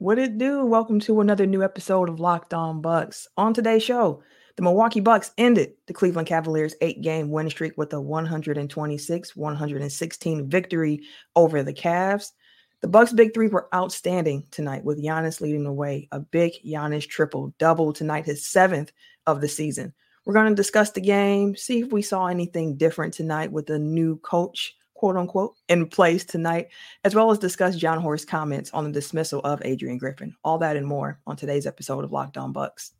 What 0.00 0.18
it 0.18 0.36
do? 0.38 0.64
Welcome 0.64 0.98
to 1.00 1.20
another 1.20 1.44
new 1.44 1.62
episode 1.62 2.08
of 2.08 2.20
Locked 2.20 2.54
On 2.54 2.80
Bucks. 2.80 3.28
On 3.36 3.52
today's 3.52 3.82
show, 3.82 4.22
the 4.56 4.62
Milwaukee 4.62 5.00
Bucks 5.00 5.32
ended 5.36 5.74
the 5.86 5.92
Cleveland 5.92 6.26
Cavaliers' 6.26 6.74
eight-game 6.80 7.28
win 7.28 7.50
streak 7.50 7.76
with 7.76 7.92
a 7.92 7.96
126-116 7.96 10.46
victory 10.46 11.02
over 11.36 11.62
the 11.62 11.74
Cavs. 11.74 12.32
The 12.80 12.88
Bucks' 12.88 13.12
big 13.12 13.34
three 13.34 13.48
were 13.48 13.68
outstanding 13.74 14.46
tonight, 14.50 14.84
with 14.84 15.04
Giannis 15.04 15.42
leading 15.42 15.64
the 15.64 15.72
way. 15.72 16.08
A 16.12 16.20
big 16.20 16.54
Giannis 16.64 17.06
triple 17.06 17.52
double 17.58 17.92
tonight, 17.92 18.24
his 18.24 18.46
seventh 18.46 18.92
of 19.26 19.42
the 19.42 19.48
season. 19.48 19.92
We're 20.24 20.32
going 20.32 20.48
to 20.48 20.54
discuss 20.54 20.92
the 20.92 21.02
game, 21.02 21.56
see 21.56 21.80
if 21.80 21.92
we 21.92 22.00
saw 22.00 22.28
anything 22.28 22.78
different 22.78 23.12
tonight 23.12 23.52
with 23.52 23.66
the 23.66 23.78
new 23.78 24.16
coach 24.20 24.74
quote 25.00 25.16
unquote, 25.16 25.54
in 25.66 25.86
place 25.86 26.26
tonight, 26.26 26.68
as 27.04 27.14
well 27.14 27.30
as 27.30 27.38
discuss 27.38 27.74
Jon 27.74 28.02
Horst's 28.02 28.26
comments 28.26 28.70
on 28.72 28.84
the 28.84 28.92
dismissal 28.92 29.40
of 29.40 29.62
Adrian 29.64 29.96
Griffin. 29.96 30.34
All 30.44 30.58
that 30.58 30.76
and 30.76 30.86
more 30.86 31.20
on 31.26 31.36
today's 31.36 31.66
episode 31.66 32.04
of 32.04 32.12
Locked 32.12 32.36
On 32.36 32.52
Bucks. 32.52 32.92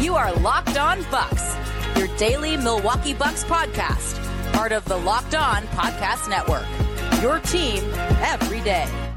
You 0.00 0.16
are 0.16 0.32
Locked 0.40 0.76
On 0.76 1.00
Bucks, 1.12 1.54
your 1.96 2.08
daily 2.16 2.56
Milwaukee 2.56 3.14
Bucks 3.14 3.44
podcast, 3.44 4.20
part 4.52 4.72
of 4.72 4.84
the 4.86 4.96
Locked 4.96 5.36
On 5.36 5.62
Podcast 5.68 6.28
Network. 6.28 6.66
Your 7.22 7.38
team 7.38 7.84
every 8.20 8.60
day. 8.62 9.07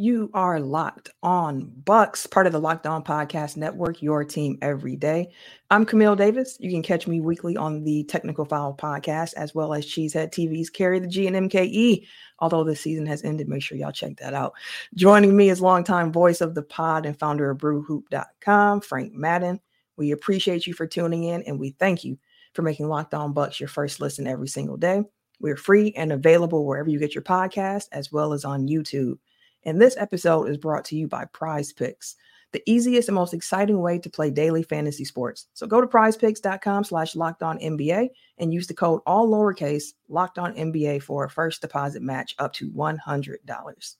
You 0.00 0.30
are 0.32 0.58
locked 0.58 1.10
on 1.22 1.70
Bucks, 1.84 2.26
part 2.26 2.46
of 2.46 2.54
the 2.54 2.58
Locked 2.58 2.86
On 2.86 3.04
Podcast 3.04 3.58
Network, 3.58 4.00
your 4.00 4.24
team 4.24 4.56
every 4.62 4.96
day. 4.96 5.30
I'm 5.70 5.84
Camille 5.84 6.16
Davis. 6.16 6.56
You 6.58 6.70
can 6.70 6.82
catch 6.82 7.06
me 7.06 7.20
weekly 7.20 7.54
on 7.58 7.84
the 7.84 8.04
Technical 8.04 8.46
File 8.46 8.74
podcast, 8.74 9.34
as 9.34 9.54
well 9.54 9.74
as 9.74 9.84
Cheesehead 9.84 10.32
TV's 10.32 10.70
Carry 10.70 11.00
the 11.00 11.06
G 11.06 11.26
and 11.26 11.50
MKE. 11.50 12.06
Although 12.38 12.64
the 12.64 12.74
season 12.74 13.04
has 13.04 13.22
ended, 13.24 13.46
make 13.46 13.62
sure 13.62 13.76
y'all 13.76 13.92
check 13.92 14.16
that 14.16 14.32
out. 14.32 14.54
Joining 14.94 15.36
me 15.36 15.50
is 15.50 15.60
longtime 15.60 16.12
voice 16.12 16.40
of 16.40 16.54
the 16.54 16.62
pod 16.62 17.04
and 17.04 17.18
founder 17.18 17.50
of 17.50 17.58
BrewHoop.com, 17.58 18.80
Frank 18.80 19.12
Madden. 19.12 19.60
We 19.98 20.12
appreciate 20.12 20.66
you 20.66 20.72
for 20.72 20.86
tuning 20.86 21.24
in, 21.24 21.42
and 21.42 21.60
we 21.60 21.72
thank 21.72 22.04
you 22.04 22.16
for 22.54 22.62
making 22.62 22.88
Locked 22.88 23.12
On 23.12 23.34
Bucks 23.34 23.60
your 23.60 23.68
first 23.68 24.00
listen 24.00 24.26
every 24.26 24.48
single 24.48 24.78
day. 24.78 25.02
We're 25.40 25.58
free 25.58 25.92
and 25.94 26.10
available 26.10 26.64
wherever 26.64 26.88
you 26.88 26.98
get 26.98 27.14
your 27.14 27.20
podcast, 27.20 27.88
as 27.92 28.10
well 28.10 28.32
as 28.32 28.46
on 28.46 28.66
YouTube. 28.66 29.18
And 29.64 29.80
this 29.80 29.96
episode 29.98 30.48
is 30.48 30.56
brought 30.56 30.84
to 30.86 30.96
you 30.96 31.06
by 31.06 31.26
Prize 31.26 31.72
Picks, 31.72 32.16
the 32.52 32.62
easiest 32.66 33.08
and 33.08 33.14
most 33.14 33.34
exciting 33.34 33.80
way 33.80 33.98
to 33.98 34.10
play 34.10 34.30
daily 34.30 34.62
fantasy 34.62 35.04
sports. 35.04 35.46
So 35.54 35.66
go 35.66 35.80
to 35.80 35.86
prizepicks.com 35.86 36.84
slash 36.84 37.14
locked 37.14 37.42
on 37.42 37.58
NBA 37.58 38.08
and 38.38 38.52
use 38.52 38.66
the 38.66 38.74
code 38.74 39.00
all 39.06 39.28
lowercase 39.28 39.92
locked 40.08 40.38
on 40.38 40.54
NBA 40.54 41.02
for 41.02 41.24
a 41.24 41.30
first 41.30 41.60
deposit 41.60 42.02
match 42.02 42.34
up 42.38 42.52
to 42.54 42.70
$100. 42.70 43.96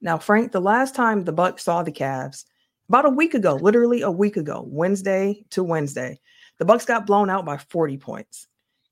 Now, 0.00 0.18
Frank, 0.18 0.52
the 0.52 0.60
last 0.60 0.94
time 0.94 1.24
the 1.24 1.32
Bucks 1.32 1.64
saw 1.64 1.82
the 1.82 1.92
Cavs, 1.92 2.44
about 2.88 3.06
a 3.06 3.10
week 3.10 3.34
ago, 3.34 3.54
literally 3.56 4.02
a 4.02 4.10
week 4.10 4.36
ago, 4.36 4.64
Wednesday 4.68 5.44
to 5.50 5.64
Wednesday, 5.64 6.20
the 6.58 6.64
Bucks 6.64 6.84
got 6.84 7.06
blown 7.06 7.30
out 7.30 7.44
by 7.44 7.56
40 7.56 7.96
points. 7.96 8.46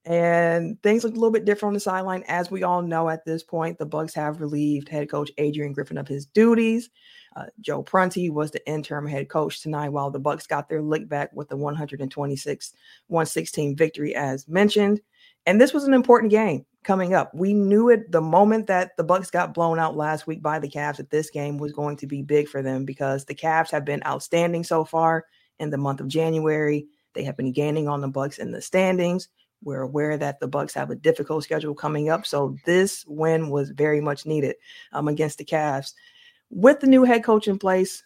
And 0.04 0.82
things 0.82 1.04
look 1.04 1.12
a 1.12 1.16
little 1.16 1.30
bit 1.30 1.44
different 1.44 1.70
on 1.70 1.74
the 1.74 1.80
sideline. 1.80 2.24
As 2.26 2.50
we 2.50 2.64
all 2.64 2.82
know 2.82 3.08
at 3.08 3.24
this 3.24 3.44
point, 3.44 3.78
the 3.78 3.86
Bucks 3.86 4.14
have 4.14 4.40
relieved 4.40 4.88
head 4.88 5.08
coach 5.08 5.30
Adrian 5.38 5.72
Griffin 5.72 5.98
of 5.98 6.08
his 6.08 6.26
duties. 6.26 6.90
Uh, 7.36 7.44
Joe 7.60 7.82
Prunty 7.82 8.28
was 8.28 8.50
the 8.50 8.66
interim 8.68 9.06
head 9.06 9.28
coach 9.28 9.62
tonight, 9.62 9.90
while 9.90 10.10
the 10.10 10.18
Bucks 10.18 10.46
got 10.46 10.68
their 10.68 10.82
lick 10.82 11.08
back 11.08 11.30
with 11.32 11.48
the 11.48 11.56
126-116 11.56 13.78
victory, 13.78 14.14
as 14.14 14.48
mentioned. 14.48 15.00
And 15.46 15.60
this 15.60 15.72
was 15.72 15.84
an 15.84 15.94
important 15.94 16.30
game 16.30 16.66
coming 16.84 17.14
up. 17.14 17.32
We 17.34 17.54
knew 17.54 17.88
it 17.88 18.10
the 18.10 18.20
moment 18.20 18.66
that 18.66 18.96
the 18.96 19.04
Bucks 19.04 19.30
got 19.30 19.54
blown 19.54 19.78
out 19.78 19.96
last 19.96 20.26
week 20.26 20.42
by 20.42 20.58
the 20.58 20.68
Cavs 20.68 20.96
that 20.96 21.10
this 21.10 21.30
game 21.30 21.58
was 21.58 21.72
going 21.72 21.96
to 21.98 22.06
be 22.06 22.22
big 22.22 22.48
for 22.48 22.62
them 22.62 22.84
because 22.84 23.24
the 23.24 23.34
Cavs 23.34 23.70
have 23.70 23.84
been 23.84 24.02
outstanding 24.04 24.64
so 24.64 24.84
far 24.84 25.24
in 25.58 25.70
the 25.70 25.78
month 25.78 26.00
of 26.00 26.08
January. 26.08 26.86
They 27.14 27.24
have 27.24 27.36
been 27.36 27.52
gaining 27.52 27.88
on 27.88 28.00
the 28.00 28.08
Bucks 28.08 28.38
in 28.38 28.52
the 28.52 28.62
standings. 28.62 29.28
We're 29.62 29.82
aware 29.82 30.16
that 30.16 30.40
the 30.40 30.48
Bucks 30.48 30.74
have 30.74 30.90
a 30.90 30.96
difficult 30.96 31.44
schedule 31.44 31.74
coming 31.74 32.08
up, 32.08 32.26
so 32.26 32.56
this 32.64 33.04
win 33.06 33.50
was 33.50 33.70
very 33.70 34.00
much 34.00 34.26
needed 34.26 34.56
um, 34.92 35.08
against 35.08 35.38
the 35.38 35.44
Cavs. 35.44 35.92
With 36.50 36.80
the 36.80 36.86
new 36.86 37.04
head 37.04 37.24
coach 37.24 37.48
in 37.48 37.58
place, 37.58 38.02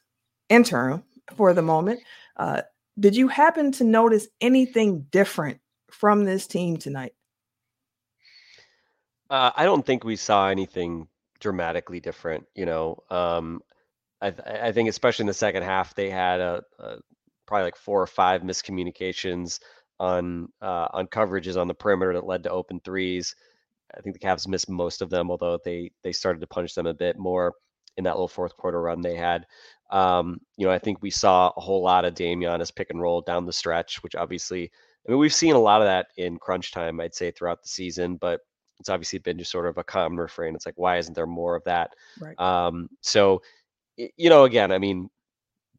interim 0.48 1.02
for 1.34 1.52
the 1.52 1.62
moment, 1.62 2.00
uh, 2.36 2.62
did 2.98 3.16
you 3.16 3.28
happen 3.28 3.72
to 3.72 3.84
notice 3.84 4.28
anything 4.40 5.06
different 5.10 5.60
from 5.90 6.24
this 6.24 6.46
team 6.46 6.76
tonight? 6.76 7.14
Uh, 9.28 9.50
I 9.56 9.64
don't 9.64 9.84
think 9.84 10.04
we 10.04 10.16
saw 10.16 10.48
anything 10.48 11.08
dramatically 11.40 12.00
different. 12.00 12.46
You 12.54 12.66
know, 12.66 13.02
um, 13.10 13.60
I, 14.20 14.32
I, 14.46 14.72
think 14.72 14.88
especially 14.88 15.24
in 15.24 15.28
the 15.28 15.34
second 15.34 15.64
half, 15.64 15.94
they 15.94 16.10
had 16.10 16.40
a, 16.40 16.62
a 16.78 16.98
probably 17.46 17.64
like 17.64 17.76
four 17.76 18.00
or 18.00 18.06
five 18.06 18.42
miscommunications 18.42 19.60
on 19.98 20.48
uh, 20.62 20.88
on 20.92 21.06
coverages 21.06 21.60
on 21.60 21.68
the 21.68 21.74
perimeter 21.74 22.12
that 22.12 22.26
led 22.26 22.42
to 22.44 22.50
open 22.50 22.80
threes. 22.80 23.34
I 23.96 24.00
think 24.00 24.14
the 24.18 24.26
Cavs 24.26 24.48
missed 24.48 24.68
most 24.68 25.02
of 25.02 25.10
them, 25.10 25.30
although 25.30 25.58
they 25.64 25.90
they 26.02 26.12
started 26.12 26.40
to 26.40 26.46
punish 26.46 26.74
them 26.74 26.86
a 26.86 26.94
bit 26.94 27.18
more 27.18 27.54
in 27.96 28.04
that 28.04 28.14
little 28.14 28.28
fourth 28.28 28.56
quarter 28.56 28.80
run 28.80 29.00
they 29.00 29.16
had. 29.16 29.46
Um, 29.90 30.40
you 30.56 30.66
know, 30.66 30.72
I 30.72 30.78
think 30.78 31.00
we 31.00 31.10
saw 31.10 31.52
a 31.56 31.60
whole 31.60 31.82
lot 31.82 32.04
of 32.04 32.14
Damian 32.14 32.60
as 32.60 32.70
pick 32.70 32.90
and 32.90 33.00
roll 33.00 33.20
down 33.22 33.46
the 33.46 33.52
stretch, 33.52 34.02
which 34.02 34.14
obviously, 34.14 34.70
I 35.06 35.10
mean, 35.10 35.18
we've 35.18 35.32
seen 35.32 35.54
a 35.54 35.60
lot 35.60 35.80
of 35.80 35.86
that 35.86 36.08
in 36.16 36.38
crunch 36.38 36.72
time, 36.72 37.00
I'd 37.00 37.14
say, 37.14 37.30
throughout 37.30 37.62
the 37.62 37.68
season, 37.68 38.16
but 38.16 38.40
it's 38.78 38.88
obviously 38.88 39.20
been 39.20 39.38
just 39.38 39.50
sort 39.50 39.66
of 39.66 39.78
a 39.78 39.84
common 39.84 40.18
refrain. 40.18 40.54
It's 40.54 40.66
like, 40.66 40.76
why 40.76 40.98
isn't 40.98 41.14
there 41.14 41.26
more 41.26 41.56
of 41.56 41.64
that? 41.64 41.90
Right. 42.20 42.38
Um, 42.38 42.90
so, 43.00 43.40
you 43.96 44.28
know, 44.28 44.44
again, 44.44 44.72
I 44.72 44.78
mean, 44.78 45.08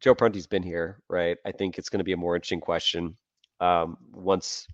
Joe 0.00 0.14
Prunty's 0.14 0.46
been 0.46 0.62
here, 0.62 1.00
right? 1.08 1.36
I 1.44 1.52
think 1.52 1.78
it's 1.78 1.88
going 1.88 1.98
to 1.98 2.04
be 2.04 2.12
a 2.12 2.16
more 2.16 2.34
interesting 2.34 2.60
question 2.60 3.16
um, 3.60 3.96
once 4.12 4.66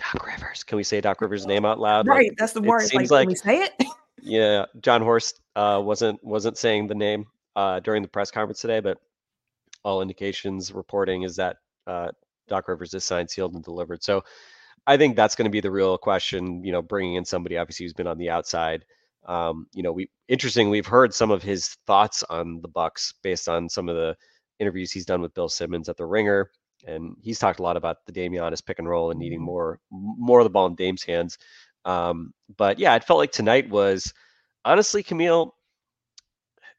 Doc 0.00 0.26
Rivers. 0.26 0.64
Can 0.64 0.76
we 0.76 0.82
say 0.82 1.00
Doc 1.00 1.20
Rivers' 1.20 1.46
name 1.46 1.64
out 1.64 1.78
loud? 1.78 2.06
Right, 2.06 2.28
like, 2.28 2.38
that's 2.38 2.52
the 2.52 2.62
word. 2.62 2.82
It 2.82 2.88
seems 2.88 3.10
like, 3.10 3.28
like 3.28 3.36
say 3.36 3.62
it. 3.62 3.72
yeah, 4.22 4.66
Jon 4.80 5.02
Horst 5.02 5.40
uh, 5.56 5.80
wasn't 5.82 6.22
wasn't 6.24 6.56
saying 6.56 6.86
the 6.86 6.94
name 6.94 7.26
uh, 7.56 7.80
during 7.80 8.02
the 8.02 8.08
press 8.08 8.30
conference 8.30 8.60
today, 8.60 8.80
but 8.80 8.98
all 9.84 10.02
indications 10.02 10.72
reporting 10.72 11.22
is 11.22 11.36
that 11.36 11.56
uh, 11.86 12.08
Doc 12.48 12.68
Rivers 12.68 12.94
is 12.94 13.04
signed, 13.04 13.30
sealed, 13.30 13.54
and 13.54 13.64
delivered. 13.64 14.02
So 14.02 14.24
I 14.86 14.96
think 14.96 15.16
that's 15.16 15.34
going 15.34 15.44
to 15.44 15.50
be 15.50 15.60
the 15.60 15.70
real 15.70 15.98
question. 15.98 16.64
You 16.64 16.72
know, 16.72 16.82
bringing 16.82 17.14
in 17.14 17.24
somebody 17.24 17.58
obviously 17.58 17.84
who's 17.84 17.92
been 17.92 18.06
on 18.06 18.18
the 18.18 18.30
outside. 18.30 18.84
Um, 19.26 19.66
you 19.72 19.82
know, 19.82 19.92
we 19.92 20.10
interesting. 20.28 20.70
We've 20.70 20.86
heard 20.86 21.12
some 21.12 21.30
of 21.30 21.42
his 21.42 21.76
thoughts 21.86 22.22
on 22.30 22.60
the 22.62 22.68
Bucks 22.68 23.12
based 23.22 23.48
on 23.48 23.68
some 23.68 23.88
of 23.88 23.96
the 23.96 24.16
interviews 24.58 24.92
he's 24.92 25.06
done 25.06 25.20
with 25.20 25.34
Bill 25.34 25.48
Simmons 25.48 25.88
at 25.88 25.96
the 25.96 26.06
Ringer 26.06 26.50
and 26.86 27.16
he's 27.22 27.38
talked 27.38 27.58
a 27.58 27.62
lot 27.62 27.76
about 27.76 28.04
the 28.06 28.12
Damianis 28.12 28.64
pick 28.64 28.78
and 28.78 28.88
roll 28.88 29.10
and 29.10 29.18
needing 29.18 29.38
mm-hmm. 29.38 29.46
more 29.46 29.80
more 29.90 30.40
of 30.40 30.44
the 30.44 30.50
ball 30.50 30.66
in 30.66 30.74
Dame's 30.74 31.02
hands. 31.02 31.38
Um, 31.84 32.32
but 32.56 32.78
yeah, 32.78 32.94
it 32.94 33.04
felt 33.04 33.18
like 33.18 33.32
tonight 33.32 33.68
was 33.68 34.12
honestly, 34.64 35.02
Camille. 35.02 35.54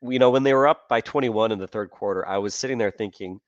You 0.04 0.18
know, 0.18 0.32
when 0.32 0.42
they 0.44 0.56
were 0.56 0.68
up 0.68 0.90
by 0.90 1.02
21 1.02 1.52
in 1.52 1.60
the 1.60 1.68
third 1.68 1.92
quarter, 1.92 2.28
I 2.28 2.40
was 2.40 2.56
sitting 2.56 2.80
there 2.80 2.90
thinking, 2.90 3.40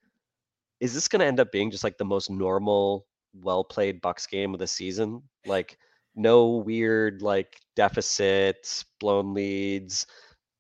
is 0.80 0.94
this 0.94 1.08
going 1.08 1.22
to 1.22 1.26
end 1.26 1.40
up 1.40 1.52
being 1.52 1.72
just 1.72 1.84
like 1.84 1.98
the 1.98 2.06
most 2.06 2.30
normal, 2.30 3.08
well 3.34 3.64
played 3.64 4.02
Bucks 4.02 4.28
game 4.28 4.54
of 4.54 4.60
the 4.60 4.68
season? 4.68 5.24
Like, 5.48 5.80
no 6.16 6.58
weird 6.58 7.24
like 7.24 7.60
deficits, 7.76 8.86
blown 9.00 9.34
leads, 9.34 10.06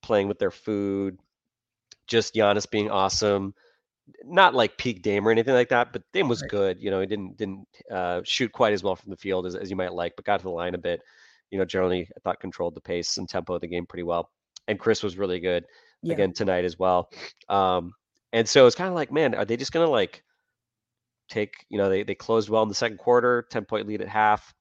playing 0.01 0.27
with 0.27 0.39
their 0.39 0.49
food, 0.49 1.19
just 2.07 2.33
Giannis 2.33 2.69
being 2.69 2.89
awesome 2.89 3.53
not 4.23 4.53
like 4.53 4.77
peak 4.77 5.01
Dame 5.01 5.27
or 5.27 5.31
anything 5.31 5.53
like 5.53 5.69
that, 5.69 5.93
but 5.93 6.03
Dame 6.11 6.27
was 6.27 6.41
right. 6.41 6.51
good. 6.51 6.81
You 6.81 6.91
know, 6.91 6.99
he 6.99 7.07
didn't 7.07 7.37
didn't 7.37 7.67
uh, 7.91 8.21
shoot 8.23 8.51
quite 8.51 8.73
as 8.73 8.83
well 8.83 8.95
from 8.95 9.09
the 9.09 9.17
field 9.17 9.45
as, 9.45 9.55
as 9.55 9.69
you 9.69 9.75
might 9.75 9.93
like, 9.93 10.13
but 10.15 10.25
got 10.25 10.37
to 10.37 10.43
the 10.43 10.49
line 10.49 10.75
a 10.75 10.79
bit. 10.79 11.01
You 11.51 11.57
know, 11.57 11.65
generally 11.65 12.09
I 12.15 12.19
thought 12.19 12.39
controlled 12.39 12.75
the 12.75 12.81
pace 12.81 13.17
and 13.17 13.29
tempo 13.29 13.55
of 13.55 13.61
the 13.61 13.67
game 13.67 13.85
pretty 13.85 14.03
well. 14.03 14.31
And 14.67 14.79
Khris 14.79 15.03
was 15.03 15.17
really 15.17 15.39
good 15.39 15.65
yeah. 16.01 16.13
again 16.13 16.33
tonight 16.33 16.65
as 16.65 16.77
well. 16.77 17.09
Um, 17.49 17.93
and 18.31 18.47
so 18.47 18.65
it's 18.65 18.75
kind 18.75 18.89
of 18.89 18.95
like, 18.95 19.11
man, 19.11 19.35
are 19.35 19.45
they 19.45 19.57
just 19.57 19.71
gonna 19.71 19.89
like 19.89 20.23
take? 21.29 21.53
You 21.69 21.77
know, 21.77 21.89
they 21.89 22.03
they 22.03 22.15
closed 22.15 22.49
well 22.49 22.63
in 22.63 22.69
the 22.69 22.75
second 22.75 22.97
quarter, 22.97 23.45
ten 23.49 23.65
point 23.65 23.87
lead 23.87 24.01
at 24.01 24.09
half. 24.09 24.53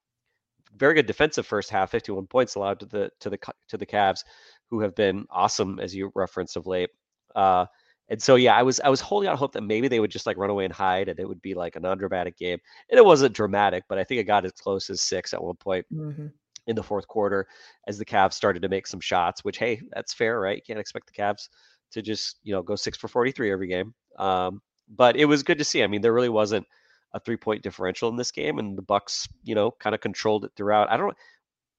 Very 0.76 0.94
good 0.94 1.06
defensive 1.06 1.46
first 1.46 1.68
half, 1.68 1.90
51 1.90 2.26
points 2.28 2.54
allowed 2.54 2.80
to 2.80 2.86
the 2.86 3.10
to 3.20 3.30
the 3.30 3.38
to 3.68 3.76
the 3.76 3.86
Cavs, 3.86 4.24
who 4.70 4.80
have 4.80 4.94
been 4.94 5.26
awesome 5.30 5.78
as 5.78 5.94
you 5.94 6.10
referenced 6.14 6.56
of 6.56 6.66
late. 6.66 6.90
Uh, 7.34 7.66
and 8.12 8.20
so 8.20 8.34
yeah, 8.34 8.54
I 8.54 8.62
was 8.62 8.78
I 8.78 8.90
was 8.90 9.00
holding 9.00 9.26
out 9.26 9.38
hope 9.38 9.52
that 9.52 9.62
maybe 9.62 9.88
they 9.88 9.98
would 9.98 10.10
just 10.10 10.26
like 10.26 10.36
run 10.36 10.50
away 10.50 10.66
and 10.66 10.72
hide, 10.72 11.08
and 11.08 11.18
it 11.18 11.26
would 11.26 11.40
be 11.40 11.54
like 11.54 11.76
a 11.76 11.80
non-dramatic 11.80 12.36
game. 12.36 12.58
And 12.90 12.98
it 12.98 13.04
wasn't 13.06 13.34
dramatic, 13.34 13.84
but 13.88 13.96
I 13.96 14.04
think 14.04 14.20
it 14.20 14.24
got 14.24 14.44
as 14.44 14.52
close 14.52 14.90
as 14.90 15.00
six 15.00 15.32
at 15.32 15.42
one 15.42 15.56
point 15.56 15.86
mm-hmm. 15.90 16.26
in 16.66 16.76
the 16.76 16.82
fourth 16.82 17.08
quarter 17.08 17.46
as 17.88 17.96
the 17.96 18.04
Cavs 18.04 18.34
started 18.34 18.60
to 18.60 18.68
make 18.68 18.86
some 18.86 19.00
shots. 19.00 19.42
Which 19.44 19.56
hey, 19.56 19.80
that's 19.94 20.12
fair, 20.12 20.38
right? 20.38 20.58
You 20.58 20.62
can't 20.62 20.78
expect 20.78 21.06
the 21.06 21.22
Cavs 21.22 21.48
to 21.92 22.02
just 22.02 22.36
you 22.42 22.52
know 22.52 22.62
go 22.62 22.76
six 22.76 22.98
for 22.98 23.08
43 23.08 23.50
every 23.50 23.66
game. 23.66 23.94
Um, 24.18 24.60
but 24.94 25.16
it 25.16 25.24
was 25.24 25.42
good 25.42 25.56
to 25.56 25.64
see. 25.64 25.82
I 25.82 25.86
mean, 25.86 26.02
there 26.02 26.12
really 26.12 26.28
wasn't 26.28 26.66
a 27.14 27.20
three-point 27.20 27.62
differential 27.62 28.10
in 28.10 28.16
this 28.16 28.30
game, 28.30 28.58
and 28.58 28.76
the 28.76 28.82
Bucks, 28.82 29.26
you 29.42 29.54
know, 29.54 29.70
kind 29.70 29.94
of 29.94 30.02
controlled 30.02 30.44
it 30.44 30.52
throughout. 30.54 30.90
I 30.90 30.98
don't. 30.98 31.16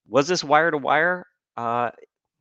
Was 0.07 0.27
this 0.27 0.43
wire 0.43 0.71
to 0.71 0.79
wire? 0.79 1.27
Uh, 1.55 1.91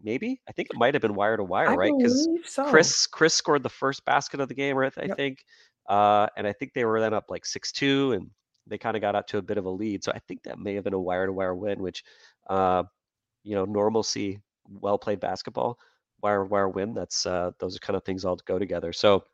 maybe 0.03 0.41
I 0.49 0.53
think 0.53 0.69
it 0.71 0.77
might 0.77 0.95
have 0.95 1.03
been 1.03 1.15
wire 1.15 1.37
to 1.37 1.45
wire, 1.45 1.77
right? 1.77 1.93
Because 1.97 2.29
so. 2.45 2.65
Khris 2.65 3.07
Khris 3.07 3.35
scored 3.35 3.63
the 3.63 3.69
first 3.69 4.05
basket 4.05 4.41
of 4.41 4.49
the 4.49 4.55
game, 4.55 4.77
right? 4.77 4.93
I 4.97 5.07
yep. 5.07 5.17
think, 5.17 5.45
uh, 5.89 6.27
and 6.37 6.47
I 6.47 6.53
think 6.53 6.73
they 6.73 6.85
were 6.85 7.01
then 7.01 7.15
up 7.15 7.27
like 7.29 7.47
six 7.47 7.73
two, 7.73 8.13
and 8.13 8.31
they 8.67 8.79
kind 8.79 8.97
of 8.97 9.03
got 9.03 9.15
out 9.15 9.29
to 9.29 9.39
a 9.39 9.43
bit 9.43 9.59
of 9.59 9.65
a 9.65 9.71
lead. 9.71 10.05
So 10.05 10.13
I 10.13 10.19
think 10.21 10.43
that 10.45 10.59
may 10.59 10.75
have 10.75 10.85
been 10.85 10.95
a 10.95 11.01
wire 11.01 11.27
to 11.27 11.33
wire 11.33 11.55
win, 11.55 11.81
which, 11.81 12.05
uh, 12.49 12.85
you 13.43 13.55
know, 13.55 13.65
normalcy, 13.65 14.41
well 14.69 14.99
played 14.99 15.21
basketball, 15.21 15.79
wire 16.23 16.45
to 16.45 16.49
wire 16.49 16.69
win. 16.69 16.95
That's 16.95 17.27
uh, 17.27 17.53
those 17.59 17.77
are 17.77 17.81
kind 17.81 17.97
of 17.97 18.05
things 18.05 18.25
all 18.25 18.37
go 18.47 18.59
together. 18.59 18.93
So, 18.93 19.25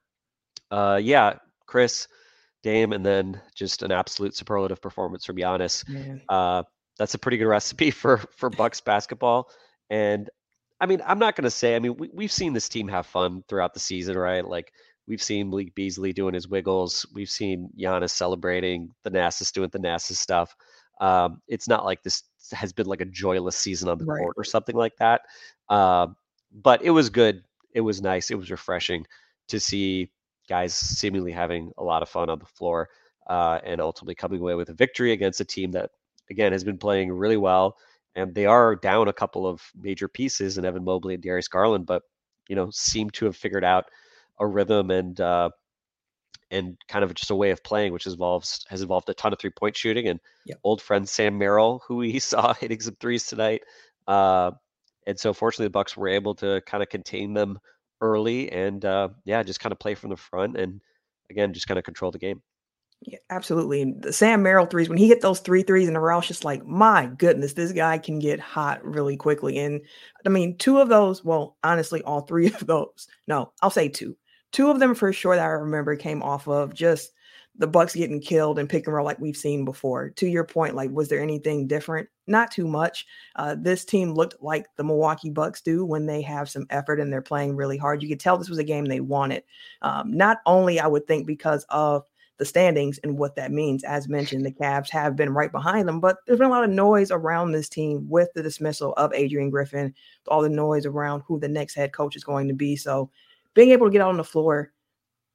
uh, 0.70 1.00
yeah, 1.02 1.34
Khris, 1.66 2.08
Dame, 2.62 2.92
and 2.92 3.04
then 3.04 3.40
just 3.54 3.82
an 3.82 3.92
absolute 3.92 4.34
superlative 4.34 4.80
performance 4.80 5.24
from 5.24 5.36
Giannis. 5.36 5.84
Uh, 6.28 6.62
that's 6.98 7.14
a 7.14 7.18
pretty 7.18 7.36
good 7.36 7.46
recipe 7.46 7.90
for 7.90 8.18
for 8.36 8.50
Bucks 8.50 8.80
basketball. 8.80 9.48
And 9.90 10.28
I 10.80 10.86
mean, 10.86 11.02
I'm 11.04 11.18
not 11.18 11.34
going 11.34 11.44
to 11.44 11.50
say. 11.50 11.74
I 11.74 11.78
mean, 11.78 11.96
we, 11.96 12.10
we've 12.12 12.32
seen 12.32 12.52
this 12.52 12.68
team 12.68 12.88
have 12.88 13.06
fun 13.06 13.42
throughout 13.48 13.74
the 13.74 13.80
season, 13.80 14.16
right? 14.16 14.46
Like 14.46 14.72
we've 15.06 15.22
seen 15.22 15.50
Malik 15.50 15.74
Beasley 15.74 16.12
doing 16.12 16.34
his 16.34 16.48
wiggles. 16.48 17.06
We've 17.14 17.30
seen 17.30 17.70
Giannis 17.78 18.10
celebrating. 18.10 18.90
the 19.02 19.10
Thanasis 19.10 19.52
doing 19.52 19.70
Thanasis 19.70 20.16
stuff. 20.16 20.54
Um, 21.00 21.40
it's 21.48 21.68
not 21.68 21.84
like 21.84 22.02
this 22.02 22.24
has 22.52 22.72
been 22.72 22.86
like 22.86 23.00
a 23.00 23.06
joyless 23.06 23.56
season 23.56 23.88
on 23.88 23.98
the 23.98 24.04
right. 24.04 24.20
court 24.20 24.34
or 24.36 24.44
something 24.44 24.76
like 24.76 24.96
that. 24.98 25.22
Uh, 25.68 26.08
but 26.62 26.82
it 26.82 26.90
was 26.90 27.10
good. 27.10 27.42
It 27.74 27.80
was 27.80 28.00
nice. 28.00 28.30
It 28.30 28.38
was 28.38 28.50
refreshing 28.50 29.06
to 29.48 29.60
see 29.60 30.10
guys 30.48 30.74
seemingly 30.74 31.32
having 31.32 31.72
a 31.78 31.84
lot 31.84 32.02
of 32.02 32.08
fun 32.08 32.30
on 32.30 32.38
the 32.38 32.46
floor 32.46 32.88
uh, 33.28 33.60
and 33.64 33.80
ultimately 33.80 34.14
coming 34.14 34.40
away 34.40 34.54
with 34.54 34.70
a 34.70 34.74
victory 34.74 35.12
against 35.12 35.40
a 35.40 35.44
team 35.44 35.70
that, 35.72 35.90
again, 36.30 36.52
has 36.52 36.64
been 36.64 36.78
playing 36.78 37.12
really 37.12 37.36
well. 37.36 37.76
And 38.14 38.34
they 38.34 38.46
are 38.46 38.74
down 38.74 39.08
a 39.08 39.12
couple 39.12 39.46
of 39.46 39.62
major 39.78 40.08
pieces 40.08 40.58
in 40.58 40.64
Evan 40.64 40.84
Mobley 40.84 41.14
and 41.14 41.22
Darius 41.22 41.48
Garland, 41.48 41.86
but 41.86 42.02
you 42.48 42.56
know 42.56 42.70
seem 42.70 43.10
to 43.10 43.26
have 43.26 43.36
figured 43.36 43.64
out 43.64 43.84
a 44.38 44.46
rhythm 44.46 44.90
and 44.90 45.20
uh, 45.20 45.50
and 46.50 46.76
kind 46.88 47.04
of 47.04 47.14
just 47.14 47.30
a 47.30 47.34
way 47.34 47.50
of 47.50 47.62
playing, 47.62 47.92
which 47.92 48.06
involves 48.06 48.64
has 48.68 48.82
involved 48.82 49.08
a 49.08 49.14
ton 49.14 49.32
of 49.32 49.38
three 49.38 49.50
point 49.50 49.76
shooting. 49.76 50.08
And 50.08 50.20
yep. 50.46 50.58
old 50.64 50.82
friend 50.82 51.08
Sam 51.08 51.38
Merrill, 51.38 51.82
who 51.86 51.96
we 51.96 52.18
saw 52.18 52.54
hitting 52.54 52.80
some 52.80 52.96
threes 53.00 53.26
tonight, 53.26 53.62
uh, 54.06 54.52
and 55.06 55.18
so 55.18 55.32
fortunately 55.32 55.66
the 55.66 55.70
Bucks 55.70 55.96
were 55.96 56.08
able 56.08 56.34
to 56.36 56.60
kind 56.66 56.82
of 56.82 56.88
contain 56.88 57.34
them 57.34 57.58
early 58.00 58.50
and 58.52 58.84
uh, 58.84 59.08
yeah, 59.24 59.42
just 59.42 59.60
kind 59.60 59.72
of 59.72 59.78
play 59.78 59.94
from 59.94 60.10
the 60.10 60.16
front 60.16 60.56
and 60.56 60.80
again 61.30 61.52
just 61.52 61.68
kind 61.68 61.78
of 61.78 61.84
control 61.84 62.10
the 62.10 62.18
game. 62.18 62.42
Yeah, 63.02 63.18
absolutely. 63.30 63.92
The 63.98 64.12
Sam 64.12 64.42
Merrill 64.42 64.66
threes, 64.66 64.88
when 64.88 64.98
he 64.98 65.06
hit 65.08 65.20
those 65.20 65.38
three 65.40 65.62
threes 65.62 65.88
in 65.88 65.94
a 65.94 66.00
row, 66.00 66.18
it's 66.18 66.26
just 66.26 66.44
like, 66.44 66.66
my 66.66 67.06
goodness, 67.06 67.52
this 67.52 67.70
guy 67.72 67.96
can 67.98 68.18
get 68.18 68.40
hot 68.40 68.84
really 68.84 69.16
quickly. 69.16 69.58
And 69.58 69.80
I 70.26 70.28
mean, 70.30 70.58
two 70.58 70.78
of 70.78 70.88
those, 70.88 71.24
well, 71.24 71.56
honestly, 71.62 72.02
all 72.02 72.22
three 72.22 72.46
of 72.52 72.66
those, 72.66 73.06
no, 73.28 73.52
I'll 73.62 73.70
say 73.70 73.88
two. 73.88 74.16
Two 74.50 74.70
of 74.70 74.80
them 74.80 74.94
for 74.94 75.12
sure 75.12 75.36
that 75.36 75.44
I 75.44 75.48
remember 75.48 75.94
came 75.94 76.22
off 76.22 76.48
of 76.48 76.74
just 76.74 77.12
the 77.56 77.66
Bucks 77.66 77.94
getting 77.94 78.20
killed 78.20 78.58
and 78.58 78.68
pick 78.68 78.86
and 78.86 78.94
roll 78.94 79.04
like 79.04 79.18
we've 79.20 79.36
seen 79.36 79.64
before. 79.64 80.10
To 80.10 80.26
your 80.26 80.44
point, 80.44 80.74
like 80.74 80.90
was 80.90 81.08
there 81.08 81.20
anything 81.22 81.66
different? 81.66 82.08
Not 82.26 82.50
too 82.50 82.66
much. 82.66 83.06
Uh, 83.36 83.56
this 83.58 83.84
team 83.84 84.14
looked 84.14 84.36
like 84.42 84.66
the 84.76 84.84
Milwaukee 84.84 85.30
Bucks 85.30 85.60
do 85.60 85.84
when 85.84 86.06
they 86.06 86.22
have 86.22 86.48
some 86.48 86.66
effort 86.70 86.98
and 87.00 87.12
they're 87.12 87.20
playing 87.22 87.56
really 87.56 87.76
hard. 87.76 88.02
You 88.02 88.08
could 88.08 88.20
tell 88.20 88.38
this 88.38 88.48
was 88.48 88.58
a 88.58 88.64
game 88.64 88.84
they 88.86 89.00
wanted. 89.00 89.42
Um, 89.82 90.16
not 90.16 90.38
only 90.46 90.80
I 90.80 90.86
would 90.86 91.06
think 91.06 91.26
because 91.26 91.64
of 91.68 92.04
the 92.38 92.44
standings 92.44 92.98
and 92.98 93.18
what 93.18 93.34
that 93.34 93.52
means. 93.52 93.84
As 93.84 94.08
mentioned, 94.08 94.46
the 94.46 94.52
Cavs 94.52 94.90
have 94.90 95.16
been 95.16 95.34
right 95.34 95.52
behind 95.52 95.88
them, 95.88 96.00
but 96.00 96.18
there's 96.26 96.38
been 96.38 96.48
a 96.48 96.52
lot 96.52 96.64
of 96.64 96.70
noise 96.70 97.10
around 97.10 97.52
this 97.52 97.68
team 97.68 98.08
with 98.08 98.32
the 98.34 98.42
dismissal 98.42 98.94
of 98.94 99.12
Adrian 99.12 99.50
Griffin, 99.50 99.94
all 100.28 100.42
the 100.42 100.48
noise 100.48 100.86
around 100.86 101.22
who 101.26 101.38
the 101.38 101.48
next 101.48 101.74
head 101.74 101.92
coach 101.92 102.16
is 102.16 102.24
going 102.24 102.48
to 102.48 102.54
be. 102.54 102.76
So 102.76 103.10
being 103.54 103.70
able 103.70 103.86
to 103.86 103.92
get 103.92 104.00
out 104.00 104.10
on 104.10 104.16
the 104.16 104.24
floor, 104.24 104.72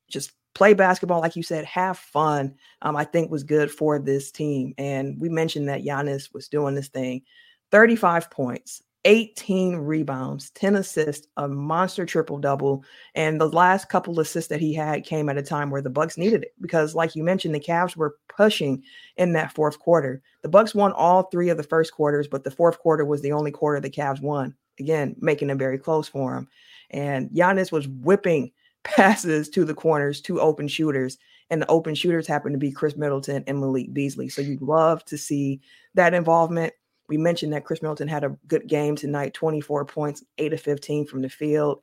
just 0.09 0.31
play 0.53 0.73
basketball, 0.73 1.19
like 1.19 1.35
you 1.35 1.43
said, 1.43 1.65
have 1.65 1.97
fun, 1.97 2.55
um, 2.81 2.95
I 2.95 3.03
think 3.03 3.29
was 3.29 3.43
good 3.43 3.71
for 3.71 3.99
this 3.99 4.31
team. 4.31 4.73
And 4.77 5.19
we 5.19 5.29
mentioned 5.29 5.67
that 5.69 5.83
Giannis 5.83 6.33
was 6.33 6.47
doing 6.47 6.75
this 6.75 6.87
thing 6.87 7.23
35 7.71 8.29
points, 8.29 8.83
18 9.05 9.77
rebounds, 9.77 10.49
10 10.51 10.75
assists, 10.75 11.27
a 11.37 11.47
monster 11.47 12.05
triple 12.05 12.37
double. 12.37 12.83
And 13.15 13.39
the 13.39 13.49
last 13.49 13.89
couple 13.89 14.19
assists 14.19 14.49
that 14.49 14.61
he 14.61 14.73
had 14.73 15.05
came 15.05 15.29
at 15.29 15.37
a 15.37 15.43
time 15.43 15.69
where 15.69 15.81
the 15.81 15.89
Bucks 15.89 16.17
needed 16.17 16.43
it 16.43 16.53
because, 16.61 16.95
like 16.95 17.15
you 17.15 17.23
mentioned, 17.23 17.53
the 17.53 17.59
Cavs 17.59 17.95
were 17.95 18.17
pushing 18.29 18.83
in 19.17 19.33
that 19.33 19.53
fourth 19.53 19.79
quarter. 19.79 20.21
The 20.41 20.49
Bucks 20.49 20.73
won 20.73 20.93
all 20.93 21.23
three 21.23 21.49
of 21.49 21.57
the 21.57 21.63
first 21.63 21.93
quarters, 21.93 22.27
but 22.27 22.43
the 22.43 22.51
fourth 22.51 22.79
quarter 22.79 23.05
was 23.05 23.21
the 23.21 23.33
only 23.33 23.51
quarter 23.51 23.79
the 23.79 23.89
Cavs 23.89 24.21
won. 24.21 24.55
Again, 24.79 25.15
making 25.19 25.49
it 25.49 25.57
very 25.57 25.77
close 25.77 26.07
for 26.07 26.35
him. 26.35 26.47
And 26.89 27.29
Giannis 27.31 27.71
was 27.71 27.87
whipping 27.87 28.51
passes 28.83 29.49
to 29.49 29.65
the 29.65 29.73
corners 29.73 30.21
to 30.21 30.39
open 30.39 30.67
shooters. 30.67 31.17
And 31.49 31.61
the 31.61 31.67
open 31.67 31.93
shooters 31.93 32.25
happen 32.25 32.51
to 32.53 32.57
be 32.57 32.71
Khris 32.71 32.95
Middleton 32.95 33.43
and 33.47 33.59
Malik 33.59 33.93
Beasley. 33.93 34.29
So 34.29 34.41
you'd 34.41 34.61
love 34.61 35.03
to 35.05 35.17
see 35.17 35.61
that 35.93 36.13
involvement. 36.13 36.73
We 37.09 37.17
mentioned 37.17 37.53
that 37.53 37.65
Khris 37.65 37.81
Middleton 37.81 38.07
had 38.07 38.23
a 38.23 38.37
good 38.47 38.67
game 38.67 38.95
tonight 38.95 39.33
24 39.33 39.85
points, 39.85 40.23
8 40.37 40.53
of 40.53 40.61
15 40.61 41.05
from 41.05 41.21
the 41.21 41.29
field. 41.29 41.81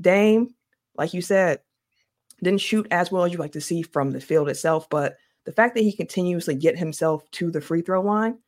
Dame, 0.00 0.54
like 0.96 1.14
you 1.14 1.22
said, 1.22 1.60
didn't 2.42 2.60
shoot 2.60 2.86
as 2.90 3.10
well 3.10 3.24
as 3.24 3.32
you 3.32 3.38
like 3.38 3.52
to 3.52 3.60
see 3.60 3.82
from 3.82 4.10
the 4.10 4.20
field 4.20 4.48
itself, 4.48 4.88
but 4.88 5.16
the 5.44 5.52
fact 5.52 5.74
that 5.74 5.82
he 5.82 5.92
continuously 5.92 6.54
get 6.54 6.78
himself 6.78 7.28
to 7.32 7.50
the 7.50 7.60
free 7.60 7.80
throw 7.80 8.02
line, 8.02 8.38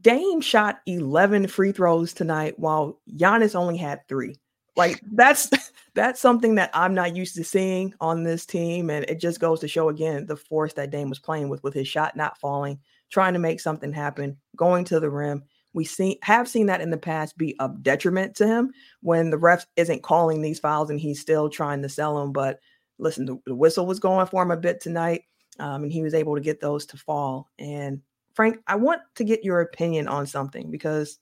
Dame 0.00 0.40
shot 0.40 0.80
11 0.86 1.48
free 1.48 1.72
throws 1.72 2.12
tonight 2.12 2.58
while 2.58 3.00
Giannis 3.16 3.54
only 3.54 3.76
had 3.76 4.06
three. 4.08 4.36
Like 4.76 5.00
that's 5.12 5.50
that's 5.94 6.20
something 6.20 6.54
that 6.54 6.70
I'm 6.72 6.94
not 6.94 7.16
used 7.16 7.34
to 7.34 7.44
seeing 7.44 7.92
on 8.00 8.22
this 8.22 8.46
team. 8.46 8.88
And 8.90 9.04
it 9.10 9.20
just 9.20 9.40
goes 9.40 9.60
to 9.60 9.68
show 9.68 9.88
again 9.88 10.26
the 10.26 10.36
force 10.36 10.72
that 10.74 10.90
Dame 10.90 11.08
was 11.08 11.18
playing 11.18 11.48
with, 11.48 11.62
with 11.62 11.74
his 11.74 11.88
shot 11.88 12.16
not 12.16 12.38
falling, 12.38 12.78
trying 13.10 13.32
to 13.32 13.38
make 13.38 13.60
something 13.60 13.92
happen, 13.92 14.36
going 14.56 14.84
to 14.86 15.00
the 15.00 15.10
rim. 15.10 15.42
We 15.72 15.84
see 15.84 16.18
have 16.22 16.48
seen 16.48 16.66
that 16.66 16.80
in 16.80 16.90
the 16.90 16.96
past 16.96 17.38
be 17.38 17.54
a 17.60 17.68
detriment 17.82 18.34
to 18.36 18.46
him 18.46 18.72
when 19.02 19.30
the 19.30 19.38
ref 19.38 19.66
isn't 19.76 20.02
calling 20.02 20.42
these 20.42 20.58
fouls 20.58 20.90
and 20.90 20.98
he's 20.98 21.20
still 21.20 21.48
trying 21.48 21.82
to 21.82 21.88
sell 21.88 22.18
them. 22.18 22.32
But 22.32 22.58
listen, 22.98 23.24
the, 23.26 23.38
the 23.46 23.54
whistle 23.54 23.86
was 23.86 24.00
going 24.00 24.26
for 24.26 24.42
him 24.42 24.50
a 24.50 24.56
bit 24.56 24.80
tonight, 24.80 25.22
um, 25.58 25.84
and 25.84 25.92
he 25.92 26.02
was 26.02 26.14
able 26.14 26.34
to 26.34 26.40
get 26.40 26.60
those 26.60 26.86
to 26.86 26.96
fall. 26.96 27.48
And 27.58 28.00
Frank, 28.34 28.58
I 28.66 28.76
want 28.76 29.02
to 29.16 29.24
get 29.24 29.44
your 29.44 29.60
opinion 29.60 30.08
on 30.08 30.26
something 30.26 30.70
because 30.70 31.18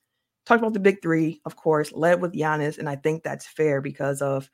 talked 0.47 0.61
about 0.61 0.73
the 0.73 0.81
big 0.81 1.03
three, 1.03 1.41
of 1.45 1.57
course, 1.57 1.93
led 1.93 2.23
with 2.23 2.33
Giannis, 2.33 2.79
and 2.79 2.89
I 2.89 2.97
think 2.97 3.23
that's 3.23 3.47
fair 3.47 3.81
because 3.81 4.23
of 4.23 4.49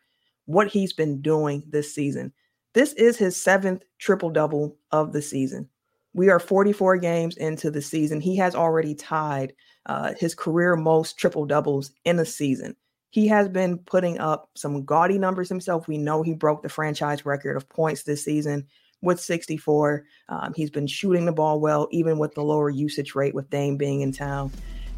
what 0.46 0.68
he's 0.68 0.92
been 0.92 1.22
doing 1.22 1.62
this 1.68 1.94
season. 1.94 2.32
This 2.74 2.92
is 2.94 3.16
his 3.16 3.40
seventh 3.40 3.84
triple 3.98 4.30
double 4.30 4.76
of 4.90 5.12
the 5.12 5.22
season. 5.22 5.68
We 6.14 6.30
are 6.30 6.38
44 6.38 6.96
games 6.98 7.36
into 7.36 7.70
the 7.70 7.82
season. 7.82 8.20
He 8.20 8.36
has 8.36 8.54
already 8.54 8.94
tied 8.94 9.52
uh, 9.86 10.14
his 10.18 10.34
career 10.34 10.76
most 10.76 11.18
triple 11.18 11.44
doubles 11.44 11.90
in 12.04 12.18
a 12.20 12.24
season. 12.24 12.76
He 13.10 13.26
has 13.28 13.48
been 13.48 13.78
putting 13.78 14.18
up 14.18 14.48
some 14.54 14.84
gaudy 14.84 15.18
numbers 15.18 15.48
himself. 15.48 15.86
We 15.86 15.98
know 15.98 16.22
he 16.22 16.34
broke 16.34 16.62
the 16.62 16.68
franchise 16.68 17.26
record 17.26 17.56
of 17.56 17.68
points 17.68 18.04
this 18.04 18.24
season 18.24 18.66
with 19.02 19.20
64. 19.20 20.04
Um, 20.28 20.52
he's 20.56 20.70
been 20.70 20.86
shooting 20.86 21.24
the 21.24 21.32
ball 21.32 21.60
well, 21.60 21.88
even 21.90 22.18
with 22.18 22.34
the 22.34 22.42
lower 22.42 22.70
usage 22.70 23.14
rate 23.14 23.34
with 23.34 23.50
Dame 23.50 23.76
being 23.76 24.00
in 24.00 24.12
town. 24.12 24.52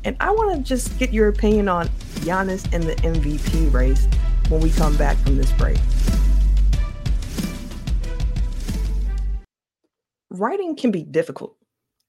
And 0.05 0.17
I 0.21 0.31
want 0.31 0.57
to 0.57 0.63
just 0.63 0.97
get 0.99 1.13
your 1.13 1.29
opinion 1.29 1.69
on 1.69 1.89
Giannis 2.21 2.73
and 2.73 2.85
the 2.85 2.95
MVP 2.97 3.73
race 3.73 4.07
when 4.49 4.61
we 4.61 4.71
come 4.71 4.97
back 4.97 5.17
from 5.19 5.37
this 5.37 5.51
break. 5.53 5.79
Writing 10.31 10.77
can 10.77 10.91
be 10.91 11.03
difficult. 11.03 11.57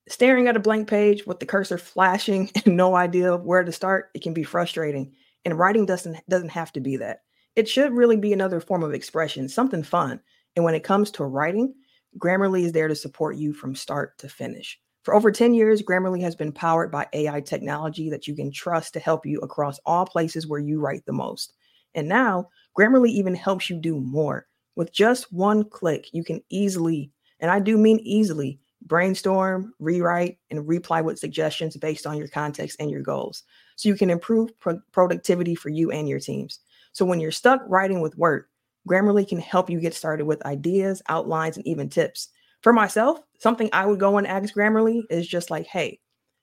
Staring 0.10 0.48
at 0.48 0.56
a 0.56 0.60
blank 0.60 0.88
page 0.88 1.28
with 1.28 1.40
the 1.40 1.46
cursor 1.46 1.78
flashing 1.78 2.50
and 2.66 2.78
no 2.78 2.96
idea 2.96 3.36
where 3.38 3.64
to 3.64 3.72
start, 3.72 4.10
it 4.14 4.22
can 4.22 4.34
be 4.34 4.44
frustrating. 4.44 5.14
And 5.46 5.58
writing 5.58 5.86
doesn't 5.86 6.18
doesn't 6.28 6.50
have 6.50 6.72
to 6.74 6.80
be 6.80 6.98
that. 6.98 7.22
It 7.56 7.68
should 7.68 7.94
really 7.94 8.18
be 8.18 8.34
another 8.34 8.60
form 8.60 8.84
of 8.84 8.94
expression, 8.94 9.50
something 9.50 9.84
fun. 9.84 10.20
And 10.56 10.66
when 10.66 10.76
it 10.76 10.84
comes 10.84 11.12
to 11.12 11.26
writing, 11.26 11.74
Grammarly 12.18 12.64
is 12.64 12.72
there 12.72 12.88
to 12.88 12.96
support 12.96 13.38
you 13.38 13.54
from 13.54 13.76
start 13.76 14.18
to 14.20 14.30
finish. 14.30 14.80
For 15.04 15.16
over 15.16 15.32
10 15.32 15.54
years, 15.54 15.82
Grammarly 15.82 16.22
has 16.22 16.36
been 16.36 16.52
powered 16.52 16.92
by 16.92 17.08
AI 17.14 17.42
technology 17.42 18.10
that 18.10 18.28
you 18.28 18.36
can 18.36 18.52
trust 18.52 18.94
to 18.94 19.00
help 19.00 19.26
you 19.26 19.40
across 19.40 19.80
all 19.86 20.06
places 20.06 20.48
where 20.48 20.60
you 20.60 20.82
write 20.82 21.06
the 21.06 21.14
most. 21.14 21.54
And 21.96 22.10
now, 22.10 22.50
Grammarly 22.78 23.10
even 23.12 23.34
helps 23.34 23.70
you 23.70 23.80
do 23.80 24.00
more. 24.00 24.48
With 24.76 24.92
just 24.92 25.32
one 25.32 25.64
click, 25.64 26.10
you 26.14 26.24
can 26.24 26.44
easily, 26.50 27.12
and 27.40 27.52
I 27.52 27.60
do 27.60 27.78
mean 27.78 28.00
easily, 28.00 28.60
brainstorm, 28.82 29.74
rewrite, 29.80 30.38
and 30.50 30.68
reply 30.68 31.02
with 31.02 31.20
suggestions 31.20 31.78
based 31.78 32.08
on 32.08 32.18
your 32.18 32.28
context 32.28 32.78
and 32.80 32.90
your 32.90 33.02
goals. 33.02 33.44
So 33.76 33.90
you 33.90 33.96
can 33.96 34.10
improve 34.10 34.58
pro- 34.60 34.82
productivity 34.92 35.56
for 35.56 35.70
you 35.70 35.92
and 35.92 36.08
your 36.08 36.20
teams. 36.20 36.60
So 36.94 37.06
when 37.06 37.20
you're 37.20 37.32
stuck 37.32 37.62
writing 37.68 38.02
with 38.02 38.18
Word, 38.18 38.46
Grammarly 38.88 39.28
can 39.28 39.40
help 39.40 39.70
you 39.70 39.80
get 39.80 39.94
started 39.94 40.26
with 40.26 40.46
ideas, 40.46 41.02
outlines, 41.10 41.58
and 41.58 41.68
even 41.68 41.90
tips. 41.90 42.30
For 42.62 42.74
myself, 42.74 43.20
something 43.40 43.70
I 43.74 43.86
would 43.86 44.00
go 44.00 44.18
and 44.18 44.26
ask 44.26 44.54
Grammarly 44.54 45.02
is 45.10 45.28
just 45.28 45.52
like, 45.52 45.68
hey, 45.68 46.00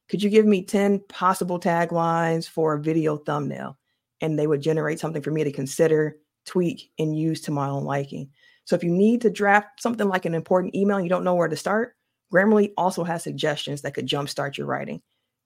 could 0.09 0.23
you 0.23 0.31
give 0.31 0.45
me 0.45 0.65
10 0.65 1.01
possible 1.09 1.59
taglines 1.59 2.49
for 2.49 2.75
a 2.75 2.81
video 2.81 3.17
thumbnail? 3.17 3.79
and 4.25 4.39
they 4.39 4.47
would 4.47 4.63
generate 4.63 4.99
something 4.99 5.21
for 5.21 5.31
me 5.31 5.45
to 5.45 5.53
consider, 5.53 6.17
tweak, 6.47 6.91
and 6.99 7.17
use 7.17 7.43
to 7.43 7.51
my 7.51 7.69
own 7.69 7.85
liking. 7.85 8.31
So 8.65 8.77
if 8.77 8.85
you 8.85 8.91
need 8.91 9.21
to 9.23 9.31
draft 9.31 9.83
something 9.83 10.09
like 10.09 10.25
an 10.25 10.35
important 10.35 10.75
email 10.75 10.97
and 10.97 11.05
you 11.05 11.11
don't 11.11 11.25
know 11.25 11.35
where 11.35 11.49
to 11.49 11.57
start, 11.57 11.97
Grammarly 12.33 12.73
also 12.77 13.05
has 13.05 13.23
suggestions 13.23 13.83
that 13.83 13.95
could 13.95 14.07
jumpstart 14.07 14.57
your 14.57 14.67
writing. 14.67 15.03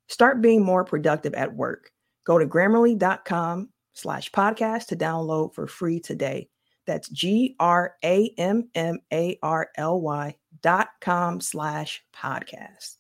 Start 0.08 0.40
being 0.40 0.64
more 0.64 0.84
productive 0.84 1.34
at 1.34 1.54
work. 1.54 1.90
Go 2.24 2.38
to 2.38 2.46
grammarly.com 2.46 3.68
slash 3.94 4.30
podcast 4.30 4.86
to 4.86 4.96
download 4.96 5.54
for 5.54 5.66
free 5.66 6.00
today. 6.00 6.48
That's 6.86 7.08
G 7.10 7.54
R 7.60 7.96
A 8.02 8.32
M 8.38 8.70
M 8.74 9.00
A 9.12 9.38
R 9.42 9.68
L 9.76 10.00
Y 10.00 10.36
dot 10.62 10.88
com 11.00 11.40
slash 11.40 12.02
podcast. 12.16 12.96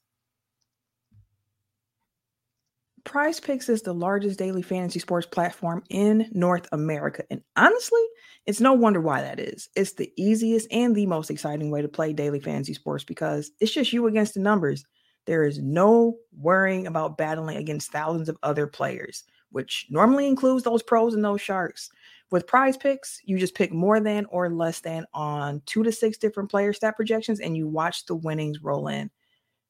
Prize 3.04 3.40
Picks 3.40 3.70
is 3.70 3.80
the 3.80 3.94
largest 3.94 4.38
daily 4.38 4.60
fantasy 4.60 4.98
sports 4.98 5.26
platform 5.26 5.82
in 5.88 6.28
North 6.32 6.68
America. 6.72 7.24
And 7.30 7.40
honestly, 7.56 8.02
it's 8.48 8.62
no 8.62 8.72
wonder 8.72 8.98
why 8.98 9.20
that 9.20 9.38
is. 9.38 9.68
It's 9.76 9.92
the 9.92 10.10
easiest 10.16 10.72
and 10.72 10.96
the 10.96 11.04
most 11.04 11.30
exciting 11.30 11.70
way 11.70 11.82
to 11.82 11.88
play 11.88 12.14
daily 12.14 12.40
fantasy 12.40 12.72
sports 12.72 13.04
because 13.04 13.50
it's 13.60 13.74
just 13.74 13.92
you 13.92 14.06
against 14.06 14.32
the 14.32 14.40
numbers. 14.40 14.86
There 15.26 15.44
is 15.44 15.58
no 15.58 16.16
worrying 16.34 16.86
about 16.86 17.18
battling 17.18 17.58
against 17.58 17.92
thousands 17.92 18.26
of 18.30 18.38
other 18.42 18.66
players, 18.66 19.24
which 19.50 19.84
normally 19.90 20.26
includes 20.26 20.64
those 20.64 20.82
pros 20.82 21.12
and 21.12 21.22
those 21.22 21.42
sharks. 21.42 21.90
With 22.30 22.46
prize 22.46 22.78
picks, 22.78 23.20
you 23.22 23.36
just 23.36 23.54
pick 23.54 23.70
more 23.70 24.00
than 24.00 24.24
or 24.30 24.48
less 24.48 24.80
than 24.80 25.04
on 25.12 25.60
two 25.66 25.82
to 25.82 25.92
six 25.92 26.16
different 26.16 26.50
player 26.50 26.72
stat 26.72 26.96
projections 26.96 27.40
and 27.40 27.54
you 27.54 27.68
watch 27.68 28.06
the 28.06 28.14
winnings 28.14 28.62
roll 28.62 28.88
in. 28.88 29.10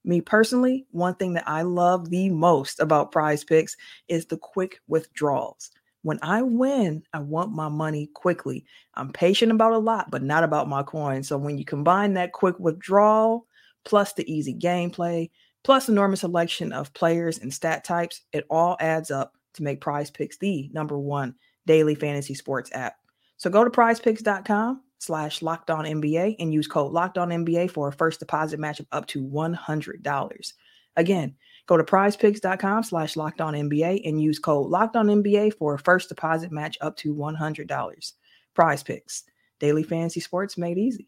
Me 0.04 0.20
personally, 0.20 0.86
one 0.92 1.16
thing 1.16 1.32
that 1.34 1.48
I 1.48 1.62
love 1.62 2.10
the 2.10 2.30
most 2.30 2.78
about 2.78 3.10
prize 3.10 3.42
picks 3.42 3.76
is 4.06 4.26
the 4.26 4.38
quick 4.38 4.78
withdrawals. 4.86 5.72
When 6.02 6.18
I 6.22 6.42
win, 6.42 7.02
I 7.12 7.18
want 7.18 7.52
my 7.52 7.68
money 7.68 8.08
quickly. 8.14 8.64
I'm 8.94 9.12
patient 9.12 9.52
about 9.52 9.72
a 9.72 9.78
lot, 9.78 10.10
but 10.10 10.22
not 10.22 10.44
about 10.44 10.68
my 10.68 10.82
coin. 10.82 11.22
So 11.22 11.36
when 11.36 11.58
you 11.58 11.64
combine 11.64 12.14
that 12.14 12.32
quick 12.32 12.58
withdrawal 12.58 13.46
plus 13.84 14.12
the 14.12 14.30
easy 14.32 14.54
gameplay, 14.54 15.30
plus 15.64 15.88
enormous 15.88 16.20
selection 16.20 16.72
of 16.72 16.94
players 16.94 17.38
and 17.38 17.52
stat 17.52 17.84
types, 17.84 18.22
it 18.32 18.44
all 18.48 18.76
adds 18.80 19.10
up 19.10 19.32
to 19.54 19.62
make 19.62 19.80
prize 19.80 20.10
picks 20.10 20.38
the 20.38 20.70
number 20.72 20.98
one 20.98 21.34
daily 21.66 21.94
fantasy 21.94 22.34
sports 22.34 22.70
app. 22.72 22.96
So 23.36 23.50
go 23.50 23.64
to 23.64 23.70
prizepicks.com 23.70 24.82
slash 24.98 25.42
locked 25.42 25.70
on 25.70 25.84
NBA 25.84 26.36
and 26.38 26.52
use 26.52 26.66
code 26.66 26.92
locked 26.92 27.18
on 27.18 27.28
NBA 27.30 27.70
for 27.70 27.88
a 27.88 27.92
first 27.92 28.20
deposit 28.20 28.58
match 28.58 28.80
of 28.80 28.86
up 28.92 29.06
to 29.08 29.24
$100. 29.24 30.52
Again, 30.96 31.36
go 31.68 31.76
to 31.76 31.84
prizepicks.com 31.84 32.82
slash 32.82 33.14
locked 33.14 33.40
on 33.40 33.54
NBA 33.54 34.00
and 34.08 34.20
use 34.20 34.40
code 34.40 34.68
locked 34.68 34.96
on 34.96 35.06
NBA 35.06 35.54
for 35.54 35.74
a 35.74 35.78
first 35.78 36.08
deposit 36.08 36.50
match 36.50 36.76
up 36.80 36.96
to 36.96 37.14
$100. 37.14 38.12
Prize 38.54 38.82
picks, 38.82 39.22
daily 39.60 39.84
fantasy 39.84 40.18
sports 40.18 40.58
made 40.58 40.78
easy. 40.78 41.06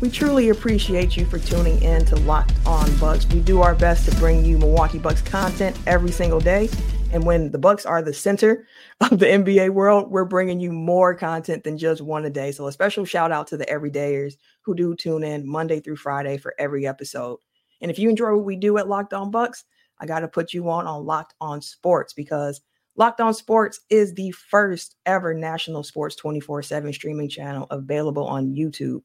We 0.00 0.08
truly 0.08 0.48
appreciate 0.48 1.14
you 1.14 1.26
for 1.26 1.38
tuning 1.38 1.82
in 1.82 2.06
to 2.06 2.16
Locked 2.16 2.54
On 2.64 2.96
Bucks. 2.96 3.26
We 3.26 3.40
do 3.40 3.60
our 3.60 3.74
best 3.74 4.08
to 4.08 4.16
bring 4.16 4.46
you 4.46 4.56
Milwaukee 4.56 4.98
Bucks 4.98 5.20
content 5.20 5.76
every 5.86 6.10
single 6.10 6.40
day. 6.40 6.70
And 7.12 7.24
when 7.24 7.50
the 7.50 7.58
Bucks 7.58 7.84
are 7.84 8.02
the 8.02 8.14
center 8.14 8.66
of 9.00 9.18
the 9.18 9.26
NBA 9.26 9.70
world, 9.70 10.10
we're 10.10 10.24
bringing 10.24 10.60
you 10.60 10.72
more 10.72 11.14
content 11.14 11.64
than 11.64 11.76
just 11.76 12.02
one 12.02 12.24
a 12.24 12.30
day. 12.30 12.52
So 12.52 12.68
a 12.68 12.72
special 12.72 13.04
shout 13.04 13.32
out 13.32 13.48
to 13.48 13.56
the 13.56 13.66
everydayers 13.66 14.34
who 14.62 14.76
do 14.76 14.94
tune 14.94 15.24
in 15.24 15.48
Monday 15.48 15.80
through 15.80 15.96
Friday 15.96 16.36
for 16.38 16.54
every 16.58 16.86
episode. 16.86 17.38
And 17.80 17.90
if 17.90 17.98
you 17.98 18.08
enjoy 18.08 18.34
what 18.36 18.44
we 18.44 18.54
do 18.54 18.78
at 18.78 18.88
Locked 18.88 19.12
On 19.12 19.30
Bucks, 19.30 19.64
I 19.98 20.06
got 20.06 20.20
to 20.20 20.28
put 20.28 20.52
you 20.52 20.70
on 20.70 20.86
on 20.86 21.04
Locked 21.04 21.34
On 21.40 21.60
Sports 21.60 22.12
because 22.12 22.60
Locked 22.94 23.20
On 23.20 23.34
Sports 23.34 23.80
is 23.90 24.14
the 24.14 24.30
first 24.30 24.96
ever 25.04 25.34
national 25.34 25.82
sports 25.82 26.14
24/7 26.14 26.92
streaming 26.94 27.28
channel 27.28 27.66
available 27.70 28.26
on 28.26 28.54
YouTube. 28.54 29.02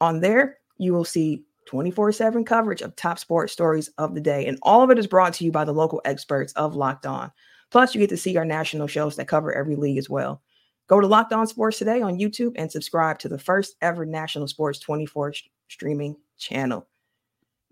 On 0.00 0.20
there, 0.20 0.58
you 0.78 0.92
will 0.92 1.04
see 1.04 1.42
24 1.66 2.12
7 2.12 2.44
coverage 2.44 2.82
of 2.82 2.94
top 2.96 3.18
sports 3.18 3.52
stories 3.52 3.88
of 3.98 4.14
the 4.14 4.20
day. 4.20 4.46
And 4.46 4.58
all 4.62 4.82
of 4.82 4.90
it 4.90 4.98
is 4.98 5.06
brought 5.06 5.34
to 5.34 5.44
you 5.44 5.52
by 5.52 5.64
the 5.64 5.72
local 5.72 6.00
experts 6.04 6.52
of 6.54 6.74
Locked 6.74 7.06
On. 7.06 7.30
Plus, 7.70 7.94
you 7.94 8.00
get 8.00 8.10
to 8.10 8.16
see 8.16 8.36
our 8.36 8.44
national 8.44 8.86
shows 8.86 9.16
that 9.16 9.28
cover 9.28 9.52
every 9.52 9.76
league 9.76 9.98
as 9.98 10.10
well. 10.10 10.42
Go 10.86 11.00
to 11.00 11.06
Locked 11.06 11.32
On 11.32 11.46
Sports 11.46 11.78
today 11.78 12.02
on 12.02 12.18
YouTube 12.18 12.52
and 12.56 12.70
subscribe 12.70 13.18
to 13.20 13.28
the 13.28 13.38
first 13.38 13.76
ever 13.80 14.04
national 14.04 14.48
sports 14.48 14.78
24 14.78 15.32
sh- 15.32 15.42
streaming 15.68 16.16
channel. 16.36 16.86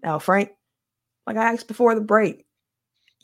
Now, 0.03 0.19
Frank, 0.19 0.51
like 1.27 1.37
I 1.37 1.53
asked 1.53 1.69
before 1.69 1.95
the 1.95 2.01
break, 2.01 2.47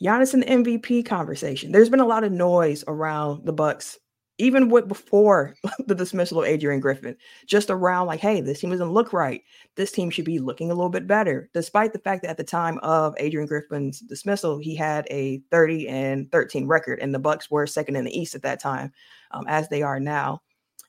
Giannis 0.01 0.33
and 0.33 0.43
the 0.43 0.47
MVP 0.47 1.05
conversation. 1.05 1.71
There's 1.71 1.89
been 1.89 1.99
a 1.99 2.05
lot 2.05 2.23
of 2.23 2.31
noise 2.31 2.83
around 2.87 3.45
the 3.45 3.51
Bucks 3.51 3.97
even 4.39 4.69
with 4.69 4.87
before 4.87 5.53
the 5.85 5.93
dismissal 5.93 6.41
of 6.41 6.47
Adrian 6.47 6.79
Griffin, 6.79 7.15
just 7.45 7.69
around 7.69 8.07
like, 8.07 8.21
hey, 8.21 8.41
this 8.41 8.59
team 8.59 8.71
doesn't 8.71 8.91
look 8.91 9.13
right. 9.13 9.43
This 9.75 9.91
team 9.91 10.09
should 10.09 10.25
be 10.25 10.39
looking 10.39 10.71
a 10.71 10.73
little 10.73 10.89
bit 10.89 11.05
better, 11.05 11.49
despite 11.53 11.93
the 11.93 11.99
fact 11.99 12.23
that 12.23 12.31
at 12.31 12.37
the 12.37 12.43
time 12.43 12.79
of 12.79 13.13
Adrian 13.17 13.47
Griffin's 13.47 13.99
dismissal, 13.99 14.57
he 14.57 14.75
had 14.75 15.05
a 15.11 15.41
30 15.51 15.87
and 15.89 16.31
13 16.31 16.65
record, 16.67 16.99
and 16.99 17.13
the 17.13 17.19
Bucks 17.19 17.51
were 17.51 17.67
second 17.67 17.97
in 17.97 18.05
the 18.05 18.17
East 18.17 18.33
at 18.33 18.41
that 18.41 18.59
time, 18.59 18.91
um, 19.31 19.45
as 19.47 19.69
they 19.69 19.83
are 19.83 19.99
now. 19.99 20.41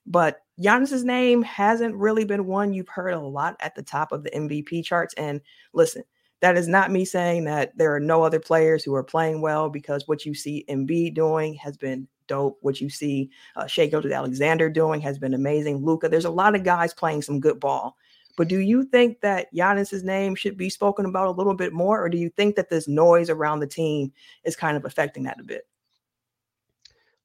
But 0.07 0.40
Giannis's 0.61 1.04
name 1.04 1.42
hasn't 1.42 1.95
really 1.95 2.25
been 2.25 2.47
one 2.47 2.73
you've 2.73 2.88
heard 2.88 3.14
a 3.14 3.21
lot 3.21 3.57
at 3.61 3.75
the 3.75 3.83
top 3.83 4.12
of 4.12 4.25
the 4.25 4.30
MVP 4.30 4.85
charts. 4.85 5.14
And 5.14 5.40
listen, 5.75 6.02
that 6.40 6.57
is 6.57 6.69
not 6.69 6.90
me 6.90 7.04
saying 7.04 7.45
that 7.45 7.76
there 7.76 7.95
are 7.95 8.00
no 8.00 8.23
other 8.23 8.40
players 8.40 8.83
who 8.83 8.95
are 8.95 9.04
playing 9.04 9.40
well 9.40 9.69
because 9.69 10.09
what 10.09 10.25
you 10.25 10.35
see 10.35 10.64
Embiid 10.69 11.14
doing 11.14 11.54
has 11.54 11.76
been 11.76 12.09
dope. 12.31 12.59
What 12.63 12.81
you 12.81 12.89
see 12.89 13.29
uh, 13.57 13.67
Shai 13.67 13.87
Gilgeous-Alexander 13.87 14.71
doing 14.71 15.01
has 15.01 15.19
been 15.19 15.35
amazing. 15.35 15.85
Luka, 15.85 16.09
there's 16.09 16.25
a 16.25 16.31
lot 16.31 16.55
of 16.55 16.63
guys 16.63 16.95
playing 16.95 17.23
some 17.23 17.41
good 17.41 17.59
ball. 17.59 17.97
But 18.37 18.49
do 18.49 18.61
you 18.61 18.85
think 18.85 19.21
that 19.21 19.53
Giannis's 19.53 20.05
name 20.05 20.37
should 20.37 20.57
be 20.57 20.71
spoken 20.71 21.05
about 21.05 21.27
a 21.27 21.33
little 21.33 21.55
bit 21.55 21.73
more, 21.73 22.03
or 22.03 22.09
do 22.09 22.17
you 22.17 22.31
think 22.31 22.55
that 22.55 22.71
this 22.71 22.87
noise 22.87 23.29
around 23.29 23.59
the 23.59 23.67
team 23.67 24.13
is 24.45 24.55
kind 24.55 24.77
of 24.77 24.85
affecting 24.85 25.25
that 25.25 25.41
a 25.41 25.43
bit? 25.43 25.67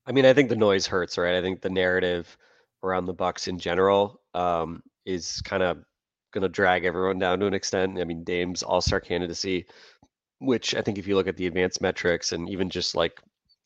I 0.07 0.11
mean, 0.11 0.25
I 0.25 0.33
think 0.33 0.49
the 0.49 0.55
noise 0.55 0.87
hurts, 0.87 1.17
right? 1.17 1.35
I 1.35 1.41
think 1.41 1.61
the 1.61 1.69
narrative 1.69 2.35
around 2.83 3.05
the 3.05 3.13
Bucks 3.13 3.47
in 3.47 3.59
general 3.59 4.19
um, 4.33 4.81
is 5.05 5.41
kind 5.41 5.63
of 5.63 5.85
going 6.31 6.41
to 6.41 6.49
drag 6.49 6.83
everyone 6.83 7.19
down 7.19 7.39
to 7.39 7.45
an 7.45 7.53
extent. 7.53 7.99
I 7.99 8.03
mean, 8.03 8.23
Dame's 8.23 8.63
All 8.63 8.81
Star 8.81 8.99
candidacy, 8.99 9.65
which 10.39 10.75
I 10.75 10.81
think 10.81 10.97
if 10.97 11.07
you 11.07 11.15
look 11.15 11.27
at 11.27 11.37
the 11.37 11.47
advanced 11.47 11.81
metrics 11.81 12.31
and 12.33 12.49
even 12.49 12.69
just 12.69 12.95
like 12.95 13.21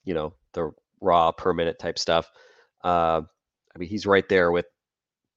you 0.05 0.13
know 0.13 0.33
the 0.53 0.71
raw 1.01 1.31
per 1.31 1.53
minute 1.53 1.79
type 1.79 1.99
stuff. 1.99 2.29
Uh, 2.83 3.21
I 3.75 3.79
mean, 3.79 3.89
he's 3.89 4.05
right 4.05 4.27
there 4.27 4.51
with 4.51 4.65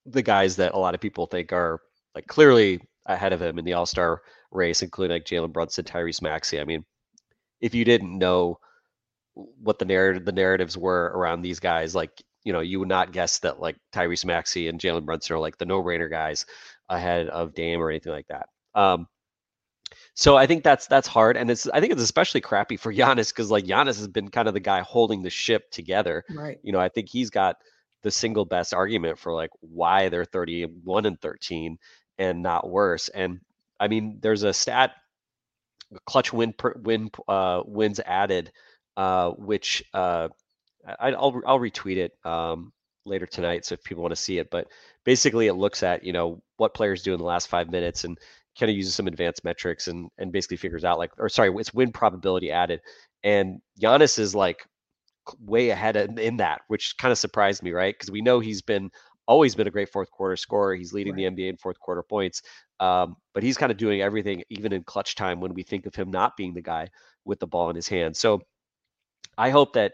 the 0.06 0.22
guys 0.22 0.56
that 0.56 0.74
a 0.74 0.78
lot 0.78 0.94
of 0.94 1.00
people 1.00 1.26
think 1.26 1.52
are 1.52 1.80
like 2.14 2.26
clearly 2.26 2.80
ahead 3.06 3.32
of 3.32 3.42
him 3.42 3.58
in 3.58 3.64
the 3.64 3.74
All 3.74 3.86
Star 3.86 4.22
race, 4.50 4.82
including 4.82 5.14
like 5.16 5.24
Jalen 5.24 5.52
Brunson, 5.52 5.84
Tyrese 5.84 6.22
Maxey. 6.22 6.60
I 6.60 6.64
mean, 6.64 6.84
if 7.60 7.74
you 7.74 7.84
didn't 7.84 8.18
know 8.18 8.58
what 9.34 9.78
the 9.78 9.84
narrative 9.84 10.24
the 10.24 10.32
narratives 10.32 10.76
were 10.76 11.12
around 11.14 11.42
these 11.42 11.60
guys, 11.60 11.94
like 11.94 12.10
you 12.44 12.52
know, 12.52 12.60
you 12.60 12.80
would 12.80 12.88
not 12.88 13.12
guess 13.12 13.38
that 13.40 13.60
like 13.60 13.76
Tyrese 13.92 14.24
Maxey 14.24 14.68
and 14.68 14.80
Jalen 14.80 15.04
Brunson 15.04 15.36
are 15.36 15.40
like 15.40 15.58
the 15.58 15.64
no 15.64 15.82
brainer 15.82 16.10
guys 16.10 16.44
ahead 16.88 17.28
of 17.28 17.54
Dame 17.54 17.80
or 17.80 17.90
anything 17.90 18.12
like 18.12 18.26
that. 18.28 18.46
Um, 18.74 19.06
so 20.14 20.36
I 20.36 20.46
think 20.46 20.62
that's 20.62 20.86
that's 20.86 21.08
hard, 21.08 21.36
and 21.36 21.50
it's 21.50 21.68
I 21.68 21.80
think 21.80 21.92
it's 21.92 22.02
especially 22.02 22.40
crappy 22.40 22.76
for 22.76 22.92
Giannis 22.94 23.30
because 23.30 23.50
like 23.50 23.64
Giannis 23.64 23.98
has 23.98 24.08
been 24.08 24.28
kind 24.28 24.48
of 24.48 24.54
the 24.54 24.60
guy 24.60 24.80
holding 24.80 25.22
the 25.22 25.30
ship 25.30 25.70
together. 25.70 26.24
Right. 26.30 26.58
You 26.62 26.72
know, 26.72 26.80
I 26.80 26.88
think 26.88 27.08
he's 27.08 27.30
got 27.30 27.56
the 28.02 28.10
single 28.10 28.44
best 28.44 28.74
argument 28.74 29.18
for 29.18 29.32
like 29.32 29.50
why 29.60 30.08
they're 30.08 30.24
31 30.24 31.06
and 31.06 31.20
13 31.20 31.78
and 32.18 32.42
not 32.42 32.68
worse. 32.68 33.08
And 33.08 33.40
I 33.80 33.88
mean, 33.88 34.18
there's 34.20 34.42
a 34.42 34.52
stat 34.52 34.92
clutch 36.06 36.32
win 36.32 36.52
per, 36.52 36.74
win 36.82 37.10
uh, 37.28 37.62
wins 37.64 38.00
added, 38.00 38.52
uh, 38.96 39.30
which 39.30 39.84
uh, 39.94 40.28
I, 40.98 41.10
will 41.10 41.42
I'll 41.46 41.58
retweet 41.58 41.96
it 41.96 42.12
um, 42.24 42.72
later 43.04 43.26
tonight, 43.26 43.64
so 43.64 43.74
if 43.74 43.84
people 43.84 44.02
want 44.02 44.12
to 44.12 44.20
see 44.20 44.38
it. 44.38 44.50
But 44.50 44.68
basically, 45.04 45.46
it 45.46 45.54
looks 45.54 45.82
at 45.82 46.04
you 46.04 46.12
know 46.12 46.42
what 46.56 46.74
players 46.74 47.02
do 47.02 47.12
in 47.12 47.18
the 47.18 47.24
last 47.24 47.48
five 47.48 47.70
minutes, 47.70 48.04
and 48.04 48.18
kind 48.58 48.70
of 48.70 48.76
uses 48.76 48.94
some 48.94 49.06
advanced 49.06 49.44
metrics 49.44 49.88
and 49.88 50.08
and 50.18 50.32
basically 50.32 50.56
figures 50.56 50.84
out 50.84 50.98
like 50.98 51.10
or 51.18 51.28
sorry 51.28 51.52
it's 51.56 51.72
win 51.72 51.92
probability 51.92 52.50
added 52.50 52.80
and 53.24 53.60
Giannis 53.80 54.18
is 54.18 54.34
like 54.34 54.66
way 55.40 55.70
ahead 55.70 55.96
in, 55.96 56.36
that 56.38 56.62
which 56.68 56.96
kind 56.98 57.12
of 57.12 57.18
surprised 57.18 57.62
me 57.62 57.72
right 57.72 57.94
because 57.94 58.10
we 58.10 58.20
know 58.20 58.40
he's 58.40 58.62
been 58.62 58.90
always 59.26 59.54
been 59.54 59.68
a 59.68 59.70
great 59.70 59.88
fourth 59.88 60.10
quarter 60.10 60.36
scorer 60.36 60.74
he's 60.74 60.92
leading 60.92 61.14
right. 61.14 61.34
the 61.36 61.44
NBA 61.44 61.50
in 61.50 61.56
fourth 61.56 61.78
quarter 61.78 62.02
points 62.02 62.42
um, 62.80 63.16
but 63.32 63.42
he's 63.42 63.56
kind 63.56 63.70
of 63.70 63.78
doing 63.78 64.02
everything 64.02 64.42
even 64.50 64.72
in 64.72 64.82
clutch 64.82 65.14
time 65.14 65.40
when 65.40 65.54
we 65.54 65.62
think 65.62 65.86
of 65.86 65.94
him 65.94 66.10
not 66.10 66.36
being 66.36 66.52
the 66.52 66.60
guy 66.60 66.88
with 67.24 67.38
the 67.38 67.46
ball 67.46 67.70
in 67.70 67.76
his 67.76 67.88
hand 67.88 68.16
so 68.16 68.40
I 69.38 69.50
hope 69.50 69.74
that 69.74 69.92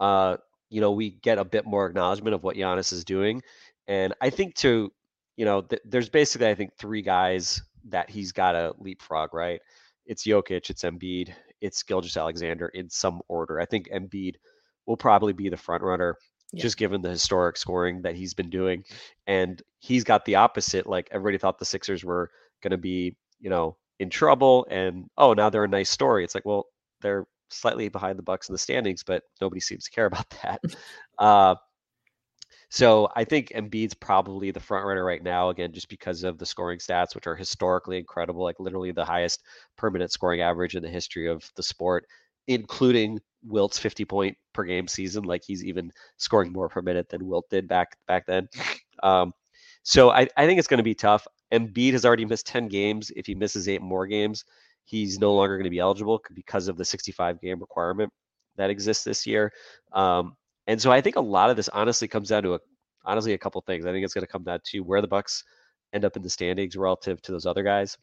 uh, 0.00 0.36
you 0.70 0.80
know 0.80 0.92
we 0.92 1.10
get 1.10 1.38
a 1.38 1.44
bit 1.44 1.66
more 1.66 1.86
acknowledgement 1.86 2.34
of 2.34 2.44
what 2.44 2.56
Giannis 2.56 2.92
is 2.92 3.04
doing 3.04 3.42
and 3.88 4.14
I 4.20 4.30
think 4.30 4.54
to 4.56 4.92
you 5.36 5.44
know 5.44 5.62
th- 5.62 5.82
there's 5.84 6.08
basically 6.08 6.48
I 6.48 6.54
think 6.54 6.70
three 6.78 7.02
guys 7.02 7.60
that 7.90 8.10
he's 8.10 8.32
got 8.32 8.52
to 8.52 8.74
leapfrog, 8.78 9.34
right? 9.34 9.60
It's 10.06 10.24
Jokic, 10.24 10.70
it's 10.70 10.82
Embiid, 10.82 11.32
it's 11.60 11.82
Gilgeous-Alexander 11.82 12.68
in 12.68 12.88
some 12.88 13.20
order. 13.28 13.60
I 13.60 13.66
think 13.66 13.88
Embiid 13.90 14.36
will 14.86 14.96
probably 14.96 15.32
be 15.32 15.48
the 15.48 15.56
front 15.56 15.82
runner 15.82 16.16
yeah. 16.52 16.62
just 16.62 16.76
given 16.76 17.02
the 17.02 17.10
historic 17.10 17.56
scoring 17.56 18.02
that 18.02 18.14
he's 18.14 18.34
been 18.34 18.50
doing. 18.50 18.84
And 19.26 19.62
he's 19.80 20.04
got 20.04 20.24
the 20.24 20.36
opposite. 20.36 20.86
Like 20.86 21.08
everybody 21.10 21.38
thought 21.38 21.58
the 21.58 21.64
Sixers 21.64 22.04
were 22.04 22.30
going 22.62 22.70
to 22.70 22.78
be, 22.78 23.16
you 23.40 23.50
know, 23.50 23.76
in 23.98 24.10
trouble 24.10 24.66
and 24.70 25.10
oh, 25.18 25.34
now 25.34 25.50
they're 25.50 25.64
a 25.64 25.68
nice 25.68 25.90
story. 25.90 26.24
It's 26.24 26.34
like, 26.34 26.46
well, 26.46 26.66
they're 27.00 27.26
slightly 27.50 27.88
behind 27.88 28.18
the 28.18 28.22
Bucks 28.22 28.48
in 28.48 28.52
the 28.52 28.58
standings, 28.58 29.02
but 29.02 29.22
nobody 29.40 29.60
seems 29.60 29.84
to 29.84 29.90
care 29.90 30.06
about 30.06 30.28
that. 30.42 30.60
Uh, 31.18 31.56
so 32.70 33.08
I 33.16 33.24
think 33.24 33.48
Embiid's 33.48 33.94
probably 33.94 34.50
the 34.50 34.60
front 34.60 34.84
runner 34.84 35.04
right 35.04 35.22
now, 35.22 35.48
again, 35.48 35.72
just 35.72 35.88
because 35.88 36.22
of 36.22 36.38
the 36.38 36.46
scoring 36.46 36.78
stats, 36.78 37.14
which 37.14 37.26
are 37.26 37.36
historically 37.36 37.96
incredible, 37.96 38.44
like 38.44 38.60
literally 38.60 38.92
the 38.92 39.04
highest 39.04 39.42
permanent 39.76 40.12
scoring 40.12 40.42
average 40.42 40.76
in 40.76 40.82
the 40.82 40.88
history 40.88 41.28
of 41.28 41.48
the 41.56 41.62
sport, 41.62 42.04
including 42.46 43.18
Wilt's 43.42 43.78
50 43.78 44.04
point 44.04 44.36
per 44.52 44.64
game 44.64 44.86
season. 44.86 45.24
Like 45.24 45.42
he's 45.46 45.64
even 45.64 45.90
scoring 46.18 46.52
more 46.52 46.68
per 46.68 46.82
minute 46.82 47.08
than 47.08 47.26
Wilt 47.26 47.48
did 47.48 47.68
back 47.68 47.96
back 48.06 48.26
then. 48.26 48.48
Um, 49.02 49.32
so 49.82 50.10
I, 50.10 50.28
I 50.36 50.44
think 50.44 50.58
it's 50.58 50.68
going 50.68 50.78
to 50.78 50.84
be 50.84 50.94
tough. 50.94 51.26
Embiid 51.52 51.92
has 51.92 52.04
already 52.04 52.26
missed 52.26 52.46
10 52.46 52.68
games. 52.68 53.10
If 53.16 53.26
he 53.26 53.34
misses 53.34 53.68
eight 53.68 53.80
more 53.80 54.06
games, 54.06 54.44
he's 54.84 55.18
no 55.18 55.32
longer 55.32 55.56
going 55.56 55.64
to 55.64 55.70
be 55.70 55.78
eligible 55.78 56.20
because 56.34 56.68
of 56.68 56.76
the 56.76 56.84
65 56.84 57.40
game 57.40 57.60
requirement 57.60 58.12
that 58.56 58.68
exists 58.68 59.04
this 59.04 59.26
year. 59.26 59.52
Um, 59.92 60.34
and 60.68 60.80
so 60.80 60.92
I 60.92 61.00
think 61.00 61.16
a 61.16 61.20
lot 61.20 61.50
of 61.50 61.56
this 61.56 61.70
honestly 61.70 62.06
comes 62.06 62.28
down 62.28 62.42
to 62.44 62.54
a, 62.54 62.60
honestly 63.04 63.32
a 63.32 63.38
couple 63.38 63.60
things. 63.62 63.86
I 63.86 63.90
think 63.90 64.04
it's 64.04 64.14
going 64.14 64.26
to 64.26 64.30
come 64.30 64.44
down 64.44 64.60
to 64.66 64.80
where 64.80 65.00
the 65.00 65.08
Bucks 65.08 65.42
end 65.94 66.04
up 66.04 66.14
in 66.14 66.22
the 66.22 66.30
standings 66.30 66.76
relative 66.76 67.20
to 67.22 67.32
those 67.32 67.46
other 67.46 67.62
guys. 67.62 67.96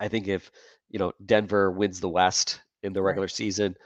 I 0.00 0.08
think 0.08 0.26
if 0.26 0.50
you 0.90 0.98
know 0.98 1.12
Denver 1.24 1.70
wins 1.70 2.00
the 2.00 2.08
West 2.08 2.60
in 2.82 2.92
the 2.92 3.00
regular 3.00 3.26
right. 3.26 3.32
season, 3.32 3.76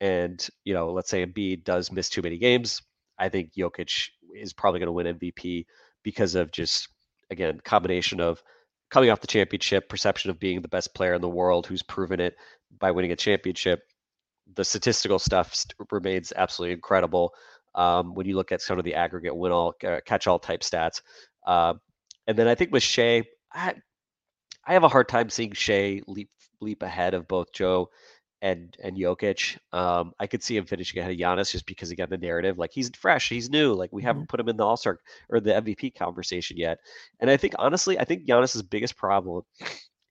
and 0.00 0.46
you 0.64 0.74
know 0.74 0.92
let's 0.92 1.08
say 1.08 1.24
Embiid 1.24 1.64
does 1.64 1.92
miss 1.92 2.10
too 2.10 2.20
many 2.20 2.36
games, 2.36 2.82
I 3.18 3.28
think 3.28 3.54
Jokic 3.54 4.08
is 4.34 4.52
probably 4.52 4.80
going 4.80 4.88
to 4.88 4.92
win 4.92 5.18
MVP 5.18 5.66
because 6.02 6.34
of 6.34 6.50
just 6.50 6.88
again 7.30 7.60
combination 7.64 8.20
of 8.20 8.42
coming 8.90 9.10
off 9.10 9.20
the 9.20 9.26
championship, 9.28 9.88
perception 9.88 10.30
of 10.30 10.40
being 10.40 10.62
the 10.62 10.68
best 10.68 10.94
player 10.94 11.14
in 11.14 11.20
the 11.20 11.28
world, 11.28 11.66
who's 11.66 11.82
proven 11.82 12.20
it 12.20 12.36
by 12.78 12.90
winning 12.90 13.12
a 13.12 13.16
championship, 13.16 13.82
the 14.54 14.64
statistical 14.64 15.18
stuff 15.18 15.64
remains 15.90 16.32
absolutely 16.36 16.74
incredible. 16.74 17.32
Um, 17.74 18.14
when 18.14 18.26
you 18.26 18.36
look 18.36 18.52
at 18.52 18.62
some 18.62 18.78
of 18.78 18.84
the 18.84 18.94
aggregate 18.94 19.36
win 19.36 19.52
all 19.52 19.74
uh, 19.86 20.00
catch 20.06 20.26
all 20.26 20.38
type 20.38 20.60
stats, 20.60 21.02
uh, 21.46 21.74
and 22.26 22.38
then 22.38 22.48
I 22.48 22.54
think 22.54 22.72
with 22.72 22.82
Shai, 22.82 23.24
I 23.52 23.74
I 24.66 24.72
have 24.72 24.84
a 24.84 24.88
hard 24.88 25.08
time 25.08 25.28
seeing 25.28 25.52
Shai 25.52 26.00
leap 26.06 26.30
leap 26.60 26.82
ahead 26.82 27.14
of 27.14 27.28
both 27.28 27.52
Joe 27.52 27.90
and 28.42 28.76
and 28.82 28.96
Jokic. 28.96 29.58
Um, 29.72 30.12
I 30.18 30.26
could 30.26 30.42
see 30.42 30.56
him 30.56 30.66
finishing 30.66 31.00
ahead 31.00 31.12
of 31.12 31.18
Giannis 31.18 31.50
just 31.50 31.66
because 31.66 31.90
again 31.90 32.08
the 32.10 32.18
narrative, 32.18 32.58
like 32.58 32.72
he's 32.72 32.90
fresh, 32.96 33.28
he's 33.28 33.50
new, 33.50 33.74
like 33.74 33.92
we 33.92 34.02
haven't 34.02 34.22
mm-hmm. 34.22 34.28
put 34.28 34.40
him 34.40 34.48
in 34.48 34.56
the 34.56 34.64
All 34.64 34.76
Star 34.76 34.98
or 35.28 35.40
the 35.40 35.52
MVP 35.52 35.94
conversation 35.96 36.56
yet. 36.56 36.78
And 37.20 37.30
I 37.30 37.36
think 37.36 37.54
honestly, 37.58 37.98
I 37.98 38.04
think 38.04 38.26
Giannis's 38.26 38.62
biggest 38.62 38.96
problem 38.96 39.42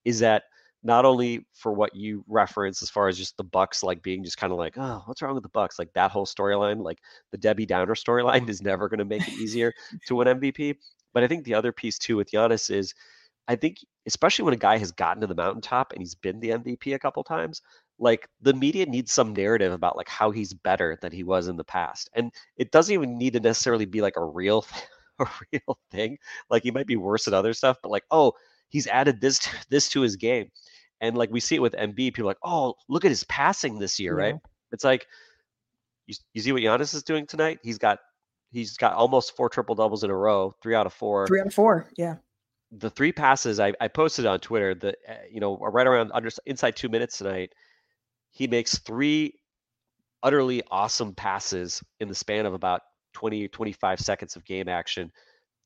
is 0.03 0.19
that 0.19 0.43
not 0.85 1.03
only 1.03 1.43
for 1.51 1.73
what 1.73 1.95
you 1.95 2.23
reference 2.27 2.83
as 2.83 2.91
far 2.91 3.07
as 3.07 3.17
just 3.17 3.35
the 3.37 3.43
Bucks 3.43 3.81
like 3.81 4.03
being 4.03 4.23
just 4.23 4.37
kind 4.37 4.53
of 4.53 4.59
like, 4.59 4.75
oh, 4.77 5.01
what's 5.07 5.19
wrong 5.23 5.33
with 5.33 5.41
the 5.41 5.49
Bucks? 5.49 5.79
Like 5.79 5.91
that 5.93 6.11
whole 6.11 6.27
storyline, 6.27 6.83
like 6.83 6.99
the 7.31 7.39
Debbie 7.39 7.65
Downer 7.65 7.95
storyline 7.95 8.47
is 8.49 8.61
never 8.61 8.87
going 8.87 8.99
to 8.99 9.05
make 9.05 9.27
it 9.27 9.33
easier 9.33 9.73
to 10.05 10.15
win 10.15 10.27
MVP. 10.27 10.75
But 11.11 11.23
I 11.23 11.27
think 11.27 11.43
the 11.43 11.55
other 11.55 11.71
piece 11.71 11.97
too 11.97 12.17
with 12.17 12.29
Giannis 12.29 12.69
is 12.69 12.93
I 13.47 13.55
think 13.55 13.79
especially 14.05 14.45
when 14.45 14.53
a 14.53 14.57
guy 14.57 14.77
has 14.77 14.91
gotten 14.91 15.21
to 15.21 15.27
the 15.27 15.33
mountaintop 15.33 15.91
and 15.91 16.01
he's 16.01 16.13
been 16.13 16.39
the 16.39 16.49
MVP 16.51 16.93
a 16.93 16.99
couple 16.99 17.23
times, 17.23 17.63
like 17.97 18.27
the 18.41 18.53
media 18.53 18.85
needs 18.85 19.11
some 19.11 19.33
narrative 19.33 19.73
about 19.73 19.97
like 19.97 20.09
how 20.09 20.29
he's 20.29 20.53
better 20.53 20.99
than 21.01 21.11
he 21.11 21.23
was 21.23 21.47
in 21.47 21.57
the 21.57 21.63
past. 21.63 22.11
And 22.13 22.31
it 22.57 22.71
doesn't 22.71 22.93
even 22.93 23.17
need 23.17 23.33
to 23.33 23.39
necessarily 23.39 23.85
be 23.85 24.01
like 24.01 24.17
a 24.17 24.23
real 24.23 24.65
a 25.19 25.25
real 25.51 25.79
thing. 25.89 26.19
Like 26.51 26.61
he 26.61 26.69
might 26.69 26.87
be 26.87 26.95
worse 26.95 27.27
at 27.27 27.33
other 27.33 27.53
stuff, 27.53 27.77
but 27.81 27.91
like, 27.91 28.05
oh, 28.11 28.33
he's 28.69 28.87
added 28.87 29.21
this 29.21 29.47
this 29.69 29.89
to 29.89 30.01
his 30.01 30.15
game. 30.15 30.49
And 31.01 31.17
like 31.17 31.29
we 31.29 31.39
see 31.39 31.55
it 31.55 31.61
with 31.61 31.73
Embiid, 31.73 32.13
people 32.13 32.25
like, 32.25 32.37
oh, 32.43 32.75
look 32.87 33.05
at 33.05 33.11
his 33.11 33.23
passing 33.25 33.79
this 33.79 33.99
year, 33.99 34.17
yeah. 34.17 34.25
right? 34.25 34.35
It's 34.71 34.83
like 34.83 35.07
you, 36.07 36.15
you 36.33 36.41
see 36.41 36.51
what 36.51 36.61
Giannis 36.61 36.93
is 36.93 37.03
doing 37.03 37.25
tonight. 37.25 37.59
He's 37.63 37.77
got 37.77 37.99
he's 38.51 38.77
got 38.77 38.93
almost 38.93 39.35
four 39.35 39.49
triple 39.49 39.75
doubles 39.75 40.03
in 40.03 40.09
a 40.09 40.15
row, 40.15 40.55
three 40.61 40.75
out 40.75 40.85
of 40.85 40.93
four. 40.93 41.27
Three 41.27 41.39
out 41.39 41.47
of 41.47 41.53
four, 41.53 41.89
yeah. 41.97 42.15
The 42.71 42.89
three 42.89 43.11
passes 43.11 43.59
I, 43.59 43.73
I 43.79 43.87
posted 43.87 44.25
on 44.25 44.39
Twitter, 44.39 44.75
the 44.75 44.89
uh, 45.07 45.13
you 45.31 45.39
know 45.39 45.57
right 45.57 45.87
around 45.87 46.11
under 46.13 46.29
inside 46.45 46.75
two 46.75 46.89
minutes 46.89 47.17
tonight, 47.17 47.53
he 48.31 48.47
makes 48.47 48.79
three 48.79 49.35
utterly 50.23 50.63
awesome 50.71 51.13
passes 51.13 51.83
in 51.99 52.07
the 52.07 52.15
span 52.15 52.45
of 52.45 52.53
about 52.53 52.81
20 53.13 53.47
25 53.47 53.99
seconds 53.99 54.35
of 54.35 54.45
game 54.45 54.67
action. 54.67 55.11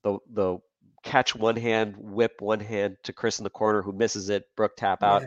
The 0.04 0.18
the 0.32 0.58
catch 1.02 1.34
one 1.34 1.56
hand, 1.56 1.94
whip 1.98 2.40
one 2.40 2.60
hand 2.60 2.96
to 3.04 3.12
Khris 3.12 3.38
in 3.38 3.44
the 3.44 3.50
corner 3.50 3.82
who 3.82 3.92
misses 3.92 4.28
it. 4.28 4.44
Brook 4.56 4.72
tap 4.76 5.02
out. 5.02 5.24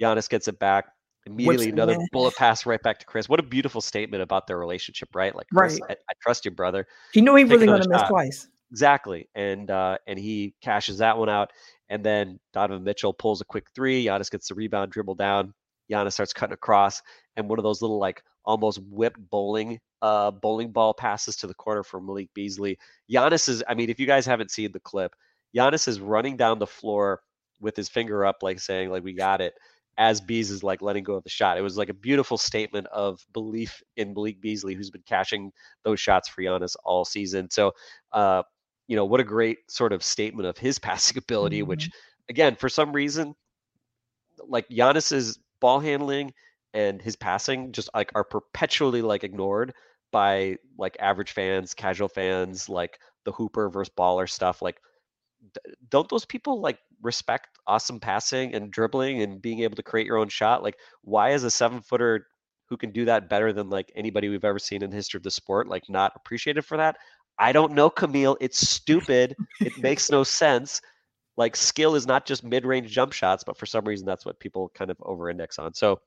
Giannis 0.00 0.28
gets 0.28 0.48
it 0.48 0.58
back. 0.58 0.86
Immediately 1.24 1.70
another 1.70 1.96
bullet 2.10 2.34
pass 2.34 2.66
right 2.66 2.82
back 2.82 2.98
to 2.98 3.06
Khris. 3.06 3.28
What 3.28 3.38
a 3.38 3.44
beautiful 3.44 3.80
statement 3.80 4.22
about 4.22 4.48
their 4.48 4.58
relationship, 4.58 5.10
right? 5.14 5.34
Like, 5.34 5.46
right. 5.52 5.78
I, 5.88 5.92
I 5.92 6.12
trust 6.20 6.44
you, 6.44 6.50
brother. 6.50 6.86
He 7.12 7.20
knew 7.20 7.36
he 7.36 7.44
wasn't 7.44 7.66
going 7.66 7.82
to 7.82 7.88
miss 7.88 8.02
twice. 8.02 8.48
Exactly, 8.72 9.28
and 9.34 9.70
uh, 9.70 9.98
and 10.06 10.18
he 10.18 10.54
cashes 10.62 10.98
that 10.98 11.18
one 11.18 11.28
out, 11.28 11.52
and 11.90 12.02
then 12.02 12.40
Donovan 12.52 12.82
Mitchell 12.82 13.12
pulls 13.12 13.40
a 13.42 13.44
quick 13.44 13.66
three. 13.74 14.06
Giannis 14.06 14.30
gets 14.30 14.48
the 14.48 14.54
rebound, 14.54 14.90
dribble 14.90 15.14
down. 15.16 15.52
Giannis 15.90 16.12
starts 16.12 16.32
cutting 16.32 16.54
across, 16.54 17.00
and 17.36 17.48
one 17.48 17.58
of 17.58 17.62
those 17.62 17.82
little 17.82 17.98
like 17.98 18.22
almost 18.44 18.80
whip 18.90 19.16
bowling 19.30 19.78
uh, 20.02 20.32
bowling 20.32 20.72
ball 20.72 20.92
passes 20.92 21.36
to 21.36 21.46
the 21.46 21.54
corner 21.54 21.82
for 21.82 22.00
Malik 22.00 22.28
Beasley. 22.34 22.76
Giannis 23.10 23.48
is, 23.48 23.62
I 23.68 23.74
mean, 23.74 23.88
if 23.88 24.00
you 24.00 24.06
guys 24.06 24.26
haven't 24.26 24.50
seen 24.50 24.72
the 24.72 24.80
clip, 24.80 25.14
Giannis 25.56 25.86
is 25.86 26.00
running 26.00 26.36
down 26.36 26.58
the 26.58 26.66
floor 26.66 27.20
with 27.60 27.76
his 27.76 27.88
finger 27.88 28.26
up, 28.26 28.42
like 28.42 28.58
saying, 28.58 28.90
like, 28.90 29.04
we 29.04 29.12
got 29.12 29.40
it, 29.40 29.54
as 29.98 30.20
Bees 30.20 30.50
is 30.50 30.64
like 30.64 30.82
letting 30.82 31.04
go 31.04 31.14
of 31.14 31.22
the 31.22 31.30
shot. 31.30 31.56
It 31.56 31.62
was 31.62 31.76
like 31.76 31.88
a 31.88 31.94
beautiful 31.94 32.36
statement 32.36 32.88
of 32.88 33.24
belief 33.32 33.80
in 33.96 34.12
Malik 34.12 34.40
Beasley, 34.40 34.74
who's 34.74 34.90
been 34.90 35.04
cashing 35.06 35.52
those 35.84 36.00
shots 36.00 36.28
for 36.28 36.42
Giannis 36.42 36.74
all 36.84 37.04
season. 37.04 37.48
So, 37.50 37.72
uh, 38.10 38.42
you 38.88 38.96
know, 38.96 39.04
what 39.04 39.20
a 39.20 39.24
great 39.24 39.58
sort 39.70 39.92
of 39.92 40.02
statement 40.02 40.48
of 40.48 40.58
his 40.58 40.78
passing 40.80 41.16
ability, 41.16 41.60
mm-hmm. 41.60 41.68
which, 41.68 41.90
again, 42.28 42.56
for 42.56 42.68
some 42.68 42.92
reason, 42.92 43.34
like 44.48 44.68
Giannis's 44.68 45.38
ball 45.62 45.80
handling 45.80 46.34
and 46.74 47.00
his 47.00 47.16
passing 47.16 47.72
just 47.72 47.88
like 47.94 48.10
are 48.14 48.24
perpetually 48.24 49.00
like 49.00 49.24
ignored 49.24 49.72
by 50.10 50.56
like 50.76 50.96
average 51.00 51.32
fans, 51.32 51.72
casual 51.72 52.08
fans, 52.08 52.68
like 52.68 52.98
the 53.24 53.32
Hooper 53.32 53.70
versus 53.70 53.92
baller 53.96 54.28
stuff. 54.28 54.60
Like, 54.60 54.78
don't 55.88 56.08
those 56.08 56.26
people 56.26 56.60
like 56.60 56.78
respect 57.00 57.48
awesome 57.66 57.98
passing 57.98 58.54
and 58.54 58.70
dribbling 58.70 59.22
and 59.22 59.40
being 59.40 59.60
able 59.60 59.76
to 59.76 59.82
create 59.82 60.06
your 60.06 60.18
own 60.18 60.28
shot? 60.28 60.62
Like, 60.62 60.76
why 61.02 61.30
is 61.30 61.44
a 61.44 61.50
seven 61.50 61.80
footer 61.80 62.26
who 62.68 62.76
can 62.76 62.90
do 62.90 63.04
that 63.06 63.28
better 63.28 63.52
than 63.52 63.70
like 63.70 63.90
anybody 63.96 64.28
we've 64.28 64.44
ever 64.44 64.58
seen 64.58 64.82
in 64.82 64.90
the 64.90 64.96
history 64.96 65.18
of 65.18 65.24
the 65.24 65.30
sport 65.30 65.68
like 65.68 65.88
not 65.88 66.12
appreciated 66.16 66.64
for 66.64 66.76
that? 66.76 66.96
I 67.38 67.52
don't 67.52 67.72
know, 67.72 67.88
Camille. 67.90 68.36
It's 68.40 68.68
stupid. 68.68 69.36
it 69.60 69.78
makes 69.78 70.10
no 70.10 70.24
sense. 70.24 70.80
Like 71.36 71.56
skill 71.56 71.94
is 71.94 72.06
not 72.06 72.26
just 72.26 72.44
mid-range 72.44 72.90
jump 72.90 73.12
shots, 73.12 73.44
but 73.44 73.56
for 73.56 73.66
some 73.66 73.84
reason 73.84 74.06
that's 74.06 74.26
what 74.26 74.38
people 74.38 74.70
kind 74.74 74.90
of 74.90 74.96
over-index 75.00 75.58
on. 75.58 75.74
So 75.74 76.00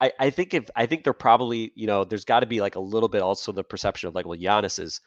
I, 0.00 0.12
I 0.18 0.30
think 0.30 0.54
if 0.54 0.64
I 0.74 0.86
think 0.86 1.04
they're 1.04 1.12
probably, 1.12 1.72
you 1.74 1.86
know, 1.86 2.04
there's 2.04 2.24
got 2.24 2.40
to 2.40 2.46
be 2.46 2.60
like 2.60 2.76
a 2.76 2.80
little 2.80 3.08
bit 3.08 3.22
also 3.22 3.52
the 3.52 3.64
perception 3.64 4.08
of 4.08 4.14
like, 4.14 4.26
well, 4.26 4.38
Giannis 4.38 4.78
is, 4.80 5.00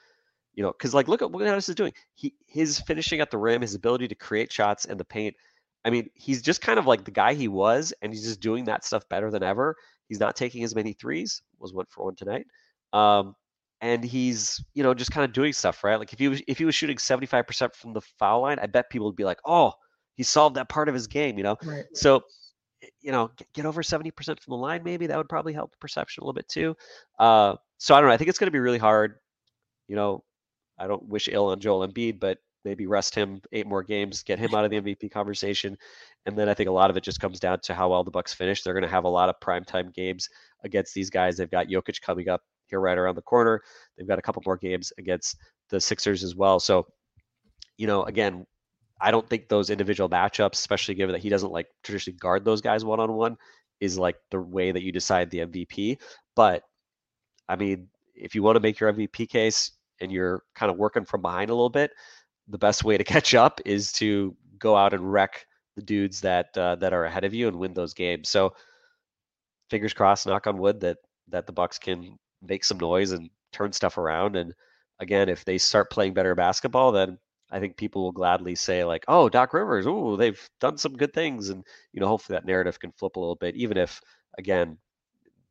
you 0.54 0.64
know, 0.64 0.72
because 0.72 0.94
like 0.94 1.08
look 1.08 1.22
at 1.22 1.32
what 1.32 1.44
Giannis 1.44 1.70
is 1.70 1.76
doing. 1.76 1.94
He 2.14 2.34
his 2.46 2.80
finishing 2.80 3.20
at 3.20 3.32
the 3.32 3.38
rim, 3.38 3.62
his 3.62 3.76
ability 3.76 4.08
to 4.08 4.16
create 4.16 4.52
shots 4.52 4.86
in 4.86 4.98
the 4.98 5.06
paint. 5.06 5.36
I 5.84 5.90
mean, 5.90 6.10
he's 6.14 6.42
just 6.42 6.62
kind 6.62 6.80
of 6.80 6.88
like 6.88 7.04
the 7.06 7.12
guy 7.12 7.34
he 7.34 7.48
was, 7.48 7.94
and 8.02 8.12
he's 8.12 8.24
just 8.24 8.40
doing 8.40 8.66
that 8.66 8.84
stuff 8.84 9.08
better 9.10 9.30
than 9.32 9.44
ever. 9.44 9.76
He's 10.08 10.20
not 10.20 10.36
taking 10.36 10.64
as 10.64 10.76
many 10.76 10.94
threes. 10.94 11.42
Was 11.60 11.74
one 11.74 11.86
for 11.90 12.06
one 12.06 12.16
tonight. 12.16 12.48
Um, 12.94 13.36
and 13.86 14.04
he's 14.04 14.64
you 14.74 14.82
know 14.82 14.96
just 14.96 15.12
kind 15.12 15.24
of 15.24 15.32
doing 15.32 15.54
stuff 15.54 15.84
right. 15.84 15.98
Like 15.98 16.12
if 16.12 16.18
he 16.18 16.28
was 16.28 16.42
if 16.48 16.58
he 16.58 16.66
was 16.66 16.74
shooting 16.74 16.98
75% 16.98 17.76
from 17.76 17.94
the 17.94 18.02
foul 18.02 18.42
line, 18.42 18.58
I 18.60 18.66
bet 18.66 18.90
people 18.90 19.06
would 19.06 19.16
be 19.16 19.24
like, 19.24 19.40
oh, 19.46 19.74
he 20.16 20.24
solved 20.24 20.56
that 20.56 20.70
part 20.70 20.90
of 20.90 20.96
his 20.96 21.06
game, 21.06 21.38
you 21.38 21.44
know. 21.44 21.56
Right. 21.64 21.86
So 21.94 22.24
you 23.02 23.12
know, 23.12 23.32
get, 23.38 23.54
get 23.54 23.66
over 23.66 23.82
70% 23.82 24.12
from 24.26 24.38
the 24.48 24.58
line, 24.58 24.82
maybe 24.84 25.08
that 25.08 25.18
would 25.18 25.30
probably 25.30 25.54
help 25.54 25.72
the 25.72 25.78
perception 25.78 26.22
a 26.22 26.24
little 26.24 26.34
bit 26.34 26.48
too. 26.48 26.76
Uh, 27.20 27.56
so 27.78 27.96
I 27.96 28.00
don't 28.00 28.10
know. 28.10 28.14
I 28.14 28.18
think 28.18 28.30
it's 28.30 28.40
going 28.40 28.48
to 28.48 28.52
be 28.52 28.60
really 28.60 28.78
hard. 28.78 29.16
You 29.88 29.96
know, 29.96 30.24
I 30.80 30.88
don't 30.88 31.08
wish 31.08 31.30
ill 31.32 31.48
on 31.48 31.60
Joel 31.60 31.88
Embiid, 31.88 32.20
but 32.20 32.40
maybe 32.64 32.86
rest 32.86 33.16
him 33.16 33.42
eight 33.54 33.66
more 33.66 33.84
games, 33.84 34.24
get 34.24 34.40
him 34.40 34.54
out 34.54 34.66
of 34.66 34.72
the 34.72 34.82
MVP 34.82 35.12
conversation. 35.12 35.78
And 36.26 36.38
then 36.38 36.50
I 36.50 36.54
think 36.54 36.70
a 36.70 36.74
lot 36.74 36.90
of 36.90 36.98
it 36.98 37.04
just 37.04 37.20
comes 37.20 37.40
down 37.40 37.60
to 37.62 37.74
how 37.74 37.90
well 37.90 38.04
the 38.04 38.12
Bucks 38.12 38.34
finish. 38.34 38.62
They're 38.62 38.74
going 38.74 38.84
to 38.84 38.90
have 38.90 39.06
a 39.06 39.10
lot 39.10 39.30
of 39.30 39.40
primetime 39.40 39.94
games 39.94 40.30
against 40.64 40.94
these 40.94 41.10
guys. 41.10 41.38
They've 41.38 41.50
got 41.50 41.68
Jokic 41.68 42.02
coming 42.02 42.30
up 42.30 42.42
here 42.68 42.80
right 42.80 42.98
around 42.98 43.16
the 43.16 43.22
corner. 43.22 43.62
They've 43.98 44.08
got 44.08 44.20
a 44.20 44.22
couple 44.22 44.44
more 44.46 44.58
games 44.58 44.92
against 44.98 45.38
the 45.70 45.80
Sixers 45.80 46.24
as 46.24 46.36
well. 46.36 46.60
So, 46.60 46.88
you 47.78 47.88
know, 47.88 48.04
again, 48.04 48.46
I 49.02 49.12
don't 49.12 49.28
think 49.30 49.50
those 49.50 49.70
individual 49.70 50.10
matchups, 50.10 50.54
especially 50.54 50.96
given 50.96 51.14
that 51.14 51.22
he 51.22 51.30
doesn't 51.30 51.52
like 51.52 51.68
traditionally 51.84 52.18
guard 52.18 52.46
those 52.46 52.62
guys 52.62 52.86
one 52.86 53.00
on 53.00 53.14
one, 53.14 53.38
is 53.80 54.00
like 54.00 54.16
the 54.32 54.40
way 54.40 54.72
that 54.72 54.84
you 54.84 54.92
decide 54.92 55.30
the 55.30 55.40
MVP. 55.40 55.98
But 56.36 56.64
I 57.50 57.56
mean, 57.56 57.88
if 58.16 58.36
you 58.36 58.44
want 58.44 58.56
to 58.56 58.62
make 58.62 58.80
your 58.80 58.92
MVP 58.92 59.30
case 59.30 59.72
and 60.00 60.12
you're 60.12 60.44
kind 60.56 60.72
of 60.72 60.78
working 60.78 61.06
from 61.06 61.22
behind 61.22 61.50
a 61.50 61.54
little 61.54 61.70
bit, 61.70 61.92
the 62.48 62.58
best 62.58 62.84
way 62.84 62.98
to 62.98 63.04
catch 63.16 63.36
up 63.36 63.60
is 63.66 63.92
to 63.94 64.36
go 64.60 64.76
out 64.76 64.94
and 64.94 65.12
wreck 65.12 65.46
the 65.76 65.82
dudes 65.82 66.22
that 66.22 66.58
uh, 66.58 66.76
that 66.76 66.94
are 66.94 67.06
ahead 67.06 67.26
of 67.26 67.34
you 67.34 67.48
and 67.48 67.58
win 67.58 67.74
those 67.74 67.94
games. 67.94 68.30
So 68.30 68.54
fingers 69.70 69.94
crossed, 69.94 70.26
knock 70.26 70.48
on 70.48 70.58
wood 70.58 70.80
that 70.82 70.98
that 71.30 71.48
the 71.48 71.54
Bucks 71.54 71.78
can 71.78 72.18
make 72.48 72.64
some 72.64 72.80
noise 72.80 73.12
and 73.12 73.30
turn 73.52 73.72
stuff 73.74 73.98
around. 73.98 74.36
And 74.36 74.54
again, 75.00 75.30
if 75.30 75.46
they 75.46 75.58
start 75.58 75.92
playing 75.92 76.14
better 76.14 76.36
basketball, 76.36 76.92
then 76.92 77.18
I 77.52 77.60
think 77.60 77.78
people 77.78 78.04
will 78.04 78.12
gladly 78.12 78.56
say 78.56 78.84
like, 78.84 79.06
"Oh, 79.08 79.30
Doc 79.30 79.54
Rivers, 79.54 79.86
oh, 79.88 80.16
they've 80.18 80.50
done 80.60 80.78
some 80.78 80.94
good 80.98 81.14
things," 81.14 81.50
and 81.50 81.64
you 81.94 82.00
know, 82.02 82.08
hopefully 82.08 82.36
that 82.38 82.46
narrative 82.46 82.80
can 82.80 82.92
flip 82.94 83.16
a 83.16 83.20
little 83.20 83.36
bit, 83.36 83.56
even 83.56 83.78
if 83.78 84.02
again 84.38 84.78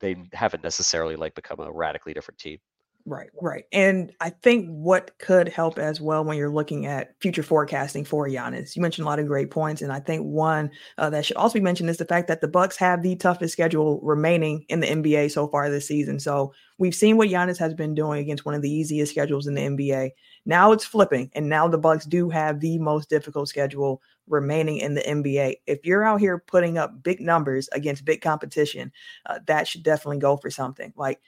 they 0.00 0.16
haven't 0.32 0.64
necessarily 0.64 1.16
like 1.16 1.34
become 1.34 1.60
a 1.60 1.72
radically 1.72 2.14
different 2.14 2.38
team. 2.38 2.58
Right, 3.06 3.28
right. 3.42 3.64
And 3.70 4.12
I 4.22 4.30
think 4.30 4.66
what 4.70 5.18
could 5.18 5.46
help 5.48 5.78
as 5.78 6.00
well 6.00 6.24
when 6.24 6.38
you're 6.38 6.48
looking 6.48 6.86
at 6.86 7.14
future 7.20 7.42
forecasting 7.42 8.02
for 8.06 8.26
Giannis, 8.26 8.74
you 8.74 8.80
mentioned 8.80 9.04
a 9.06 9.08
lot 9.10 9.18
of 9.18 9.26
great 9.26 9.50
points, 9.50 9.82
and 9.82 9.92
I 9.92 10.00
think 10.00 10.22
one 10.24 10.70
uh, 10.96 11.10
that 11.10 11.26
should 11.26 11.36
also 11.36 11.52
be 11.58 11.60
mentioned 11.60 11.90
is 11.90 11.98
the 11.98 12.06
fact 12.06 12.28
that 12.28 12.40
the 12.40 12.48
Bucks 12.48 12.78
have 12.78 13.02
the 13.02 13.14
toughest 13.16 13.52
schedule 13.52 14.00
remaining 14.02 14.64
in 14.70 14.80
the 14.80 14.90
NBA 14.90 15.28
so 15.28 15.46
far 15.48 15.68
this 15.68 15.86
season. 15.86 16.18
So 16.18 16.54
we've 16.78 16.94
seen 16.94 17.18
what 17.18 17.28
Giannis 17.28 17.58
has 17.58 17.74
been 17.74 17.94
doing 17.94 18.20
against 18.20 18.46
one 18.46 18.54
of 18.54 18.62
the 18.62 18.70
easiest 18.72 19.12
schedules 19.12 19.46
in 19.46 19.52
the 19.54 19.60
NBA. 19.60 20.14
Now 20.46 20.72
it's 20.72 20.86
flipping, 20.86 21.30
and 21.34 21.46
now 21.50 21.68
the 21.68 21.76
Bucks 21.76 22.06
do 22.06 22.30
have 22.30 22.60
the 22.60 22.78
most 22.78 23.10
difficult 23.10 23.48
schedule 23.50 24.00
remaining 24.26 24.78
in 24.78 24.94
the 24.94 25.06
NBA. 25.06 25.56
If 25.66 25.84
you're 25.84 26.04
out 26.04 26.20
here 26.20 26.38
putting 26.38 26.78
up 26.78 27.02
big 27.02 27.20
numbers 27.20 27.68
against 27.72 28.06
big 28.06 28.22
competition, 28.22 28.92
uh, 29.26 29.40
that 29.46 29.68
should 29.68 29.82
definitely 29.82 30.18
go 30.20 30.38
for 30.38 30.50
something. 30.50 30.94
Like 30.96 31.20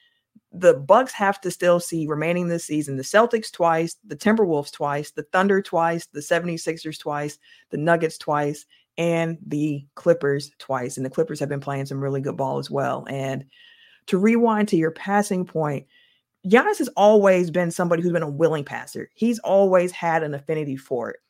the 0.59 0.75
Bucks 0.75 1.13
have 1.13 1.41
to 1.43 1.51
still 1.51 1.81
see 1.81 2.07
remaining 2.07 2.49
this 2.49 2.65
season 2.65 2.97
the 2.97 3.03
Celtics 3.03 3.51
twice, 3.53 3.97
the 4.07 4.17
Timberwolves 4.17 4.73
twice, 4.73 5.11
the 5.11 5.25
Thunder 5.25 5.61
twice, 5.61 6.07
the 6.07 6.21
76ers 6.21 6.99
twice, 6.99 7.39
the 7.71 7.77
Nuggets 7.77 8.19
twice, 8.19 8.67
and 8.99 9.39
the 9.47 9.87
Clippers 9.95 10.51
twice. 10.59 10.97
And 10.97 11.05
the 11.05 11.11
Clippers 11.11 11.41
have 11.41 11.49
been 11.49 11.61
playing 11.61 11.87
some 11.87 12.03
really 12.03 12.21
good 12.21 12.37
ball 12.37 12.59
as 12.59 12.71
well. 12.71 13.07
And 13.09 13.45
to 14.07 14.19
rewind 14.19 14.69
to 14.69 14.77
your 14.77 14.93
passing 14.93 15.45
point, 15.45 15.87
Giannis 16.47 16.79
has 16.79 16.89
always 16.97 17.51
been 17.51 17.71
somebody 17.71 18.03
who's 18.03 18.13
been 18.13 18.23
a 18.23 18.31
willing 18.31 18.65
passer. 18.65 19.11
He's 19.15 19.39
always 19.41 19.91
had 19.91 20.23
an 20.23 20.33
affinity 20.33 20.77
for 20.77 21.11
it. 21.11 21.21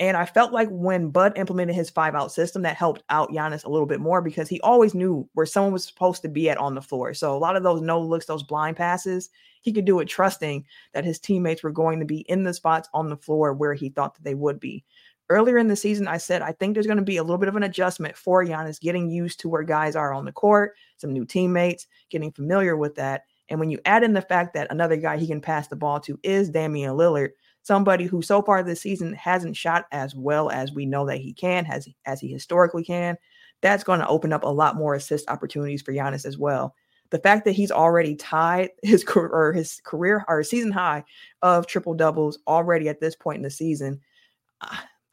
And 0.00 0.16
I 0.16 0.26
felt 0.26 0.52
like 0.52 0.68
when 0.70 1.10
Bud 1.10 1.36
implemented 1.36 1.74
his 1.74 1.90
five 1.90 2.14
out 2.14 2.30
system, 2.30 2.62
that 2.62 2.76
helped 2.76 3.02
out 3.10 3.30
Giannis 3.30 3.64
a 3.64 3.68
little 3.68 3.86
bit 3.86 4.00
more 4.00 4.22
because 4.22 4.48
he 4.48 4.60
always 4.60 4.94
knew 4.94 5.28
where 5.34 5.46
someone 5.46 5.72
was 5.72 5.84
supposed 5.84 6.22
to 6.22 6.28
be 6.28 6.48
at 6.48 6.56
on 6.56 6.76
the 6.76 6.82
floor. 6.82 7.14
So 7.14 7.36
a 7.36 7.38
lot 7.38 7.56
of 7.56 7.64
those 7.64 7.80
no 7.80 8.00
looks, 8.00 8.26
those 8.26 8.44
blind 8.44 8.76
passes, 8.76 9.28
he 9.62 9.72
could 9.72 9.84
do 9.84 9.98
it 9.98 10.06
trusting 10.06 10.64
that 10.94 11.04
his 11.04 11.18
teammates 11.18 11.64
were 11.64 11.72
going 11.72 11.98
to 11.98 12.06
be 12.06 12.20
in 12.20 12.44
the 12.44 12.54
spots 12.54 12.88
on 12.94 13.08
the 13.08 13.16
floor 13.16 13.52
where 13.52 13.74
he 13.74 13.88
thought 13.88 14.14
that 14.14 14.22
they 14.22 14.34
would 14.34 14.60
be. 14.60 14.84
Earlier 15.30 15.58
in 15.58 15.66
the 15.66 15.76
season, 15.76 16.06
I 16.06 16.18
said 16.18 16.42
I 16.42 16.52
think 16.52 16.74
there's 16.74 16.86
going 16.86 16.98
to 16.98 17.02
be 17.02 17.16
a 17.16 17.22
little 17.22 17.38
bit 17.38 17.48
of 17.48 17.56
an 17.56 17.64
adjustment 17.64 18.16
for 18.16 18.44
Giannis 18.44 18.80
getting 18.80 19.10
used 19.10 19.40
to 19.40 19.48
where 19.48 19.64
guys 19.64 19.96
are 19.96 20.14
on 20.14 20.24
the 20.24 20.32
court, 20.32 20.74
some 20.96 21.12
new 21.12 21.24
teammates, 21.24 21.86
getting 22.08 22.30
familiar 22.30 22.76
with 22.76 22.94
that. 22.94 23.24
And 23.48 23.58
when 23.58 23.68
you 23.68 23.78
add 23.84 24.04
in 24.04 24.12
the 24.12 24.22
fact 24.22 24.54
that 24.54 24.70
another 24.70 24.96
guy 24.96 25.16
he 25.16 25.26
can 25.26 25.40
pass 25.40 25.68
the 25.68 25.76
ball 25.76 26.00
to 26.00 26.18
is 26.22 26.50
Damian 26.50 26.96
Lillard, 26.96 27.30
somebody 27.62 28.04
who 28.04 28.22
so 28.22 28.42
far 28.42 28.62
this 28.62 28.80
season 28.80 29.12
hasn't 29.14 29.56
shot 29.56 29.86
as 29.92 30.14
well 30.14 30.50
as 30.50 30.72
we 30.72 30.86
know 30.86 31.06
that 31.06 31.18
he 31.18 31.32
can, 31.32 31.64
has 31.64 31.88
as 32.06 32.20
he 32.20 32.28
historically 32.28 32.84
can, 32.84 33.16
that's 33.60 33.84
going 33.84 34.00
to 34.00 34.08
open 34.08 34.32
up 34.32 34.44
a 34.44 34.48
lot 34.48 34.76
more 34.76 34.94
assist 34.94 35.28
opportunities 35.28 35.82
for 35.82 35.92
Giannis 35.92 36.24
as 36.24 36.38
well. 36.38 36.74
The 37.10 37.18
fact 37.18 37.44
that 37.44 37.52
he's 37.52 37.70
already 37.70 38.14
tied 38.14 38.70
his 38.82 39.04
career 39.04 39.28
or 39.28 39.52
his 39.52 39.80
career 39.84 40.24
or 40.28 40.42
season 40.42 40.72
high 40.72 41.04
of 41.42 41.66
triple 41.66 41.94
doubles 41.94 42.38
already 42.46 42.88
at 42.88 43.00
this 43.00 43.16
point 43.16 43.36
in 43.36 43.42
the 43.42 43.50
season, 43.50 44.00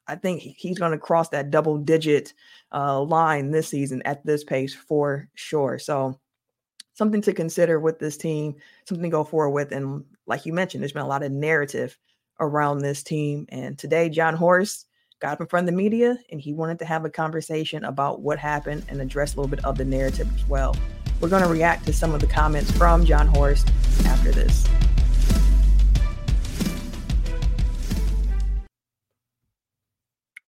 I 0.08 0.16
think 0.16 0.42
he's 0.42 0.80
going 0.80 0.92
to 0.92 0.98
cross 0.98 1.30
that 1.30 1.52
double 1.52 1.78
digit 1.78 2.34
uh, 2.72 3.02
line 3.02 3.52
this 3.52 3.70
season 3.70 4.02
at 4.04 4.26
this 4.26 4.44
pace 4.44 4.74
for 4.74 5.30
sure. 5.34 5.80
So 5.80 6.20
something 6.94 7.22
to 7.22 7.34
consider 7.34 7.80
with 7.80 8.00
this 8.00 8.18
team, 8.18 8.56
something 8.88 9.04
to 9.04 9.10
go 9.10 9.24
forward 9.24 9.52
with. 9.52 9.72
And 9.72 10.04
like 10.28 10.46
you 10.46 10.54
mentioned, 10.54 10.82
there's 10.82 10.94
been 10.94 11.02
a 11.02 11.08
lot 11.08 11.24
of 11.24 11.32
narrative 11.32 11.98
around 12.40 12.80
this 12.80 13.04
team. 13.04 13.46
And 13.50 13.78
today, 13.78 14.10
Jon 14.10 14.36
Horst 14.36 14.88
got 15.20 15.34
up 15.34 15.42
in 15.42 15.48
front 15.48 15.68
of 15.68 15.74
the 15.74 15.78
media 15.78 16.18
and 16.32 16.42
he 16.42 16.54
wanted 16.54 16.80
to 16.80 16.86
have 16.86 17.06
a 17.06 17.10
conversation 17.10 17.84
about 17.86 18.22
what 18.22 18.38
happened 18.38 18.86
and 18.90 19.02
address 19.02 19.34
a 19.34 19.38
little 19.38 19.50
bit 19.50 19.64
of 19.64 19.78
the 19.78 19.86
narrative 19.86 20.30
as 20.36 20.48
well. 20.48 20.76
We're 21.22 21.30
going 21.30 21.44
to 21.44 21.50
react 21.50 21.86
to 21.86 21.94
some 21.94 22.14
of 22.14 22.20
the 22.20 22.28
comments 22.28 22.72
from 22.72 23.06
Jon 23.06 23.28
Horst 23.28 23.70
after 24.06 24.32
this. 24.32 24.68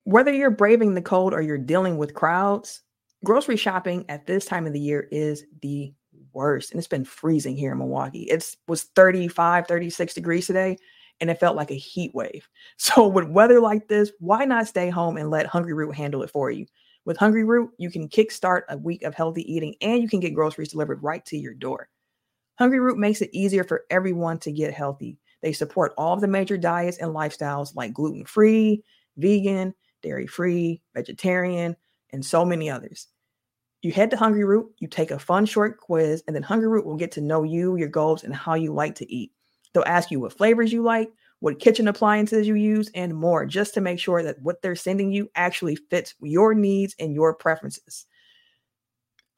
Whether 0.04 0.32
you're 0.32 0.50
braving 0.50 0.94
the 0.94 1.02
cold 1.02 1.32
or 1.32 1.40
you're 1.40 1.58
dealing 1.58 1.96
with 1.96 2.14
crowds, 2.14 2.82
grocery 3.24 3.56
shopping 3.56 4.04
at 4.08 4.26
this 4.26 4.44
time 4.44 4.66
of 4.66 4.72
the 4.72 4.80
year 4.80 5.08
is 5.10 5.44
the 5.62 5.94
worst. 6.32 6.70
And 6.70 6.78
it's 6.78 6.88
been 6.88 7.04
freezing 7.04 7.56
here 7.56 7.72
in 7.72 7.78
Milwaukee. 7.78 8.24
It 8.24 8.56
was 8.68 8.84
35, 8.94 9.66
36 9.66 10.14
degrees 10.14 10.46
today 10.46 10.76
and 11.22 11.30
it 11.30 11.38
felt 11.38 11.56
like 11.56 11.70
a 11.70 11.74
heat 11.74 12.14
wave. 12.14 12.48
So 12.76 13.06
with 13.06 13.28
weather 13.28 13.60
like 13.60 13.88
this, 13.88 14.10
why 14.18 14.44
not 14.44 14.66
stay 14.66 14.90
home 14.90 15.16
and 15.16 15.30
let 15.30 15.46
Hungryroot 15.46 15.94
handle 15.94 16.22
it 16.22 16.30
for 16.30 16.50
you? 16.50 16.66
With 17.04 17.16
Hungryroot, 17.16 17.68
you 17.78 17.90
can 17.90 18.08
kickstart 18.08 18.62
a 18.68 18.76
week 18.76 19.04
of 19.04 19.14
healthy 19.14 19.50
eating 19.50 19.76
and 19.80 20.02
you 20.02 20.08
can 20.08 20.20
get 20.20 20.34
groceries 20.34 20.72
delivered 20.72 21.02
right 21.02 21.24
to 21.26 21.38
your 21.38 21.54
door. 21.54 21.88
Hungryroot 22.60 22.96
makes 22.96 23.22
it 23.22 23.30
easier 23.32 23.64
for 23.64 23.84
everyone 23.88 24.38
to 24.40 24.52
get 24.52 24.74
healthy. 24.74 25.18
They 25.42 25.52
support 25.52 25.94
all 25.96 26.14
of 26.14 26.20
the 26.20 26.28
major 26.28 26.56
diets 26.56 26.98
and 26.98 27.14
lifestyles 27.14 27.74
like 27.74 27.94
gluten-free, 27.94 28.82
vegan, 29.16 29.74
dairy-free, 30.02 30.82
vegetarian, 30.94 31.76
and 32.10 32.24
so 32.24 32.44
many 32.44 32.68
others. 32.68 33.08
You 33.82 33.92
head 33.92 34.10
to 34.10 34.16
Hungryroot, 34.16 34.66
you 34.78 34.88
take 34.88 35.10
a 35.12 35.18
fun 35.18 35.46
short 35.46 35.78
quiz, 35.78 36.22
and 36.26 36.36
then 36.36 36.42
Hungryroot 36.42 36.84
will 36.84 36.96
get 36.96 37.12
to 37.12 37.20
know 37.20 37.42
you, 37.42 37.76
your 37.76 37.88
goals, 37.88 38.22
and 38.24 38.34
how 38.34 38.54
you 38.54 38.72
like 38.72 38.96
to 38.96 39.12
eat. 39.12 39.32
They'll 39.72 39.84
ask 39.86 40.10
you 40.10 40.20
what 40.20 40.36
flavors 40.36 40.72
you 40.72 40.82
like, 40.82 41.10
what 41.40 41.58
kitchen 41.58 41.88
appliances 41.88 42.46
you 42.46 42.54
use, 42.54 42.90
and 42.94 43.14
more, 43.14 43.46
just 43.46 43.74
to 43.74 43.80
make 43.80 43.98
sure 43.98 44.22
that 44.22 44.40
what 44.42 44.62
they're 44.62 44.76
sending 44.76 45.12
you 45.12 45.30
actually 45.34 45.76
fits 45.76 46.14
your 46.20 46.54
needs 46.54 46.94
and 46.98 47.14
your 47.14 47.34
preferences. 47.34 48.06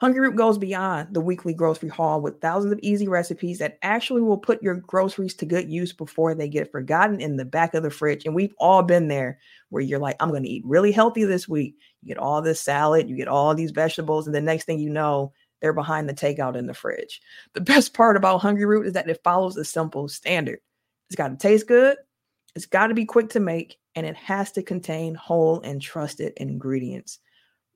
Hungryroot 0.02 0.36
goes 0.36 0.58
beyond 0.58 1.14
the 1.14 1.20
weekly 1.20 1.54
grocery 1.54 1.88
haul 1.88 2.20
with 2.20 2.40
thousands 2.40 2.72
of 2.72 2.80
easy 2.82 3.06
recipes 3.08 3.58
that 3.60 3.78
actually 3.80 4.20
will 4.22 4.36
put 4.36 4.62
your 4.62 4.74
groceries 4.74 5.34
to 5.34 5.46
good 5.46 5.70
use 5.70 5.92
before 5.92 6.34
they 6.34 6.48
get 6.48 6.70
forgotten 6.70 7.20
in 7.20 7.36
the 7.36 7.44
back 7.44 7.74
of 7.74 7.84
the 7.84 7.90
fridge. 7.90 8.26
And 8.26 8.34
we've 8.34 8.54
all 8.58 8.82
been 8.82 9.08
there 9.08 9.38
where 9.70 9.82
you're 9.82 10.00
like, 10.00 10.16
I'm 10.20 10.30
going 10.30 10.42
to 10.42 10.48
eat 10.48 10.64
really 10.66 10.92
healthy 10.92 11.24
this 11.24 11.48
week. 11.48 11.76
You 12.02 12.08
get 12.08 12.18
all 12.18 12.42
this 12.42 12.60
salad, 12.60 13.08
you 13.08 13.16
get 13.16 13.28
all 13.28 13.54
these 13.54 13.70
vegetables, 13.70 14.26
and 14.26 14.34
the 14.34 14.40
next 14.42 14.64
thing 14.64 14.80
you 14.80 14.90
know, 14.90 15.32
they're 15.64 15.72
behind 15.72 16.06
the 16.06 16.12
takeout 16.12 16.56
in 16.56 16.66
the 16.66 16.74
fridge. 16.74 17.22
The 17.54 17.60
best 17.62 17.94
part 17.94 18.18
about 18.18 18.42
Hungryroot 18.42 18.84
is 18.84 18.92
that 18.92 19.08
it 19.08 19.22
follows 19.24 19.56
a 19.56 19.64
simple 19.64 20.08
standard. 20.08 20.58
It's 21.08 21.16
got 21.16 21.28
to 21.28 21.36
taste 21.36 21.66
good, 21.66 21.96
it's 22.54 22.66
got 22.66 22.88
to 22.88 22.94
be 22.94 23.06
quick 23.06 23.30
to 23.30 23.40
make, 23.40 23.78
and 23.94 24.04
it 24.04 24.14
has 24.14 24.52
to 24.52 24.62
contain 24.62 25.14
whole 25.14 25.62
and 25.62 25.80
trusted 25.80 26.34
ingredients. 26.36 27.18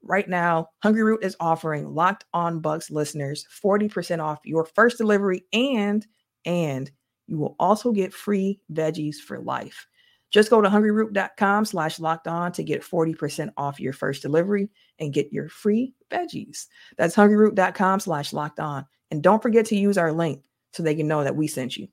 Right 0.03 0.29
now, 0.29 0.69
Hungryroot 0.85 1.25
is 1.25 1.35
offering 1.41 1.95
Locked 1.95 2.27
On 2.35 2.61
Bucks 2.61 2.91
listeners 2.91 3.47
40% 3.65 4.23
off 4.23 4.41
your 4.45 4.67
first 4.67 4.99
delivery 4.99 5.47
and 5.55 6.07
and 6.45 6.91
you 7.27 7.39
will 7.39 7.57
also 7.59 7.91
get 7.91 8.13
free 8.13 8.61
veggies 8.71 9.17
for 9.17 9.41
life. 9.41 9.88
Just 10.31 10.51
go 10.51 10.61
to 10.61 10.69
hungryroot.com 10.69 11.65
slash 11.65 11.99
locked 11.99 12.29
on 12.29 12.53
to 12.53 12.63
get 12.63 12.83
40% 12.83 13.51
off 13.57 13.81
your 13.81 13.93
first 13.93 14.23
delivery 14.23 14.69
and 14.99 15.13
get 15.13 15.33
your 15.33 15.49
free 15.49 15.95
veggies. 16.11 16.67
That's 16.97 17.17
hungryroot.com 17.17 18.01
slash 18.01 18.33
locked 18.33 18.61
on. 18.61 18.87
And 19.11 19.23
don't 19.23 19.43
forget 19.43 19.67
to 19.67 19.77
use 19.77 19.97
our 19.97 20.13
link 20.13 20.45
so 20.73 20.83
they 20.83 20.95
can 20.95 21.09
know 21.09 21.25
that 21.25 21.37
we 21.37 21.47
sent 21.47 21.77
you. 21.77 21.89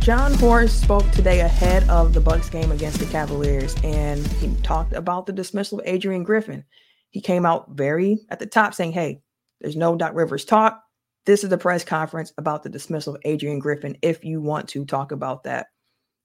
Jon 0.00 0.34
Horst 0.34 0.80
spoke 0.80 1.10
today 1.10 1.40
ahead 1.40 1.88
of 1.88 2.12
the 2.12 2.20
Bucks 2.20 2.48
game 2.48 2.70
against 2.70 3.00
the 3.00 3.06
Cavaliers, 3.06 3.74
and 3.82 4.24
he 4.24 4.54
talked 4.62 4.92
about 4.92 5.26
the 5.26 5.32
dismissal 5.32 5.80
of 5.80 5.86
Adrian 5.88 6.22
Griffin. 6.22 6.64
He 7.10 7.20
came 7.20 7.44
out 7.44 7.70
very 7.70 8.20
at 8.28 8.38
the 8.38 8.46
top 8.46 8.72
saying, 8.72 8.92
Hey, 8.92 9.20
there's 9.60 9.74
no 9.74 9.96
Doc 9.96 10.12
Rivers 10.14 10.44
talk. 10.44 10.85
This 11.26 11.42
is 11.42 11.50
the 11.50 11.58
press 11.58 11.84
conference 11.84 12.32
about 12.38 12.62
the 12.62 12.68
dismissal 12.68 13.16
of 13.16 13.20
Adrian 13.24 13.58
Griffin, 13.58 13.98
if 14.00 14.24
you 14.24 14.40
want 14.40 14.68
to 14.70 14.84
talk 14.84 15.10
about 15.10 15.42
that. 15.44 15.66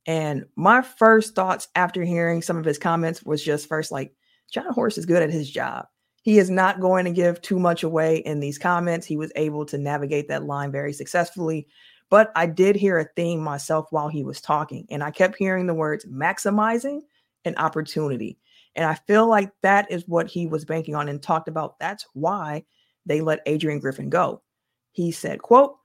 And 0.05 0.45
my 0.55 0.81
first 0.81 1.35
thoughts 1.35 1.67
after 1.75 2.03
hearing 2.03 2.41
some 2.41 2.57
of 2.57 2.65
his 2.65 2.77
comments 2.77 3.23
was 3.23 3.43
just 3.43 3.67
first 3.67 3.91
like, 3.91 4.13
Jon 4.51 4.71
Horst 4.73 4.97
is 4.97 5.05
good 5.05 5.23
at 5.23 5.31
his 5.31 5.49
job. 5.49 5.85
He 6.21 6.37
is 6.37 6.51
not 6.51 6.81
going 6.81 7.05
to 7.05 7.11
give 7.11 7.41
too 7.41 7.57
much 7.57 7.81
away 7.81 8.17
in 8.17 8.39
these 8.39 8.59
comments. 8.59 9.07
He 9.07 9.17
was 9.17 9.31
able 9.35 9.65
to 9.67 9.77
navigate 9.77 10.27
that 10.27 10.45
line 10.45 10.71
very 10.71 10.93
successfully. 10.93 11.67
But 12.11 12.31
I 12.35 12.45
did 12.45 12.75
hear 12.75 12.99
a 12.99 13.09
theme 13.15 13.39
myself 13.39 13.87
while 13.89 14.09
he 14.09 14.23
was 14.23 14.41
talking, 14.41 14.85
and 14.91 15.03
I 15.03 15.09
kept 15.09 15.37
hearing 15.37 15.65
the 15.65 15.73
words 15.73 16.05
maximizing 16.05 16.99
and 17.43 17.57
opportunity. 17.57 18.37
And 18.75 18.85
I 18.85 18.95
feel 18.95 19.27
like 19.27 19.51
that 19.63 19.89
is 19.89 20.07
what 20.07 20.27
he 20.27 20.45
was 20.45 20.65
banking 20.65 20.93
on 20.93 21.09
and 21.09 21.23
talked 21.23 21.47
about. 21.47 21.79
That's 21.79 22.05
why 22.13 22.65
they 23.05 23.21
let 23.21 23.41
Adrian 23.47 23.79
Griffin 23.79 24.09
go. 24.09 24.43
He 24.91 25.11
said, 25.11 25.41
quote, 25.41 25.77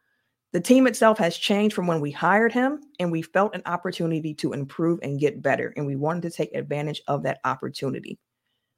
the 0.53 0.61
team 0.61 0.87
itself 0.87 1.19
has 1.19 1.37
changed 1.37 1.75
from 1.75 1.87
when 1.87 2.01
we 2.01 2.11
hired 2.11 2.53
him, 2.53 2.81
and 2.99 3.13
we 3.13 3.21
felt 3.21 3.55
an 3.55 3.63
opportunity 3.67 4.33
to 4.35 4.53
improve 4.53 5.01
and 5.03 5.21
get 5.21 5.43
better, 5.43 5.75
and 5.77 5.87
we 5.87 5.97
wanted 5.97 6.23
to 6.23 6.31
take 6.31 6.55
advantage 6.55 7.03
of 7.09 7.23
that 7.25 7.41
opportunity. 7.45 8.19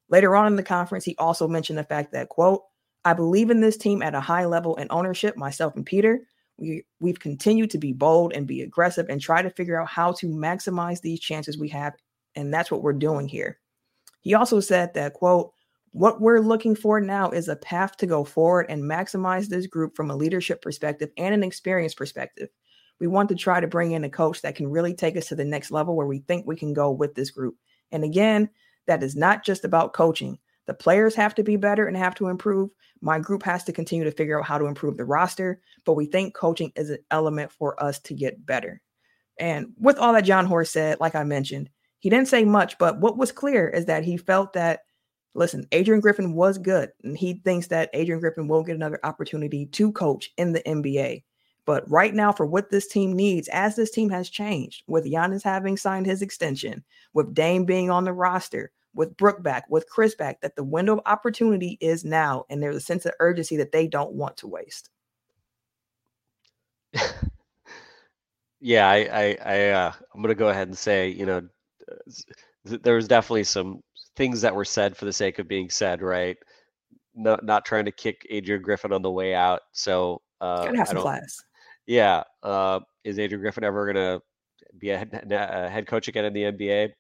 Later 0.09 0.35
on 0.35 0.47
in 0.47 0.57
the 0.57 0.63
conference, 0.63 1.05
he 1.05 1.15
also 1.19 1.47
mentioned 1.47 1.79
the 1.79 1.85
fact 1.85 2.13
that, 2.13 2.31
quote, 2.31 2.63
I 3.05 3.13
believe 3.13 3.51
in 3.51 3.61
this 3.61 3.77
team 3.77 4.03
at 4.03 4.15
a 4.15 4.21
high 4.21 4.47
level 4.47 4.77
and 4.77 4.91
ownership, 4.91 5.37
myself 5.37 5.77
and 5.77 5.87
Peter. 5.87 6.21
We, 6.57 6.85
we've 6.99 7.21
continued 7.21 7.71
to 7.71 7.79
be 7.79 7.93
bold 7.93 8.33
and 8.33 8.47
be 8.47 8.63
aggressive 8.63 9.07
and 9.09 9.21
try 9.21 9.43
to 9.43 9.51
figure 9.51 9.81
out 9.81 9.89
how 9.89 10.13
to 10.13 10.27
maximize 10.27 11.01
these 11.01 11.21
chances 11.21 11.59
we 11.59 11.69
have. 11.69 11.95
And 12.35 12.53
that's 12.53 12.71
what 12.71 12.83
we're 12.83 12.95
doing 12.95 13.29
here. 13.29 13.61
He 14.23 14.35
also 14.35 14.59
said 14.59 14.93
that, 14.95 15.13
quote, 15.13 15.53
what 15.93 16.21
we're 16.21 16.41
looking 16.41 16.75
for 16.75 17.01
now 17.01 17.31
is 17.31 17.49
a 17.49 17.57
path 17.57 17.97
to 17.99 18.07
go 18.07 18.25
forward 18.25 18.67
and 18.69 18.83
maximize 18.83 19.49
this 19.49 19.67
group 19.67 19.97
from 19.97 20.11
a 20.11 20.17
leadership 20.17 20.63
perspective 20.63 21.11
and 21.17 21.35
an 21.35 21.43
experience 21.43 21.95
perspective. 21.95 22.49
We 23.01 23.07
want 23.07 23.29
to 23.31 23.35
try 23.35 23.61
to 23.61 23.67
bring 23.67 23.93
in 23.93 24.05
a 24.05 24.11
coach 24.11 24.43
that 24.43 24.57
can 24.57 24.69
really 24.69 24.95
take 24.95 25.17
us 25.17 25.29
to 25.29 25.37
the 25.37 25.45
next 25.45 25.71
level 25.71 25.97
where 25.97 26.07
we 26.07 26.21
think 26.21 26.47
we 26.47 26.57
can 26.57 26.73
go 26.73 26.91
with 26.91 27.15
this 27.15 27.31
group. 27.31 27.57
And 27.93 28.05
again, 28.05 28.51
that 28.87 29.03
is 29.03 29.17
not 29.17 29.45
just 29.45 29.65
about 29.65 29.93
coaching. 29.93 30.39
The 30.67 30.75
players 30.75 31.15
have 31.15 31.35
to 31.37 31.43
be 31.43 31.57
better 31.57 31.87
and 31.87 31.97
have 31.97 32.15
to 32.17 32.29
improve. 32.29 32.71
My 33.01 33.19
group 33.19 33.43
has 33.45 33.65
to 33.65 33.73
continue 33.73 34.05
to 34.05 34.11
figure 34.11 34.39
out 34.39 34.47
how 34.47 34.59
to 34.59 34.67
improve 34.67 34.97
the 34.97 35.05
roster, 35.05 35.61
but 35.85 35.95
we 35.95 36.07
think 36.07 36.35
coaching 36.35 36.73
is 36.75 36.91
an 36.91 36.99
element 37.11 37.53
for 37.53 37.81
us 37.83 38.01
to 38.01 38.15
get 38.15 38.45
better. 38.45 38.81
And 39.39 39.69
with 39.79 39.99
all 39.99 40.13
that 40.13 40.23
Jon 40.23 40.47
Horst 40.47 40.73
said, 40.73 40.99
like 41.01 41.15
I 41.15 41.23
mentioned, 41.23 41.71
he 42.01 42.11
didn't 42.11 42.29
say 42.29 42.45
much, 42.45 42.77
but 42.79 43.01
what 43.01 43.17
was 43.17 43.33
clear 43.33 43.69
is 43.69 43.87
that 43.87 44.05
he 44.05 44.17
felt 44.17 44.53
that 44.55 44.81
listen, 45.39 45.67
Adrian 45.73 46.01
Griffin 46.01 46.35
was 46.35 46.59
good, 46.59 46.91
and 47.05 47.17
he 47.17 47.35
thinks 47.45 47.69
that 47.69 47.91
Adrian 47.95 48.21
Griffin 48.21 48.49
will 48.49 48.65
get 48.65 48.75
another 48.75 48.99
opportunity 49.05 49.67
to 49.67 49.93
coach 49.93 50.31
in 50.37 50.53
the 50.53 50.61
NBA. 50.63 51.23
But 51.65 51.89
right 51.89 52.13
now, 52.13 52.33
for 52.33 52.45
what 52.45 52.71
this 52.71 52.89
team 52.89 53.13
needs, 53.13 53.49
as 53.49 53.77
this 53.77 53.91
team 53.91 54.11
has 54.11 54.29
changed, 54.29 54.83
with 54.87 55.05
Giannis 55.05 55.45
having 55.45 55.77
signed 55.77 56.07
his 56.07 56.23
extension, 56.23 56.83
with 57.13 57.35
Dame 57.35 57.65
being 57.65 57.89
on 57.89 58.05
the 58.05 58.13
roster, 58.13 58.73
with 58.95 59.17
Brook 59.17 59.43
back, 59.43 59.65
with 59.71 59.89
Khris 59.89 60.17
back, 60.17 60.41
that 60.41 60.57
the 60.57 60.65
window 60.65 60.95
of 60.95 61.03
opportunity 61.07 61.79
is 61.81 62.05
now, 62.05 62.45
and 62.51 62.63
there's 62.63 62.77
a 62.77 62.81
sense 62.81 63.07
of 63.07 63.13
urgency 63.21 63.57
that 63.59 63.71
they 63.71 63.87
don't 63.87 64.13
want 64.13 64.37
to 64.39 64.49
waste. 64.49 64.91
yeah, 68.61 68.89
I, 68.89 68.97
I, 68.97 69.39
I 69.45 69.69
uh, 69.69 69.93
I'm 70.15 70.23
gonna 70.23 70.35
go 70.35 70.49
ahead 70.49 70.69
and 70.69 70.77
say, 70.77 71.11
you 71.11 71.27
know, 71.27 71.49
there 72.65 72.97
was 72.97 73.07
definitely 73.07 73.45
some 73.45 73.83
things 74.19 74.41
that 74.43 74.55
were 74.55 74.65
said 74.65 74.97
for 74.97 75.05
the 75.05 75.13
sake 75.13 75.39
of 75.39 75.49
being 75.49 75.71
said, 75.71 76.03
right? 76.03 76.37
Not 77.15 77.45
not 77.45 77.65
trying 77.65 77.87
to 77.87 77.93
kick 77.93 78.27
Adrian 78.29 78.61
Griffin 78.61 78.93
on 78.93 79.01
the 79.01 79.11
way 79.11 79.35
out. 79.35 79.61
So 79.73 80.21
uh, 80.41 80.67
gotta 80.67 80.77
have 80.77 80.89
some 80.89 80.99
class. 80.99 81.43
Yeah, 81.87 82.25
uh, 82.43 82.81
is 83.05 83.19
Adrian 83.19 83.41
Griffin 83.41 83.65
ever 83.65 83.87
gonna 83.87 84.21
be 84.79 84.91
a 84.91 84.99
head, 84.99 85.33
a 85.33 85.71
head 85.71 85.87
coach 85.87 86.09
again 86.09 86.27
in 86.27 86.35
the 86.35 86.43
NBA? 86.43 86.91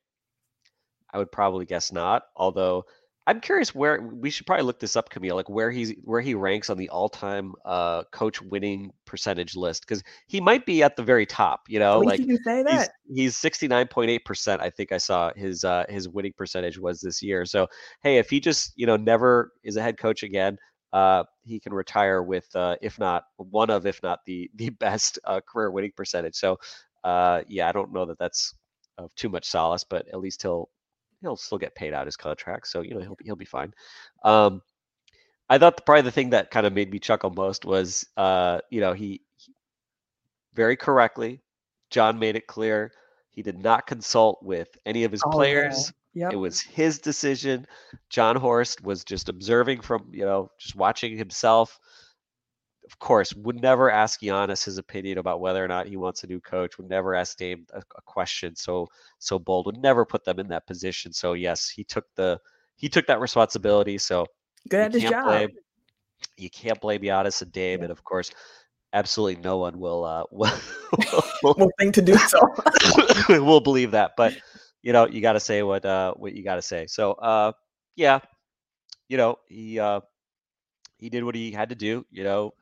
I 1.13 1.19
would 1.19 1.33
probably 1.33 1.67
guess 1.67 1.93
not. 1.93 2.23
Although 2.37 2.85
I'm 3.29 3.43
curious 3.43 3.75
where 3.75 4.01
we 4.01 4.31
should 4.31 4.47
probably 4.47 4.65
look 4.65 4.81
this 4.81 4.97
up, 4.97 5.11
Camille, 5.11 5.37
like 5.37 5.51
where 5.51 5.71
he's 5.71 5.93
where 6.05 6.23
he 6.23 6.35
ranks 6.35 6.71
on 6.71 6.79
the 6.79 6.89
all-time 6.89 7.53
uh, 7.67 8.05
coach 8.05 8.41
winning 8.41 8.91
percentage 9.05 9.55
list 9.55 9.87
because 9.87 10.03
he 10.29 10.41
might 10.41 10.65
be 10.65 10.83
at 10.83 10.97
the 10.97 11.03
very 11.03 11.27
top. 11.27 11.61
You 11.69 11.79
know, 11.79 11.99
like 11.99 12.21
you 12.21 12.39
say 12.43 12.63
that. 12.63 12.93
he's 13.07 13.37
69.8 13.37 14.25
percent. 14.25 14.63
I 14.63 14.71
think 14.71 14.93
I 14.93 14.97
saw 14.97 15.31
his 15.37 15.63
uh, 15.63 15.85
his 15.91 16.09
winning 16.09 16.33
percentage 16.39 16.79
was 16.79 17.03
this 17.03 17.23
year. 17.23 17.45
So 17.45 17.67
hey, 18.03 18.17
if 18.17 18.31
he 18.31 18.41
just 18.41 18.73
you 18.77 18.87
know 18.87 18.97
never 18.97 19.53
is 19.63 19.77
a 19.77 19.83
head 19.83 19.99
coach 19.99 20.23
again, 20.23 20.57
uh, 20.95 21.25
he 21.45 21.61
can 21.61 21.75
retire 21.75 22.23
with 22.23 22.49
uh, 22.57 22.77
if 22.81 22.99
not 22.99 23.25
one 23.37 23.69
of 23.69 23.85
if 23.85 24.03
not 24.03 24.21
the 24.25 24.51
the 24.55 24.71
best 24.81 25.19
uh, 25.25 25.41
career 25.47 25.71
winning 25.71 25.93
percentage. 25.95 26.37
So 26.37 26.59
uh, 27.05 27.43
yeah, 27.47 27.69
I 27.69 27.73
don't 27.73 27.93
know 27.93 28.07
that 28.07 28.19
that's 28.19 28.55
of 28.97 29.15
too 29.17 29.29
much 29.29 29.45
solace, 29.45 29.85
but 29.85 30.09
at 30.09 30.19
least 30.19 30.41
he'll 30.41 30.71
he'll 31.21 31.37
still 31.37 31.59
get 31.59 31.75
paid 31.75 31.95
out 31.95 32.07
his 32.07 32.17
contract, 32.17 32.69
so 32.69 32.83
you 32.83 32.95
know 32.95 33.01
he'll 33.01 33.17
he'll 33.23 33.37
be 33.37 33.45
fine. 33.45 33.73
Um, 34.25 34.63
I 35.49 35.59
thought 35.59 35.77
the, 35.77 35.83
probably 35.83 36.03
the 36.03 36.11
thing 36.11 36.31
that 36.31 36.51
kind 36.51 36.67
of 36.67 36.73
made 36.73 36.91
me 36.91 36.99
chuckle 36.99 37.31
most 37.31 37.65
was, 37.65 38.07
uh, 38.17 38.59
you 38.71 38.81
know, 38.81 38.93
he, 38.93 39.23
he 39.37 39.55
very 40.55 40.77
correctly, 40.77 41.41
Jon 41.91 42.19
made 42.19 42.37
it 42.37 42.47
clear 42.47 42.93
he 43.31 43.43
did 43.43 43.63
not 43.63 43.87
consult 43.87 44.43
with 44.43 44.69
any 44.85 45.05
of 45.05 45.13
his 45.13 45.23
oh, 45.25 45.31
players. 45.31 45.93
Yeah. 46.13 46.25
Yep. 46.25 46.33
It 46.33 46.37
was 46.37 46.61
his 46.61 46.99
decision. 46.99 47.67
Jon 48.11 48.35
Horst 48.35 48.83
was 48.83 49.05
just 49.05 49.29
observing 49.29 49.83
from, 49.83 50.09
you 50.13 50.25
know, 50.25 50.51
just 50.59 50.75
watching 50.75 51.17
himself 51.17 51.79
of 52.89 52.99
course, 52.99 53.35
would 53.35 53.61
never 53.61 53.91
ask 53.91 54.23
Giannis 54.23 54.65
his 54.65 54.79
opinion 54.79 55.19
about 55.19 55.41
whether 55.41 55.63
or 55.63 55.69
not 55.69 55.87
he 55.87 55.99
wants 55.99 56.25
a 56.25 56.27
new 56.27 56.41
coach. 56.41 56.79
Would 56.79 56.89
never 56.89 57.15
ask 57.15 57.37
Dame 57.37 57.67
a, 57.75 57.81
a 57.81 58.03
question 58.07 58.57
so 58.57 58.89
so 59.19 59.39
bold. 59.39 59.67
Would 59.67 59.77
never 59.77 60.07
put 60.07 60.25
them 60.25 60.39
in 60.39 60.49
that 60.49 60.67
position. 60.67 61.13
So 61.13 61.35
yes, 61.35 61.69
he 61.69 61.85
took 61.85 62.07
the 62.17 62.41
he 62.77 62.89
took 62.89 63.07
that 63.09 63.21
responsibility. 63.21 63.99
So 63.99 64.25
good 64.71 64.81
at 64.81 64.95
his 64.95 65.03
job. 65.03 65.27
Blame, 65.27 65.51
you 66.39 66.49
can't 66.49 66.81
blame 66.81 67.03
Giannis 67.03 67.43
and 67.43 67.53
Dame, 67.53 67.81
yeah. 67.81 67.85
and 67.85 67.93
of 67.93 68.03
course, 68.05 68.31
absolutely 68.95 69.43
no 69.43 69.59
one 69.59 69.79
will 69.79 70.05
uh, 70.05 70.25
will, 70.31 70.51
will, 71.43 71.55
will 71.59 71.71
think 71.79 71.93
to 71.95 72.03
do 72.03 72.17
so. 72.17 72.41
we'll 73.29 73.61
believe 73.61 73.91
that, 73.91 74.13
but 74.17 74.35
you 74.81 74.95
know, 74.95 75.07
you 75.07 75.21
got 75.21 75.35
to 75.35 75.41
say 75.41 75.63
what 75.63 75.85
uh, 75.85 76.15
what 76.15 76.33
you 76.33 76.43
got 76.43 76.55
to 76.55 76.63
say. 76.63 76.87
So 76.87 77.13
uh, 77.13 77.53
yeah, 77.97 78.21
you 79.11 79.19
know, 79.19 79.37
he 79.47 79.79
uh, 79.79 80.01
he 80.97 81.11
did 81.11 81.23
what 81.23 81.35
he 81.35 81.51
had 81.51 81.69
to 81.69 81.75
do. 81.75 82.07
You 82.11 82.25
know, 82.25 82.53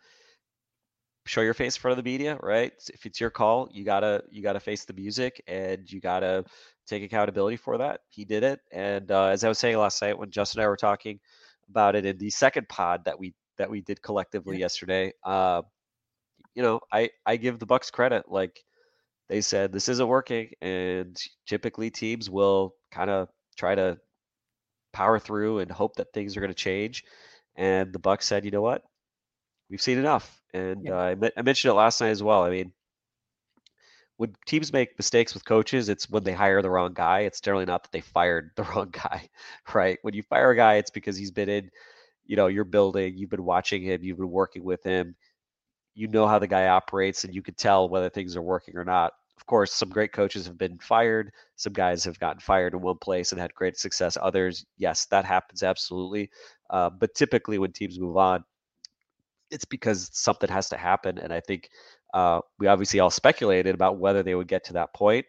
show 1.26 1.42
your 1.42 1.54
face 1.54 1.76
in 1.76 1.80
front 1.80 1.98
of 1.98 2.04
the 2.04 2.10
media, 2.10 2.38
right? 2.42 2.72
If 2.92 3.04
it's 3.06 3.20
your 3.20 3.30
call, 3.30 3.68
you 3.72 3.84
gotta 3.84 4.22
you 4.30 4.42
gotta 4.42 4.60
face 4.60 4.84
the 4.84 4.94
music 4.94 5.42
and 5.46 5.90
you 5.90 6.00
gotta 6.00 6.44
take 6.86 7.02
accountability 7.02 7.56
for 7.56 7.78
that. 7.78 8.00
He 8.08 8.24
did 8.24 8.42
it, 8.42 8.60
and 8.72 9.10
uh, 9.10 9.26
as 9.26 9.44
I 9.44 9.48
was 9.48 9.58
saying 9.58 9.76
last 9.76 10.00
night 10.02 10.18
when 10.18 10.30
Justin 10.30 10.60
and 10.60 10.66
I 10.66 10.68
were 10.68 10.76
talking 10.76 11.20
about 11.68 11.96
it 11.96 12.06
in 12.06 12.16
the 12.18 12.30
second 12.30 12.68
pod 12.68 13.04
that 13.04 13.18
we 13.18 13.34
that 13.58 13.70
we 13.70 13.80
did 13.80 14.02
collectively 14.02 14.56
yeah. 14.56 14.60
yesterday, 14.60 15.12
uh, 15.24 15.62
you 16.54 16.62
know, 16.62 16.80
I 16.92 17.10
I 17.26 17.36
give 17.36 17.58
the 17.58 17.66
Bucks 17.66 17.90
credit. 17.90 18.24
Like 18.28 18.62
they 19.28 19.40
said, 19.40 19.72
this 19.72 19.88
isn't 19.88 20.08
working, 20.08 20.50
and 20.62 21.20
typically 21.46 21.90
teams 21.90 22.30
will 22.30 22.74
kind 22.90 23.10
of 23.10 23.28
try 23.56 23.74
to 23.74 23.98
power 24.92 25.18
through 25.18 25.58
and 25.58 25.70
hope 25.70 25.96
that 25.96 26.12
things 26.14 26.36
are 26.36 26.40
going 26.40 26.50
to 26.50 26.54
change. 26.54 27.04
And 27.56 27.92
the 27.92 27.98
Bucks 27.98 28.26
said, 28.26 28.44
you 28.44 28.50
know 28.50 28.62
what, 28.62 28.82
we've 29.70 29.80
seen 29.80 29.98
enough. 29.98 30.40
And 30.54 30.84
yeah. 30.84 30.94
uh, 30.94 31.14
I, 31.22 31.30
I 31.36 31.42
mentioned 31.42 31.70
it 31.70 31.74
last 31.74 32.00
night 32.00 32.10
as 32.10 32.22
well. 32.22 32.42
I 32.42 32.50
mean, 32.50 32.72
when 34.16 34.34
teams 34.46 34.72
make 34.72 34.98
mistakes 34.98 35.34
with 35.34 35.44
coaches, 35.44 35.88
it's 35.88 36.08
when 36.08 36.24
they 36.24 36.32
hire 36.32 36.62
the 36.62 36.70
wrong 36.70 36.94
guy. 36.94 37.20
It's 37.20 37.40
generally 37.40 37.66
not 37.66 37.82
that 37.82 37.92
they 37.92 38.00
fired 38.00 38.50
the 38.56 38.62
wrong 38.74 38.90
guy, 38.90 39.28
right? 39.74 39.98
When 40.02 40.14
you 40.14 40.22
fire 40.22 40.50
a 40.50 40.56
guy, 40.56 40.74
it's 40.74 40.90
because 40.90 41.16
he's 41.16 41.30
been 41.30 41.48
in, 41.48 41.70
you 42.24 42.36
know, 42.36 42.46
your 42.46 42.64
building, 42.64 43.16
you've 43.16 43.30
been 43.30 43.44
watching 43.44 43.82
him, 43.82 44.02
you've 44.02 44.18
been 44.18 44.30
working 44.30 44.64
with 44.64 44.82
him, 44.82 45.14
you 45.94 46.08
know 46.08 46.26
how 46.26 46.38
the 46.38 46.46
guy 46.46 46.68
operates, 46.68 47.24
and 47.24 47.34
you 47.34 47.42
can 47.42 47.54
tell 47.54 47.88
whether 47.88 48.08
things 48.08 48.36
are 48.36 48.42
working 48.42 48.76
or 48.76 48.84
not. 48.84 49.12
Of 49.36 49.46
course, 49.46 49.72
some 49.72 49.90
great 49.90 50.12
coaches 50.12 50.46
have 50.46 50.56
been 50.56 50.78
fired. 50.78 51.30
Some 51.56 51.74
guys 51.74 52.04
have 52.04 52.18
gotten 52.18 52.40
fired 52.40 52.72
in 52.72 52.80
one 52.80 52.98
place 52.98 53.32
and 53.32 53.40
had 53.40 53.54
great 53.54 53.78
success. 53.78 54.16
Others, 54.20 54.64
yes, 54.78 55.06
that 55.06 55.24
happens 55.26 55.62
absolutely. 55.62 56.30
Uh, 56.70 56.90
but 56.90 57.14
typically, 57.14 57.58
when 57.58 57.72
teams 57.72 58.00
move 58.00 58.16
on, 58.16 58.44
it's 59.50 59.64
because 59.64 60.10
something 60.12 60.50
has 60.50 60.68
to 60.70 60.76
happen. 60.76 61.18
And 61.18 61.32
I 61.32 61.40
think 61.40 61.68
uh, 62.14 62.40
we 62.58 62.66
obviously 62.66 63.00
all 63.00 63.10
speculated 63.10 63.74
about 63.74 63.98
whether 63.98 64.22
they 64.22 64.34
would 64.34 64.48
get 64.48 64.64
to 64.64 64.74
that 64.74 64.94
point, 64.94 65.26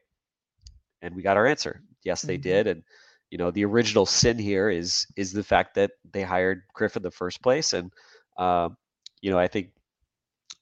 and 1.02 1.16
we 1.16 1.22
got 1.22 1.38
our 1.38 1.46
answer. 1.46 1.82
Yes, 2.04 2.22
they 2.22 2.36
mm-hmm. 2.36 2.44
did. 2.44 2.68
And 2.68 2.84
you 3.30 3.38
know, 3.38 3.52
the 3.52 3.66
original 3.66 4.06
sin 4.06 4.38
here 4.38 4.70
is 4.70 5.06
is 5.16 5.34
the 5.34 5.44
fact 5.44 5.76
that 5.76 5.92
they 6.12 6.24
hired 6.24 6.64
Griff 6.74 6.96
in 6.96 7.04
the 7.04 7.12
first 7.12 7.42
place. 7.42 7.74
And 7.74 7.92
uh, 8.38 8.70
you 9.22 9.32
know, 9.32 9.40
I 9.40 9.48
think 9.48 9.72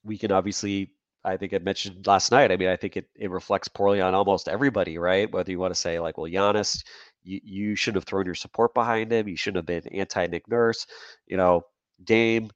we 0.03 0.17
can 0.17 0.31
obviously. 0.31 0.91
I 1.23 1.37
think 1.37 1.55
I 1.55 1.57
mentioned 1.57 2.05
last 2.05 2.31
night. 2.31 2.51
I 2.51 2.55
mean, 2.55 2.69
I 2.69 2.75
think 2.75 2.97
it, 2.97 3.07
it 3.15 3.31
reflects 3.31 3.67
poorly 3.67 3.99
on 3.99 4.13
almost 4.13 4.47
everybody, 4.47 4.99
right? 4.99 5.31
Whether 5.31 5.49
you 5.49 5.57
want 5.57 5.73
to 5.73 5.79
say 5.79 5.99
like, 5.99 6.19
well, 6.19 6.31
Giannis, 6.31 6.83
you, 7.23 7.39
you 7.43 7.75
should 7.75 7.95
have 7.95 8.03
thrown 8.03 8.27
your 8.27 8.35
support 8.35 8.75
behind 8.75 9.11
him. 9.11 9.27
You 9.27 9.35
shouldn't 9.35 9.67
have 9.67 9.83
been 9.83 9.91
anti 9.91 10.27
Nick 10.27 10.47
Nurse. 10.47 10.85
You 11.25 11.37
know, 11.37 11.63
Dame, 12.03 12.51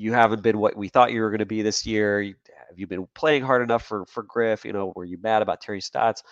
you 0.00 0.12
haven't 0.12 0.42
been 0.42 0.58
what 0.58 0.76
we 0.76 0.88
thought 0.88 1.12
you 1.12 1.20
were 1.20 1.30
going 1.30 1.46
to 1.48 1.56
be 1.56 1.62
this 1.62 1.84
year. 1.86 2.22
Have 2.68 2.78
you 2.78 2.86
been 2.86 3.06
playing 3.14 3.42
hard 3.42 3.62
enough 3.62 3.84
for 3.84 4.06
for 4.06 4.22
Griff? 4.22 4.64
You 4.64 4.72
know, 4.72 4.92
were 4.96 5.04
you 5.04 5.18
mad 5.22 5.42
about 5.42 5.60
Terry 5.60 5.80
Stotts? 5.80 6.22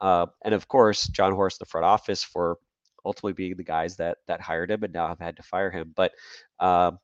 Uh, 0.00 0.26
and 0.44 0.54
of 0.54 0.68
course, 0.68 1.08
Jon 1.08 1.32
Horst, 1.32 1.58
the 1.58 1.66
front 1.66 1.84
office, 1.84 2.22
for 2.22 2.58
ultimately 3.04 3.32
being 3.32 3.56
the 3.56 3.64
guys 3.64 3.96
that 3.96 4.18
that 4.28 4.40
hired 4.40 4.70
him 4.70 4.84
and 4.84 4.92
now 4.92 5.08
have 5.08 5.20
had 5.20 5.36
to 5.36 5.42
fire 5.42 5.70
him. 5.70 5.92
But 5.96 6.12
um, 6.60 6.98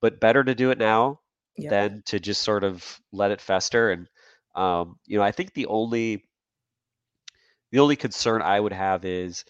but 0.00 0.20
better 0.20 0.42
to 0.44 0.54
do 0.54 0.70
it 0.70 0.78
now 0.78 1.20
yep. 1.56 1.70
than 1.70 2.02
to 2.06 2.18
just 2.18 2.42
sort 2.42 2.64
of 2.64 3.00
let 3.12 3.30
it 3.30 3.40
fester. 3.40 3.90
And 3.92 4.08
Um, 4.54 4.98
you 5.06 5.18
know, 5.18 5.24
I 5.24 5.32
think 5.32 5.52
the 5.52 5.66
only 5.66 6.24
the 7.70 7.80
only 7.80 7.96
concern 7.96 8.42
I 8.42 8.58
would 8.60 8.72
have 8.72 9.04
is, 9.04 9.44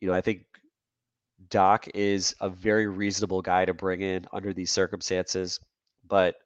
you 0.00 0.08
know, 0.08 0.14
I 0.14 0.22
think 0.22 0.46
Doc 1.48 1.88
is 1.94 2.34
a 2.40 2.48
very 2.48 2.86
reasonable 2.86 3.42
guy 3.42 3.64
to 3.64 3.74
bring 3.74 4.02
in 4.02 4.26
under 4.32 4.52
these 4.52 4.70
circumstances, 4.70 5.58
but 6.06 6.36